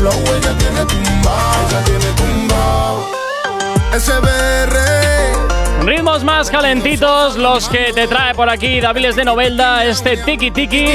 [0.00, 1.52] Flow, ella tiene tumba.
[1.68, 3.06] Ella tiene tumba.
[3.98, 4.76] SBR.
[5.84, 10.86] Ritmos más calentitos, los que te trae por aquí Daviles de Novelda, este Tiki Tiki,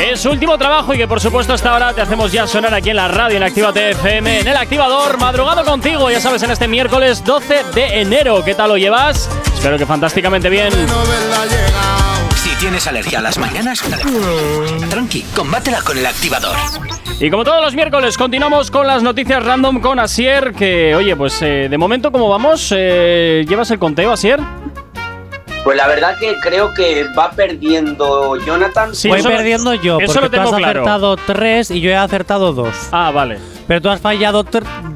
[0.00, 2.90] es su último trabajo y que por supuesto hasta ahora te hacemos ya sonar aquí
[2.90, 6.68] en la radio en Activa TFM, en el activador, madrugado contigo, ya sabes, en este
[6.68, 8.44] miércoles 12 de enero.
[8.44, 9.28] ¿Qué tal lo llevas?
[9.52, 10.72] Espero que fantásticamente bien.
[12.64, 13.84] Tienes alergia a las mañanas,
[14.88, 16.56] tranqui, combátela con el activador.
[17.20, 21.42] Y como todos los miércoles, continuamos con las noticias random con Asier, que oye, pues
[21.42, 22.72] eh, de momento, ¿cómo vamos?
[22.74, 24.40] Eh, ¿Llevas el conteo, Asier?
[25.62, 28.92] Pues la verdad que creo que va perdiendo Jonathan.
[29.08, 30.80] Voy perdiendo yo, eso porque lo tú has tengo claro.
[30.80, 32.74] acertado tres y yo he acertado dos.
[32.92, 33.40] Ah, vale.
[33.68, 34.42] Pero tú has fallado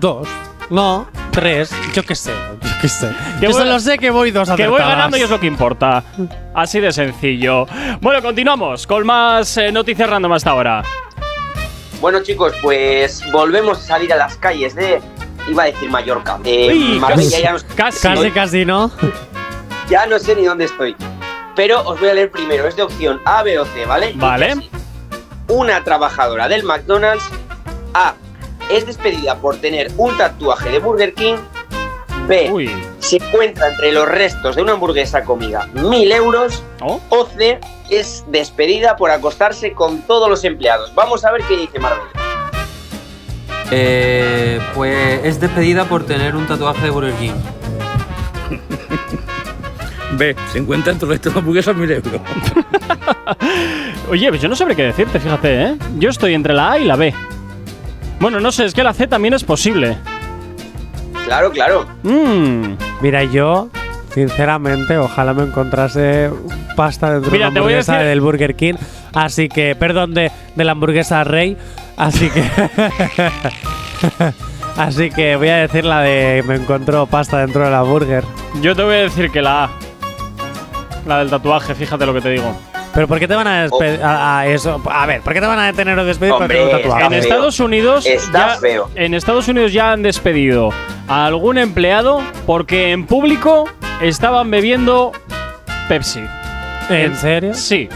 [0.01, 0.27] dos.
[0.71, 1.71] No, tres.
[1.93, 2.33] Yo qué sé,
[2.81, 3.09] qué sé.
[3.41, 5.47] Que yo voy- solo sé que voy dos Que voy ganando y es lo que
[5.47, 6.03] importa.
[6.55, 7.67] Así de sencillo.
[8.01, 10.83] Bueno, continuamos con más eh, noticias random hasta ahora.
[12.01, 15.01] Bueno chicos, pues volvemos a salir a las calles de...
[15.49, 16.39] Iba a decir Mallorca.
[16.39, 18.01] De Uy, Marbella casi, ya no, casi.
[18.03, 18.91] Casi, casi, ¿no?
[19.89, 20.95] ya no sé ni dónde estoy.
[21.57, 22.69] Pero os voy a leer primero.
[22.69, 24.13] Es de opción A, B o C, ¿vale?
[24.17, 24.69] Vale.
[25.49, 27.25] Una trabajadora del McDonald's
[27.95, 28.15] A.
[28.71, 31.37] Es despedida por tener un tatuaje de Burger King.
[32.29, 32.71] B.
[32.99, 36.63] Se encuentra entre los restos de una hamburguesa comida 1000 euros.
[36.81, 37.01] Oh.
[37.09, 37.59] O C.
[37.91, 40.95] Es despedida por acostarse con todos los empleados.
[40.95, 42.11] Vamos a ver qué dice Marbella.
[43.71, 47.33] Eh, pues es despedida por tener un tatuaje de Burger King.
[50.19, 52.13] Ve, se encuentra entre estos hamburguesas mil euros.
[54.11, 55.77] Oye, pues yo no sabré qué decirte, fíjate, ¿eh?
[55.99, 57.15] Yo estoy entre la A y la B.
[58.21, 59.99] Bueno, no sé, es que la C también es posible.
[61.29, 61.87] Claro, claro.
[62.03, 62.75] Mmm.
[63.03, 63.69] Mira, yo,
[64.15, 66.31] sinceramente, ojalá me encontrase
[66.75, 68.75] pasta dentro Mira, de una hamburguesa decir- del Burger King.
[69.15, 71.57] Así que, perdón, de, de la hamburguesa Rey.
[71.97, 72.45] Así que.
[74.77, 78.25] así que voy a decir la de me encontró pasta dentro de la burger.
[78.63, 79.71] Yo te voy a decir que la A.
[81.07, 82.57] La del tatuaje, fíjate lo que te digo.
[82.99, 84.03] Pero ¿por qué te van a despedir?
[84.03, 86.71] A, a eso, a ver, ¿por qué te van a detener o despedir tener un
[86.73, 87.07] tatuaje?
[87.07, 88.59] en Estados Unidos ya,
[88.97, 90.71] en Estados Unidos ya han despedido
[91.07, 93.69] a algún empleado porque en público
[94.03, 95.13] estaban bebiendo
[95.89, 96.25] Pepsi.
[96.91, 97.55] ¿En serio?
[97.55, 97.89] Sí.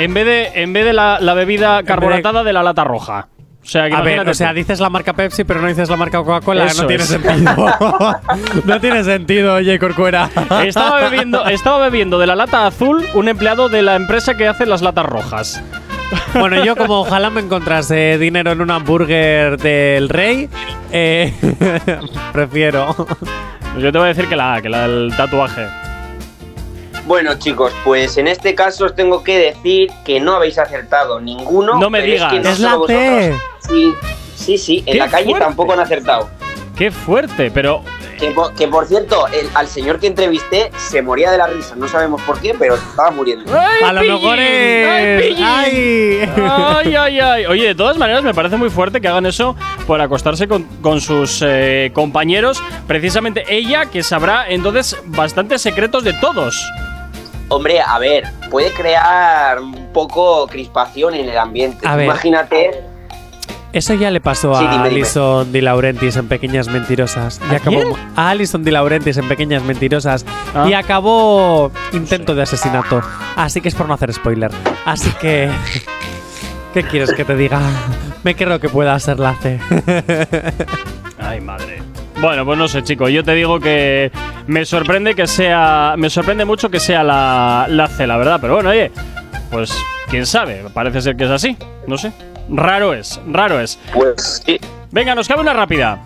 [0.00, 3.28] En vez de en vez de la, la bebida carbonatada de la lata roja.
[3.62, 4.56] O sea, que A ver, o sea, tú.
[4.56, 6.66] dices la marca Pepsi, pero no dices la marca Coca-Cola.
[6.76, 7.08] No tiene es.
[7.08, 7.54] sentido.
[8.64, 10.28] no tiene sentido, oye, Corcuera.
[10.64, 14.66] estaba bebiendo estaba bebiendo de la lata azul un empleado de la empresa que hace
[14.66, 15.62] las latas rojas.
[16.34, 20.48] Bueno, yo como ojalá me encontrase dinero en un hamburger del rey,
[20.90, 21.32] eh,
[22.32, 22.94] prefiero.
[23.78, 25.66] Yo te voy a decir que la A, que la del tatuaje.
[27.06, 31.78] Bueno, chicos, pues en este caso os tengo que decir que no habéis acertado ninguno.
[31.78, 32.32] No me digas.
[32.32, 33.40] Es, que no Es la vosotros.
[33.68, 33.92] Sí,
[34.36, 34.78] sí, sí.
[34.86, 35.44] En ¡Qué la calle fuerte!
[35.44, 36.30] tampoco han acertado.
[36.76, 37.82] Qué fuerte, pero
[38.18, 41.74] Que, por- que, por cierto, el- al señor que entrevisté se moría de la risa.
[41.76, 43.52] No sabemos por qué, pero se estaba muriendo.
[43.84, 45.36] A lo mejor es.
[45.42, 46.20] ¡Ay!
[46.48, 47.46] Ay, ay, ay.
[47.46, 49.56] Oye, de todas maneras, me parece muy fuerte que hagan eso
[49.88, 52.62] por acostarse con, con sus eh, compañeros.
[52.86, 56.64] Precisamente ella, que sabrá entonces bastantes secretos de todos.
[57.52, 61.86] Hombre, a ver, puede crear un poco crispación en el ambiente.
[61.86, 62.06] A ver.
[62.06, 62.70] Imagínate.
[63.74, 64.82] Eso ya le pasó Sí, a.
[64.82, 67.40] Alison Di Laurentiis en Pequeñas Mentirosas.
[67.50, 67.96] Y ¿A acabó quién?
[68.16, 70.26] a Alison Di Laurentiis en Pequeñas Mentirosas.
[70.54, 70.66] Ah.
[70.68, 73.00] Y acabó intento de asesinato.
[73.36, 74.50] Así que es por no hacer spoiler.
[74.84, 75.50] Así que.
[76.74, 77.60] ¿Qué quieres que te diga?
[78.24, 79.58] Me creo que pueda ser la C.
[81.18, 81.82] Ay, madre.
[82.20, 83.08] Bueno, pues no sé, chico.
[83.08, 84.10] Yo te digo que
[84.46, 85.94] me sorprende que sea.
[85.96, 88.38] Me sorprende mucho que sea la, la C, la verdad.
[88.40, 88.90] Pero bueno, oye,
[89.50, 89.72] pues
[90.08, 90.64] quién sabe.
[90.72, 91.56] Parece ser que es así.
[91.86, 92.12] No sé.
[92.48, 93.78] Raro es, raro es.
[93.92, 94.58] Pues sí.
[94.90, 96.00] Venga, nos cabe una rápida.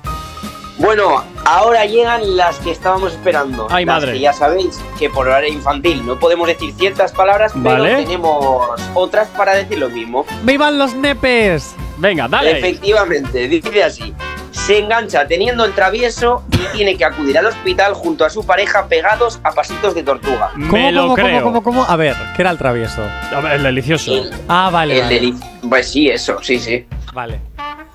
[0.79, 3.67] Bueno, ahora llegan las que estábamos esperando.
[3.71, 4.13] Ay, Las madre.
[4.13, 9.29] que ya sabéis que por horario infantil no podemos decir ciertas palabras, pero tenemos otras
[9.29, 10.27] para decir lo mismo.
[10.43, 11.75] ¡Vivan los nepes!
[11.97, 12.59] Venga, dale.
[12.59, 14.13] Efectivamente, dice así.
[14.57, 18.87] Se engancha teniendo el travieso y tiene que acudir al hospital junto a su pareja
[18.89, 20.51] pegados a pasitos de tortuga.
[20.57, 21.43] Me lo cómo, creo.
[21.43, 21.85] cómo, cómo, cómo?
[21.85, 23.03] A ver, ¿qué era el travieso?
[23.35, 24.13] A ver, el delicioso.
[24.13, 24.97] El, Ah, vale.
[24.97, 25.15] el vale.
[25.21, 26.85] deli- Pues sí, eso, sí, sí.
[27.15, 27.39] Vale.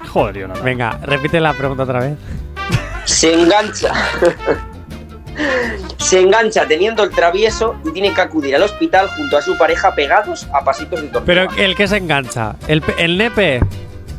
[0.08, 0.64] Joder, Jonathan.
[0.64, 2.14] Venga, repite la pregunta otra vez.
[3.06, 3.92] Se engancha.
[5.98, 9.94] Se engancha teniendo el travieso y tiene que acudir al hospital junto a su pareja
[9.96, 11.26] pegados a pasitos de tortuga.
[11.26, 13.62] Pero el que se engancha, el, el nepe,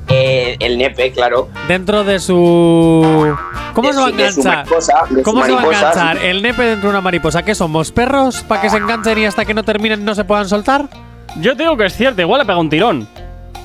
[0.09, 1.49] Eh, el nepe, claro.
[1.69, 3.35] dentro de su.
[3.73, 4.45] ¿Cómo De se va a enganchar?
[4.67, 7.43] mariposa, ¿Cómo se va a enganchar el nepe dentro de una mariposa?
[7.43, 7.93] ¿Qué somos?
[7.93, 8.43] ¿Perros?
[8.43, 10.89] ¿Para que se enganchen y hasta que no terminen no se puedan soltar?
[11.37, 13.09] Yo te digo que es cierto, igual le pega un tirón.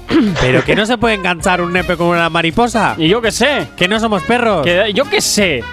[0.41, 2.95] Pero que no se puede enganchar un nepe con una mariposa.
[2.97, 3.67] Y yo qué sé.
[3.75, 4.65] Que no somos perros.
[4.65, 5.63] Que, yo qué sé.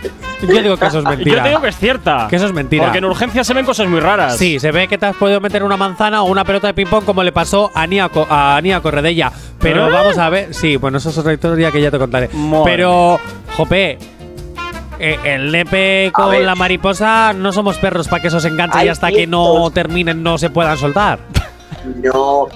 [0.42, 1.36] Yo digo que eso es mentira.
[1.36, 2.26] Yo te digo que es cierta.
[2.28, 2.84] Que eso es mentira.
[2.84, 4.36] Porque en urgencias se ven cosas muy raras.
[4.36, 7.04] Sí, se ve que te has podido meter una manzana o una pelota de ping-pong
[7.04, 9.30] como le pasó a Nia, Co- a Nia Corredella.
[9.60, 9.92] Pero ¿Eh?
[9.92, 10.52] vamos a ver.
[10.52, 12.28] Sí, bueno, eso es otra historia que ya te contaré.
[12.32, 13.20] Madre Pero,
[13.56, 13.98] jope.
[14.98, 18.88] eh, el nepe con la mariposa no somos perros para que eso se enganche y
[18.88, 21.18] hasta que no terminen no se puedan soltar.
[22.02, 22.48] No,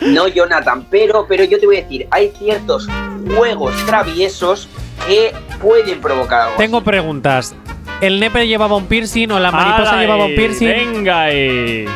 [0.00, 2.88] no, Jonathan, pero, pero yo te voy a decir, hay ciertos
[3.36, 4.68] juegos traviesos
[5.06, 6.56] que pueden provocar algo.
[6.56, 7.54] Tengo preguntas.
[8.00, 10.66] ¿El nepe llevaba un piercing o la mariposa ¡Hala llevaba un piercing?
[10.68, 11.86] Venga ahí.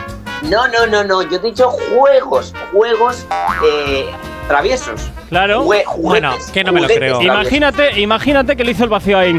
[0.43, 3.27] No, no, no, no, yo te he dicho juegos, juegos
[3.66, 4.07] eh,
[4.47, 5.11] traviesos.
[5.29, 5.65] Claro.
[5.65, 7.19] Jue- Bueno, que no me lo creo.
[7.19, 7.25] traviesos.
[7.25, 9.37] Imagínate, imagínate que le hizo el vacío ahí.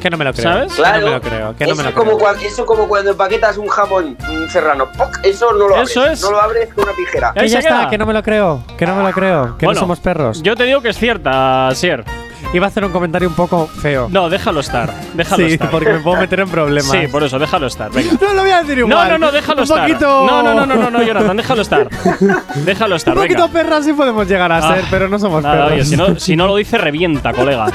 [0.00, 0.42] Que no me lo creo.
[0.52, 0.72] ¿Sabes?
[0.72, 1.00] Que Claro.
[1.00, 1.56] no me lo creo.
[1.56, 2.18] Que no me eso, lo como creo.
[2.18, 4.88] cuando, eso como cuando empaquetas un jamón un serrano.
[4.96, 5.18] ¡poc!
[5.22, 5.90] Eso no lo abres.
[5.90, 6.22] Eso es.
[6.22, 7.32] No lo abres con una tijera.
[7.32, 8.62] Que Ahí ya está, que no me lo creo.
[8.78, 9.56] Que no me lo creo.
[9.58, 10.42] Que Bueno, no somos perros.
[10.42, 12.04] Yo te digo que es cierta, Sier.
[12.52, 14.08] Iba a hacer un comentario un poco feo.
[14.10, 14.92] No, déjalo estar.
[15.14, 15.70] Déjalo sí, estar.
[15.70, 16.90] porque me puedo meter en problemas.
[16.90, 17.90] Sí, por eso, déjalo estar.
[17.92, 18.10] Venga.
[18.20, 19.08] No lo voy a decir igual.
[19.08, 19.80] No, no, no, déjalo un estar.
[19.86, 20.26] Poquito...
[20.26, 21.88] No, no, no, no, no, no, Jonathan, déjalo estar.
[22.64, 23.52] Déjalo estar, Un poquito venga.
[23.52, 25.72] perras sí podemos llegar a Ah, ser, pero no somos Nada, perros.
[25.72, 27.66] oye, si no, si no lo dice, revienta, colega.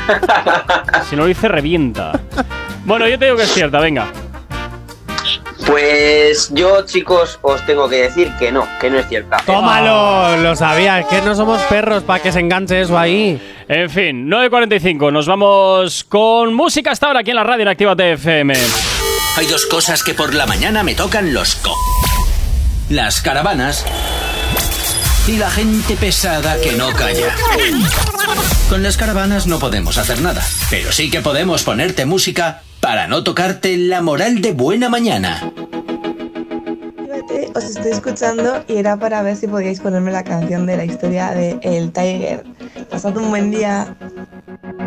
[1.10, 2.11] si no lo dice, revienta.
[2.85, 4.07] Bueno, yo te digo que es cierta, venga.
[5.65, 9.37] Pues yo, chicos, os tengo que decir que no, que no es cierta.
[9.45, 13.41] Tómalo, lo sabías, que no somos perros para que se enganche eso ahí.
[13.67, 17.95] En fin, 9.45, nos vamos con música hasta ahora aquí en la radio en Activa
[17.95, 18.53] TFM.
[19.37, 21.75] Hay dos cosas que por la mañana me tocan los co.
[22.89, 23.83] Las caravanas
[25.27, 27.35] y la gente pesada que no calla.
[28.69, 33.24] Con las caravanas no podemos hacer nada, pero sí que podemos ponerte música para no
[33.24, 35.52] tocarte la moral de buena mañana.
[37.56, 41.32] Os estoy escuchando y era para ver si podíais ponerme la canción de la historia
[41.32, 42.44] de El Tiger.
[42.91, 43.88] Pasad un buen día.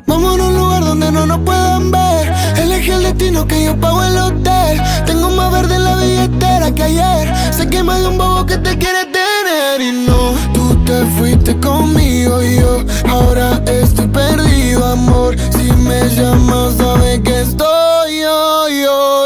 [0.06, 2.32] Vamos a un lugar donde no nos puedan ver.
[2.56, 4.80] Elegí el destino que yo pago el hotel.
[5.04, 7.52] Tengo más verde en la billetera que ayer.
[7.52, 9.80] Sé que más de un bobo que te quiere tener.
[9.80, 15.34] Y no, tú te fuiste conmigo y yo ahora estoy perdido, amor.
[15.50, 17.87] Si me llamas, sabes que estoy
[18.28, 19.17] yo, yo.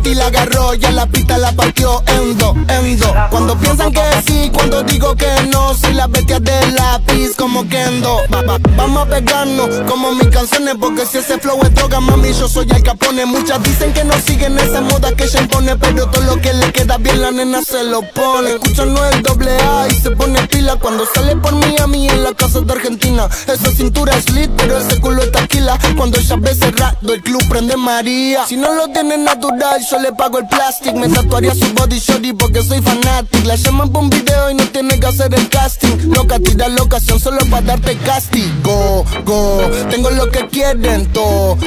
[0.00, 3.10] Goti la agarró y en la pista la partió en dos, en dos.
[3.30, 8.16] Cuando piensan que sí, cuando digo que no, soy la bestia del lápiz como Kendo.
[8.32, 12.32] Va- va- vamos a pegarnos como mis canciones, porque si ese flow es droga, mami,
[12.32, 13.26] yo soy el capone.
[13.26, 16.72] Muchas dicen que no siguen esa moda que ella impone, pero todo lo que le
[16.72, 18.52] queda bien la nena se lo pone.
[18.52, 22.32] Escuchan no el doble A y se pone pila cuando sale por Miami en la
[22.32, 23.28] casa de Argentina.
[23.46, 25.78] Esa cintura es lit, pero ese culo es taquila.
[25.96, 28.46] Cuando ella ve cerrado, el club prende María.
[28.46, 30.96] Si no lo tiene natural, yo le pago el plástico.
[30.96, 33.44] Me tatuaría su body shorty porque soy fanatic.
[33.44, 36.12] La llaman por un video y no tiene que hacer el casting.
[36.14, 39.04] Loca, tira la ocasión solo para darte castigo.
[39.24, 41.58] Go, tengo lo que quieren todo.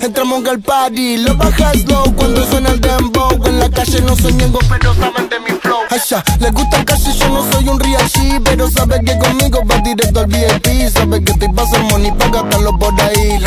[0.00, 3.46] Entramos al party, lo bajas low cuando suena el dembow.
[3.46, 5.80] En la calle no soy ñengo, pero saben de mi flow.
[5.90, 9.78] Asha, le gusta el yo no soy un real G, pero sabe que conmigo va
[9.78, 10.88] directo al VIP.
[10.90, 13.38] Sabe que estoy pasando money para gastarlo por ahí.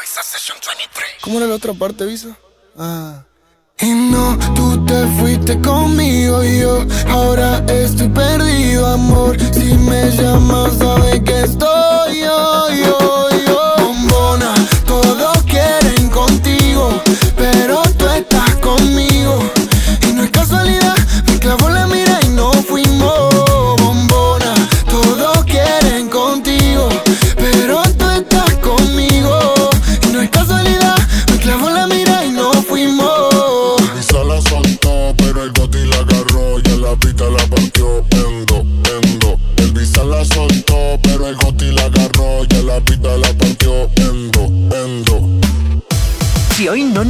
[0.00, 1.08] Visa Session 23.
[1.22, 2.36] ¿Cómo era la otra parte, Visa?
[2.76, 9.36] Y no, tú te fuiste conmigo y yo ahora estoy perdido, amor.
[9.52, 13.74] Si me llamas, sabes que estoy yo, yo, yo.
[13.78, 14.54] Bombona,
[14.86, 17.00] todos quieren contigo,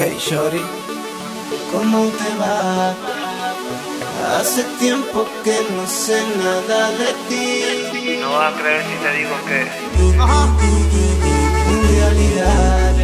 [0.00, 0.60] Hey Shorty,
[1.72, 2.94] ¿cómo te va?
[4.38, 8.18] Hace tiempo que no sé nada de ti.
[8.20, 9.60] No vas a creer si te digo que.
[11.72, 12.94] En realidad,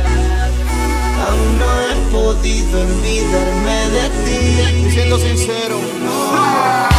[1.27, 4.91] aún no he podido olvidarme de ti.
[4.93, 6.94] Siendo sincero, no.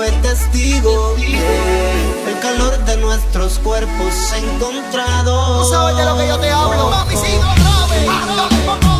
[0.00, 5.68] fue testigo del de calor de nuestros cuerpos encontrados.
[5.68, 8.99] Tú sabes de lo que yo te hablo, mami, sí, lo sabes.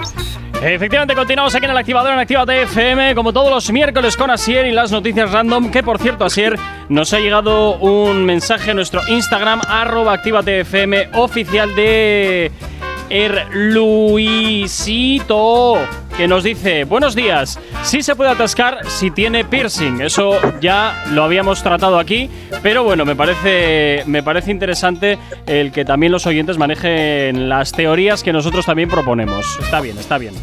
[0.63, 4.67] Efectivamente, continuamos aquí en el activador en Actívate FM, como todos los miércoles con Asier
[4.67, 5.71] y las noticias random.
[5.71, 6.55] Que por cierto, Asier,
[6.87, 12.51] nos ha llegado un mensaje a nuestro Instagram, arroba FM oficial de
[13.09, 14.59] Erluisito,
[16.21, 20.01] que nos dice: Buenos días, sí se puede atascar si tiene piercing.
[20.01, 22.29] Eso ya lo habíamos tratado aquí,
[22.61, 25.17] pero bueno, me parece, me parece interesante
[25.47, 29.57] el que también los oyentes manejen las teorías que nosotros también proponemos.
[29.59, 30.35] Está bien, está bien.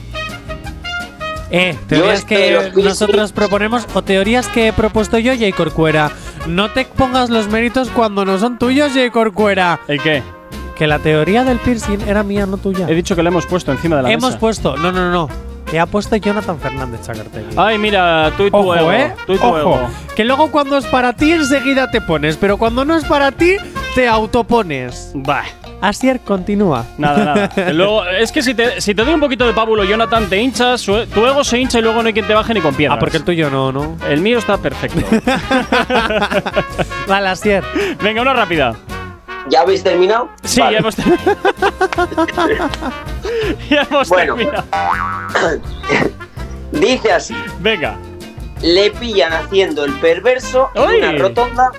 [1.53, 5.53] Eh, teorías que nosotros proponemos o teorías que he propuesto yo, J.
[5.57, 6.11] Corcuera.
[6.49, 9.13] No te pongas los méritos cuando no son tuyos, J.
[9.13, 9.79] Corcuera.
[9.87, 10.25] ¿El qué?
[10.77, 12.87] Que la teoría del piercing era mía, no tuya.
[12.89, 14.41] He dicho que la hemos puesto encima de la Hemos mesa.
[14.41, 15.29] puesto, no, no, no.
[15.71, 17.55] Que ha puesto Jonathan Fernández Chacartegui.
[17.57, 18.93] Ay, mira, tú y tu Ojo, ego.
[18.93, 19.13] ¿eh?
[19.27, 19.59] Tú y tu Ojo.
[19.59, 19.81] ego.
[20.17, 23.57] Que luego cuando es para ti enseguida te pones, pero cuando no es para ti
[23.95, 25.13] te autopones.
[25.15, 25.45] Bah.
[25.81, 26.85] Asier, continúa.
[26.97, 27.25] Nada,
[27.55, 27.73] nada.
[27.73, 30.81] Luego, es que si te, si te doy un poquito de pábulo, Jonathan, te hinchas,
[30.81, 32.97] su- tu ego se hincha y luego no hay quien te baje ni con piedras.
[32.97, 33.97] Ah, porque el tuyo no, ¿no?
[34.09, 34.99] El mío está perfecto.
[37.07, 37.63] Vale, Asier.
[38.03, 38.75] Venga, una rápida.
[39.51, 40.29] ¿Ya habéis terminado?
[40.45, 40.73] Sí, Vale.
[40.75, 41.37] ya hemos terminado.
[43.71, 44.35] ya hemos Bueno.
[44.37, 44.65] terminado.
[46.73, 47.35] Dice así.
[47.61, 47.97] Venga.
[48.63, 51.71] Le pillan haciendo el perverso en una rotonda.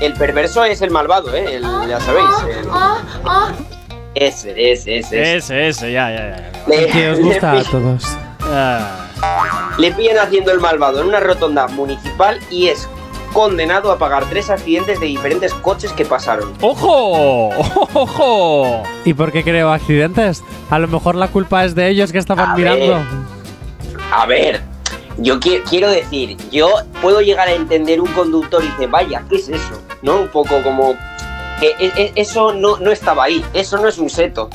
[0.00, 1.56] El perverso es el malvado, ¿eh?
[1.56, 2.26] El- ya sabéis.
[2.48, 2.68] el-
[4.14, 5.36] Ese, ese, ese.
[5.36, 6.52] Ese, ese, ya, ya, ya.
[6.68, 8.04] Le, Que os gusta a todos.
[8.54, 9.08] Ah.
[9.78, 12.86] le pillan haciendo el malvado en una rotonda municipal y es
[13.32, 16.52] condenado a pagar tres accidentes de diferentes coches que pasaron.
[16.60, 17.48] ¡Ojo!
[17.94, 18.82] ¡Ojo!
[19.04, 20.42] ¿Y por qué creo accidentes?
[20.70, 22.86] A lo mejor la culpa es de ellos que estaban A mirando.
[22.86, 23.02] ver.
[24.12, 24.62] A ver,
[25.18, 26.68] yo qui- quiero decir, yo
[27.00, 29.80] puedo llegar a entender un conductor y dice, vaya, ¿qué es eso?
[30.02, 30.16] ¿No?
[30.20, 30.94] Un poco como
[31.60, 34.50] que e- e- eso no, no estaba ahí, eso no es un seto.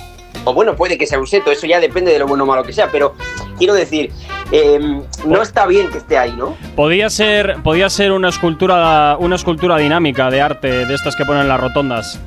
[0.49, 2.64] O bueno, puede que sea un seto, eso ya depende de lo bueno o malo
[2.64, 3.14] que sea, pero
[3.57, 4.11] quiero decir,
[4.53, 6.56] em, no está bien que esté ahí, ¿no?
[6.74, 11.41] Podía ser, podía ser una escultura, una escultura dinámica de arte de estas que ponen
[11.41, 12.18] en las rotondas,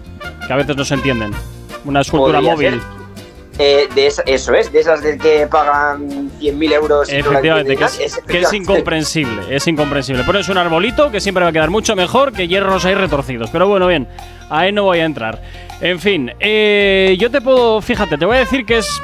[0.47, 1.33] que a veces no se entienden.
[1.87, 2.81] Una escultura Podría móvil.
[3.59, 7.09] Eh, de esa- eso es, de esas de que pagan 100.000 euros.
[7.11, 10.25] Efectivamente, que es, nadie, que es incomprensible, es incomprensible.
[10.25, 13.49] Pones un arbolito que siempre va a quedar mucho mejor que hierros ahí retorcidos.
[13.51, 14.09] Pero bueno, bien,
[14.51, 15.43] ahí no voy a entrar.
[15.81, 19.01] En fin, eh, yo te puedo, fíjate, te voy a decir que es...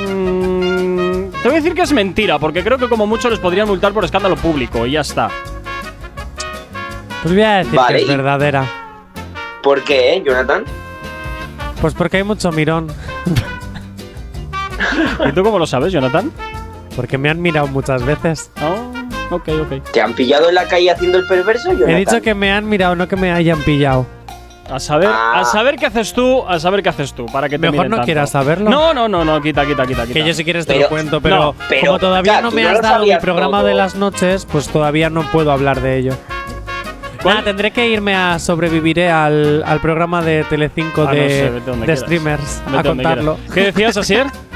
[0.00, 3.68] mm, te voy a decir que es mentira, porque creo que como mucho les podrían
[3.68, 5.28] multar por escándalo público y ya está.
[7.22, 8.64] Pues voy a decir Vale, que es verdadera.
[9.62, 10.64] ¿Por qué, eh, Jonathan?
[11.80, 12.88] Pues porque hay mucho mirón.
[15.28, 16.32] ¿Y tú cómo lo sabes, Jonathan?
[16.96, 18.50] Porque me han mirado muchas veces.
[18.62, 19.92] Oh, ok, ok.
[19.92, 21.90] ¿Te han pillado en la calle haciendo el perverso, Jonathan?
[21.90, 24.06] He dicho que me han mirado, no que me hayan pillado.
[24.70, 25.40] A saber, Ah.
[25.40, 27.96] a saber qué haces tú, a saber qué haces tú, para que te Mejor no
[27.96, 28.04] tanto.
[28.04, 28.68] quieras saberlo.
[28.68, 30.12] No, no, no, no, quita, quita, quita, quita.
[30.20, 32.50] Que yo si quieres te Pero- lo cuento, pero, no, pero, como todavía ya, no
[32.50, 33.66] me has dado mi programa todo.
[33.68, 36.14] de las noches, pues todavía no puedo hablar de ello.
[37.22, 37.36] ¿Cuál?
[37.36, 41.96] Nada, tendré que irme a sobreviviré al, al programa de Telecinco Ah, no de, sé,
[41.96, 43.38] streamers Vete a contarlo.
[43.52, 44.26] ¿Qué decías, Asier?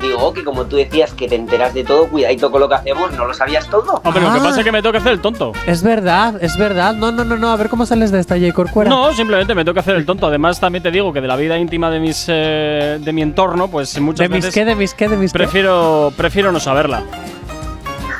[0.00, 3.10] Digo que como tú decías que te enteras de todo, cuidadito con lo que hacemos,
[3.12, 4.00] ¿no lo sabías todo?
[4.04, 4.42] Hombre, lo que Ah.
[4.42, 5.52] pasa es que me toca hacer el tonto.
[5.66, 6.94] Es verdad, es verdad.
[6.94, 7.50] No, no, no, no.
[7.50, 8.52] A ver cómo sales de esta J.
[8.52, 8.88] Corcuera.
[8.90, 10.26] No, simplemente me toca hacer el tonto.
[10.28, 13.68] Además, también te digo que de la vida íntima de mis eh, de mi entorno,
[13.68, 14.64] pues muchas ¿De mis veces qué?
[14.64, 15.08] ¿De mis qué?
[15.08, 15.38] ¿De mis qué?
[15.38, 17.02] prefiero prefiero no saberla.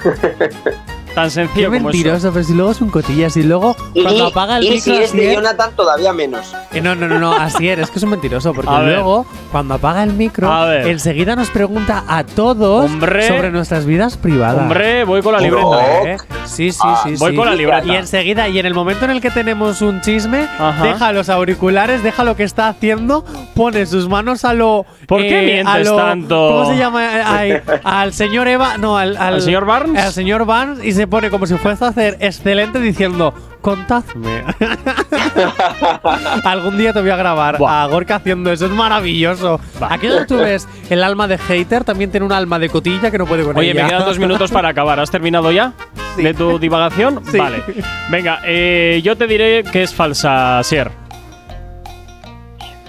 [1.18, 1.84] Tan Qué sencillo como eso.
[1.84, 4.94] mentiroso, pero si luego es un cotillas y luego Y, cuando apaga el y micro
[4.94, 6.54] si es de Jonathan, todavía menos.
[6.72, 8.94] Eh, no, no, no, no, así es, es que es un mentiroso, porque A ver.
[8.94, 10.86] luego, cuando apaga el micro, A ver.
[10.86, 13.26] enseguida nos pregunta a todos Hombre.
[13.26, 14.62] sobre nuestras vidas privadas.
[14.62, 15.42] Hombre, voy con la Oh.
[15.42, 16.10] libreta.
[16.12, 16.16] ¿Eh?
[16.44, 17.14] Sí, sí, Ah, sí.
[17.18, 17.36] voy sí.
[17.36, 17.84] con la libreta.
[17.86, 20.84] Y enseguida, y en el momento en el que tenemos un chisme, Ajá.
[20.84, 23.24] deja los auriculares, deja lo que está haciendo,
[23.54, 24.82] pone sus manos a lo.
[25.02, 26.48] eh, ¿Por qué mientes a lo- tanto?
[26.52, 27.00] ¿Cómo se llama?
[27.26, 27.54] Ay,
[27.84, 28.78] al señor Eva.
[28.78, 29.16] No, al.
[29.16, 30.02] ¿Al señor Barnes?
[30.04, 34.44] Al señor Barnes y se pone como si fuese a hacer excelente diciendo: Contadme.
[36.44, 37.82] Algún día te voy a grabar Buah.
[37.82, 39.60] a Gorka haciendo eso, es maravilloso.
[39.80, 43.18] Aquí donde tú ves el alma de hater, también tiene un alma de cotilla que
[43.18, 43.82] no puede con Oye, ella.
[43.84, 45.00] me quedan dos minutos para acabar.
[45.00, 45.72] ¿Has terminado ya?
[46.16, 47.22] ¿De tu divagación?
[47.30, 47.36] Sí.
[47.38, 47.62] Vale.
[48.10, 50.90] Venga, eh, yo te diré que es falsa, Sier.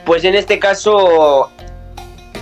[0.06, 1.52] Pues en este caso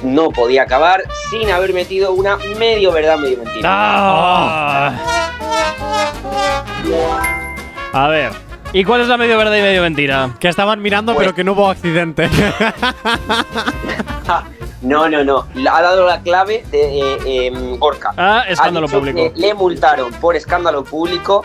[0.04, 3.62] no podía acabar sin haber metido una medio verdad, medio mentira.
[3.72, 4.94] Ah.
[7.94, 8.32] A ver.
[8.74, 10.30] ¿Y cuál es la medio verdad y medio mentira?
[10.40, 12.30] Que estaban mirando, Pues- pero que no hubo accidente.
[14.82, 15.48] No, no, no.
[15.72, 18.14] Ha dado la clave de eh, em, Gorka.
[18.16, 19.34] Ah, escándalo Ha dicho público.
[19.34, 21.44] que le multaron por escándalo público,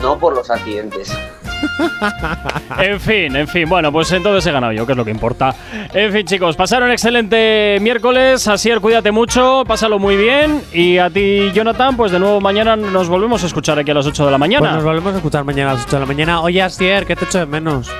[0.00, 1.12] no por los accidentes.
[2.78, 3.68] En fin, en fin.
[3.68, 5.54] Bueno, pues entonces he ganado yo, que es lo que importa.
[5.92, 8.46] En fin, chicos, pasaron excelente miércoles.
[8.46, 10.62] Asier, cuídate mucho, pásalo muy bien.
[10.72, 14.06] Y a ti, Jonathan, pues de nuevo mañana nos volvemos a escuchar aquí a las
[14.06, 14.60] 8 de la mañana.
[14.60, 16.40] Pues nos volvemos a escuchar mañana a las 8 de la mañana.
[16.40, 17.90] Oye, Asier, que te echo de menos.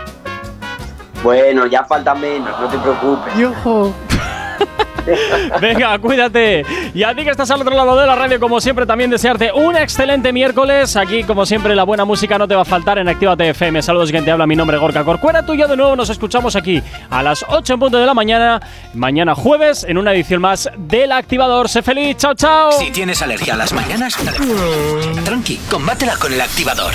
[1.23, 3.35] Bueno, ya falta menos, no te preocupes.
[5.61, 6.65] Venga, cuídate.
[6.95, 9.53] Y a ti que estás al otro lado de la radio, como siempre, también desearte
[9.53, 10.97] un excelente miércoles.
[10.97, 13.83] Aquí, como siempre, la buena música no te va a faltar en Actívate FM.
[13.83, 14.47] Saludos, quien te habla.
[14.47, 15.45] Mi nombre es Gorka Corcuera.
[15.45, 18.61] Tú de nuevo nos escuchamos aquí a las 8 en punto de la mañana,
[18.95, 21.69] mañana jueves, en una edición más del Activador.
[21.69, 22.17] Sé feliz.
[22.17, 22.73] Chao, chao.
[22.73, 24.17] Si tienes alergia a las mañanas,
[25.25, 26.95] tranqui, combátela con el activador.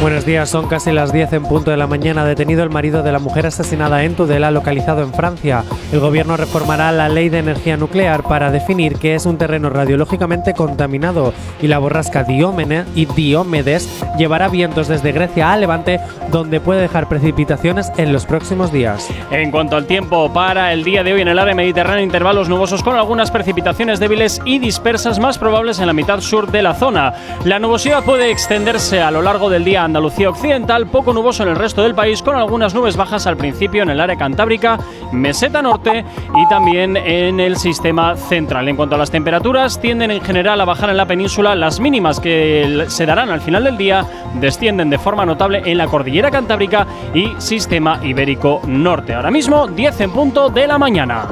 [0.00, 2.24] Buenos días, son casi las 10 en punto de la mañana.
[2.24, 5.64] Detenido el marido de la mujer asesinada en Tudela, localizado en Francia.
[5.90, 10.54] El gobierno reformará la ley de energía nuclear para definir qué es un terreno radiológicamente
[10.54, 11.34] contaminado.
[11.60, 15.98] Y la borrasca Diómene y Diomedes llevará vientos desde Grecia a Levante,
[16.30, 19.08] donde puede dejar precipitaciones en los próximos días.
[19.32, 22.84] En cuanto al tiempo, para el día de hoy en el área mediterránea, intervalos nubosos
[22.84, 27.14] con algunas precipitaciones débiles y dispersas más probables en la mitad sur de la zona.
[27.44, 31.56] La nubosidad puede extenderse a lo largo del día Andalucía occidental, poco nuboso en el
[31.56, 34.78] resto del país, con algunas nubes bajas al principio en el área cantábrica,
[35.12, 36.04] meseta norte
[36.36, 38.68] y también en el sistema central.
[38.68, 41.54] En cuanto a las temperaturas, tienden en general a bajar en la península.
[41.54, 44.04] Las mínimas que se darán al final del día
[44.34, 49.14] descienden de forma notable en la cordillera cantábrica y sistema ibérico norte.
[49.14, 51.26] Ahora mismo, 10 en punto de la mañana.